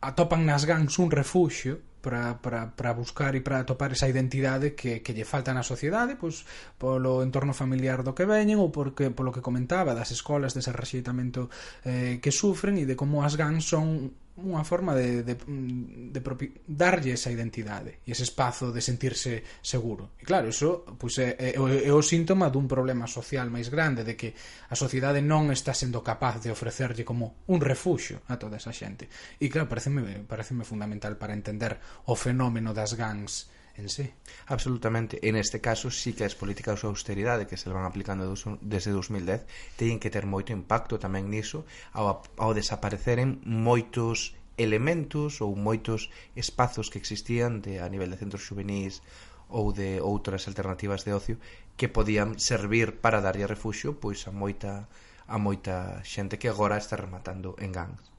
atopan 0.00 0.44
nas 0.44 0.68
gangs 0.68 1.00
un 1.00 1.10
refuxio 1.10 1.80
para, 2.00 2.38
para, 2.38 2.70
para 2.70 2.92
buscar 2.94 3.34
e 3.34 3.42
para 3.42 3.66
atopar 3.66 3.90
esa 3.90 4.06
identidade 4.06 4.78
que, 4.78 5.02
que 5.02 5.10
lle 5.10 5.26
falta 5.26 5.50
na 5.50 5.66
sociedade 5.66 6.14
pois, 6.14 6.46
polo 6.78 7.24
entorno 7.26 7.50
familiar 7.50 8.06
do 8.06 8.14
que 8.14 8.28
veñen 8.28 8.62
ou 8.62 8.70
porque, 8.70 9.10
polo 9.10 9.34
que 9.34 9.42
comentaba 9.42 9.98
das 9.98 10.14
escolas, 10.14 10.54
dese 10.54 10.70
rexeitamento 10.70 11.50
eh, 11.82 12.22
que 12.22 12.30
sufren 12.30 12.78
e 12.78 12.86
de 12.86 12.94
como 12.94 13.26
as 13.26 13.34
gangs 13.34 13.66
son 13.66 14.14
unha 14.38 14.62
forma 14.62 14.94
de, 14.94 15.26
de, 15.26 15.34
de 15.34 16.20
propi... 16.22 16.54
darlle 16.62 17.18
esa 17.18 17.30
identidade 17.30 18.02
e 18.06 18.14
ese 18.14 18.22
espazo 18.22 18.70
de 18.70 18.78
sentirse 18.78 19.42
seguro. 19.58 20.14
E 20.18 20.24
claro, 20.24 20.48
iso 20.48 20.86
pois, 20.94 21.18
é, 21.18 21.34
é, 21.34 21.58
é 21.58 21.92
o 21.92 22.02
síntoma 22.04 22.46
dun 22.48 22.70
problema 22.70 23.10
social 23.10 23.50
máis 23.50 23.66
grande 23.66 24.06
de 24.06 24.14
que 24.14 24.30
a 24.70 24.76
sociedade 24.78 25.18
non 25.18 25.50
está 25.50 25.74
sendo 25.74 26.00
capaz 26.06 26.38
de 26.38 26.54
ofrecerlle 26.54 27.02
como 27.02 27.42
un 27.50 27.58
refuxo 27.58 28.22
a 28.30 28.38
toda 28.38 28.62
esa 28.62 28.70
xente. 28.70 29.10
E 29.42 29.50
claro, 29.50 29.66
pareceme, 29.66 30.22
pareceme 30.24 30.62
fundamental 30.62 31.18
para 31.18 31.34
entender 31.34 31.76
o 32.06 32.14
fenómeno 32.14 32.70
das 32.70 32.94
gangs 32.94 33.50
en 33.78 33.88
sí. 33.88 34.10
Absolutamente. 34.46 35.26
En 35.28 35.36
este 35.36 35.60
caso, 35.60 35.90
sí 35.90 36.12
que 36.12 36.26
as 36.26 36.34
políticas 36.34 36.82
de 36.82 36.88
austeridade 36.90 37.46
que 37.46 37.56
se 37.56 37.70
van 37.70 37.86
aplicando 37.86 38.26
desde 38.60 38.90
2010 38.90 39.46
teñen 39.78 40.02
que 40.02 40.10
ter 40.10 40.26
moito 40.26 40.50
impacto 40.50 40.98
tamén 40.98 41.30
niso 41.30 41.62
ao, 41.94 42.26
ao 42.36 42.52
desapareceren 42.52 43.38
moitos 43.46 44.34
elementos 44.58 45.38
ou 45.38 45.54
moitos 45.54 46.10
espazos 46.34 46.90
que 46.90 46.98
existían 46.98 47.62
de, 47.62 47.78
a 47.78 47.86
nivel 47.86 48.10
de 48.10 48.18
centros 48.18 48.42
juvenis 48.42 49.00
ou 49.48 49.70
de 49.70 50.02
outras 50.02 50.50
alternativas 50.50 51.06
de 51.06 51.14
ocio 51.14 51.36
que 51.78 51.88
podían 51.88 52.36
servir 52.42 52.98
para 52.98 53.22
darlle 53.22 53.46
refuxo 53.46 53.96
pois 54.02 54.26
a 54.26 54.34
moita 54.34 54.90
a 55.30 55.38
moita 55.38 56.02
xente 56.02 56.36
que 56.40 56.50
agora 56.50 56.76
está 56.82 56.98
rematando 56.98 57.54
en 57.62 57.70
gangs. 57.70 58.17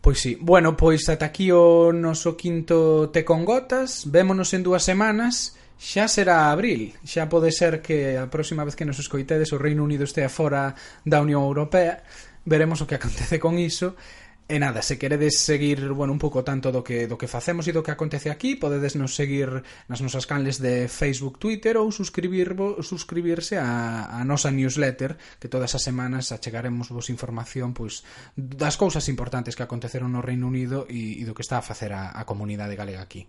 Pois 0.00 0.20
sí. 0.20 0.38
Bueno, 0.40 0.76
pois 0.76 1.08
ata 1.08 1.26
aquí 1.26 1.50
o 1.50 1.90
noso 1.90 2.36
quinto 2.36 3.10
Te 3.10 3.24
con 3.24 3.44
Gotas. 3.44 4.06
Vémonos 4.06 4.54
en 4.54 4.62
dúas 4.62 4.86
semanas. 4.86 5.58
Xa 5.76 6.08
será 6.08 6.50
abril. 6.54 6.94
Xa 7.04 7.28
pode 7.28 7.50
ser 7.52 7.82
que 7.82 8.16
a 8.16 8.30
próxima 8.30 8.64
vez 8.64 8.78
que 8.78 8.86
nos 8.86 9.02
escoitedes 9.02 9.52
o 9.52 9.58
Reino 9.58 9.84
Unido 9.84 10.06
estea 10.06 10.30
fora 10.30 10.78
da 11.04 11.20
Unión 11.20 11.42
Europea. 11.42 12.06
Veremos 12.46 12.80
o 12.80 12.86
que 12.86 12.96
acontece 12.96 13.42
con 13.42 13.58
iso. 13.58 13.98
E 14.46 14.62
nada, 14.62 14.78
se 14.78 14.94
queredes 14.94 15.42
seguir, 15.42 15.90
bueno, 15.90 16.14
un 16.14 16.22
pouco 16.22 16.46
tanto 16.46 16.70
do 16.70 16.86
que 16.86 17.10
do 17.10 17.18
que 17.18 17.26
facemos 17.26 17.66
e 17.66 17.74
do 17.74 17.82
que 17.82 17.90
acontece 17.90 18.30
aquí, 18.30 18.54
podedes 18.54 18.94
nos 18.94 19.18
seguir 19.18 19.66
nas 19.90 19.98
nosas 19.98 20.22
canles 20.22 20.62
de 20.62 20.86
Facebook, 20.86 21.42
Twitter 21.42 21.74
ou 21.74 21.90
suscribir, 21.90 22.54
suscribirse 22.78 23.58
a, 23.58 24.06
a 24.06 24.22
nosa 24.22 24.54
newsletter, 24.54 25.18
que 25.42 25.50
todas 25.50 25.74
as 25.74 25.82
semanas 25.82 26.30
achegaremos 26.30 26.94
vos 26.94 27.10
información 27.10 27.74
pois 27.74 28.06
das 28.38 28.78
cousas 28.78 29.10
importantes 29.10 29.58
que 29.58 29.66
aconteceron 29.66 30.14
no 30.14 30.22
Reino 30.22 30.46
Unido 30.46 30.86
e, 30.86 31.18
e 31.18 31.26
do 31.26 31.34
que 31.34 31.42
está 31.42 31.58
a 31.58 31.66
facer 31.66 31.90
a, 31.90 32.14
a 32.14 32.22
comunidade 32.22 32.78
galega 32.78 33.02
aquí. 33.02 33.26